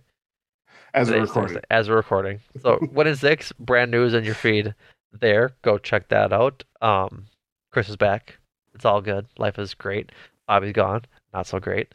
As 0.94 1.10
a 1.10 1.14
Today's 1.14 1.28
recording. 1.30 1.54
Thursday, 1.56 1.66
as 1.70 1.90
we're 1.90 1.96
recording. 1.98 2.40
So 2.62 2.80
Win 2.92 3.08
in 3.08 3.16
six, 3.16 3.52
brand 3.60 3.92
news 3.92 4.14
in 4.14 4.24
your 4.24 4.36
feed 4.36 4.74
there. 5.12 5.52
Go 5.62 5.78
check 5.78 6.08
that 6.10 6.32
out. 6.32 6.64
Um, 6.82 7.26
Chris 7.72 7.90
is 7.90 7.98
back. 7.98 8.38
It's 8.74 8.86
all 8.86 9.02
good. 9.02 9.26
Life 9.38 9.60
is 9.60 9.74
great. 9.74 10.12
Bobby's 10.48 10.74
gone. 10.74 11.02
Not 11.34 11.48
so 11.48 11.60
great. 11.60 11.94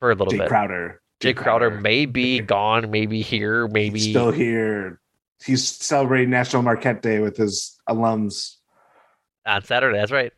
For 0.00 0.10
a 0.10 0.14
little 0.14 0.32
Jae 0.32 0.38
bit. 0.38 0.48
Crowder. 0.48 1.00
Jae 1.20 1.34
Crowder 1.34 1.70
may 1.70 2.06
be 2.06 2.40
gone, 2.40 2.90
maybe 2.90 3.22
here, 3.22 3.66
maybe 3.68 3.98
He's 3.98 4.10
still 4.10 4.30
here. 4.30 5.00
He's 5.44 5.66
celebrating 5.66 6.30
National 6.30 6.62
Marquette 6.62 7.02
Day 7.02 7.20
with 7.20 7.36
his 7.36 7.78
alums. 7.88 8.56
on 9.46 9.64
Saturday. 9.64 9.98
That's 9.98 10.12
right. 10.12 10.32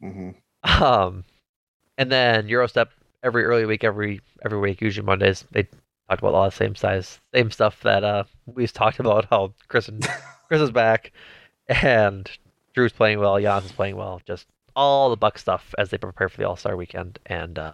Hmm 0.00 0.30
Um, 0.64 1.24
and 1.98 2.10
then 2.10 2.48
Gyro 2.48 2.66
Step 2.66 2.90
every 3.22 3.44
early 3.44 3.66
week, 3.66 3.84
every 3.84 4.20
every 4.44 4.58
week, 4.58 4.80
usually 4.80 5.04
Mondays. 5.06 5.44
They 5.50 5.64
talk 6.08 6.18
about 6.18 6.34
all 6.34 6.44
the 6.44 6.50
same 6.50 6.74
size, 6.74 7.20
same 7.34 7.50
stuff 7.50 7.80
that 7.82 8.04
uh 8.04 8.24
we've 8.46 8.72
talked 8.72 9.00
about. 9.00 9.26
How 9.26 9.52
Chris 9.68 9.88
and 9.88 10.06
Chris 10.48 10.60
is 10.60 10.70
back, 10.70 11.12
and 11.68 12.30
Drew's 12.74 12.92
playing 12.92 13.18
well, 13.20 13.40
Jans 13.40 13.66
is 13.66 13.72
playing 13.72 13.96
well. 13.96 14.20
Just 14.26 14.46
all 14.76 15.10
the 15.10 15.16
Buck 15.16 15.38
stuff 15.38 15.74
as 15.78 15.90
they 15.90 15.98
prepare 15.98 16.28
for 16.28 16.36
the 16.38 16.48
All 16.48 16.56
Star 16.56 16.76
weekend 16.76 17.18
and 17.26 17.58
uh, 17.58 17.72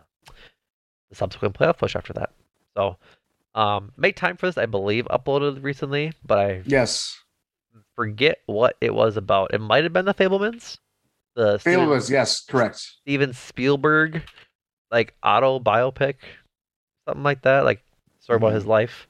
the 1.10 1.14
subsequent 1.16 1.54
playoff 1.58 1.78
push 1.78 1.94
after 1.94 2.12
that. 2.14 2.30
So, 2.76 2.96
um, 3.54 3.92
make 3.96 4.16
time 4.16 4.36
for 4.36 4.46
this. 4.46 4.58
I 4.58 4.66
believe 4.66 5.06
uploaded 5.06 5.62
recently, 5.62 6.12
but 6.24 6.38
I 6.38 6.62
Yes. 6.66 7.16
forget 7.94 8.38
what 8.46 8.76
it 8.80 8.94
was 8.94 9.16
about. 9.16 9.54
It 9.54 9.60
might 9.60 9.84
have 9.84 9.92
been 9.92 10.04
the 10.04 10.14
Fabelmans. 10.14 10.78
The 11.36 11.58
Steven- 11.58 11.80
Fabelmans, 11.86 12.10
yes, 12.10 12.44
correct. 12.44 12.76
Steven 12.76 13.32
Spielberg, 13.34 14.22
like 14.90 15.14
auto 15.22 15.60
biopic, 15.60 16.14
something 17.06 17.22
like 17.22 17.42
that, 17.42 17.64
like 17.64 17.82
story 18.20 18.38
about 18.38 18.54
his 18.54 18.64
life. 18.66 19.06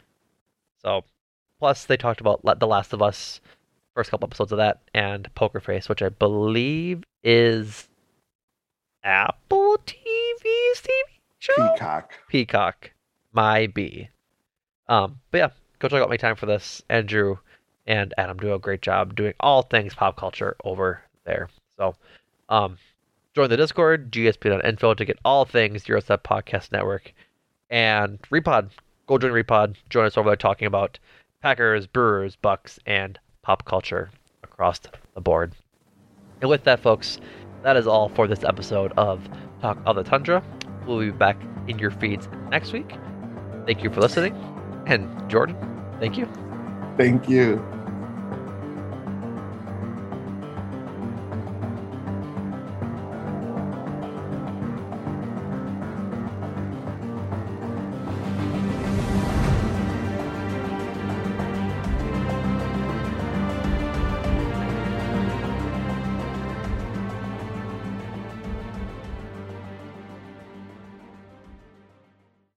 So, 0.82 1.04
plus 1.60 1.84
they 1.84 1.96
talked 1.96 2.20
about 2.20 2.42
The 2.58 2.66
Last 2.66 2.92
of 2.92 3.00
Us, 3.00 3.40
first 3.94 4.10
couple 4.10 4.26
episodes 4.26 4.50
of 4.50 4.58
that, 4.58 4.80
and 4.92 5.32
Poker 5.36 5.60
Face, 5.60 5.88
which 5.88 6.02
I 6.02 6.08
believe 6.08 7.04
is 7.22 7.88
Apple 9.04 9.78
TV's 9.86 10.80
TV 10.80 11.20
show. 11.38 11.54
Peacock. 11.54 12.12
Peacock, 12.28 12.90
my 13.32 13.68
B. 13.68 14.08
Um, 14.88 15.20
but 15.30 15.38
yeah, 15.38 15.48
go 15.78 15.88
check 15.88 16.02
out 16.02 16.08
my 16.08 16.16
time 16.16 16.34
for 16.36 16.46
this. 16.46 16.82
Andrew 16.88 17.36
and 17.86 18.12
Adam 18.18 18.36
do 18.36 18.52
a 18.52 18.58
great 18.58 18.82
job 18.82 19.14
doing 19.14 19.34
all 19.38 19.62
things 19.62 19.94
pop 19.94 20.16
culture 20.16 20.56
over 20.64 21.02
there. 21.24 21.48
So, 21.76 21.94
um, 22.48 22.78
join 23.34 23.50
the 23.50 23.56
Discord, 23.56 24.10
GSP.info 24.10 24.94
to 24.94 25.04
get 25.04 25.18
all 25.24 25.44
things 25.44 25.84
Gyro 25.84 26.00
Step 26.00 26.24
Podcast 26.24 26.72
Network 26.72 27.12
and 27.70 28.20
Repod. 28.30 28.70
Go 29.06 29.18
join 29.18 29.32
Repod. 29.32 29.76
Join 29.90 30.06
us 30.06 30.16
over 30.16 30.28
there 30.28 30.36
talking 30.36 30.66
about 30.66 30.98
Packers, 31.42 31.86
Brewers, 31.86 32.36
Bucks, 32.36 32.78
and 32.86 33.18
pop 33.42 33.64
culture 33.64 34.10
across 34.42 34.80
the 35.14 35.20
board. 35.20 35.54
And 36.40 36.50
with 36.50 36.64
that, 36.64 36.80
folks, 36.80 37.18
that 37.62 37.76
is 37.76 37.86
all 37.86 38.08
for 38.08 38.26
this 38.26 38.44
episode 38.44 38.92
of 38.96 39.28
Talk 39.60 39.78
of 39.86 39.96
the 39.96 40.04
Tundra. 40.04 40.42
We'll 40.86 41.00
be 41.00 41.10
back 41.10 41.40
in 41.68 41.78
your 41.78 41.90
feeds 41.90 42.28
next 42.50 42.72
week. 42.72 42.92
Thank 43.66 43.82
you 43.82 43.90
for 43.90 44.00
listening. 44.00 44.34
And 44.86 45.08
Jordan, 45.28 45.56
thank 45.98 46.16
you. 46.16 46.28
Thank 46.96 47.28
you. 47.28 47.64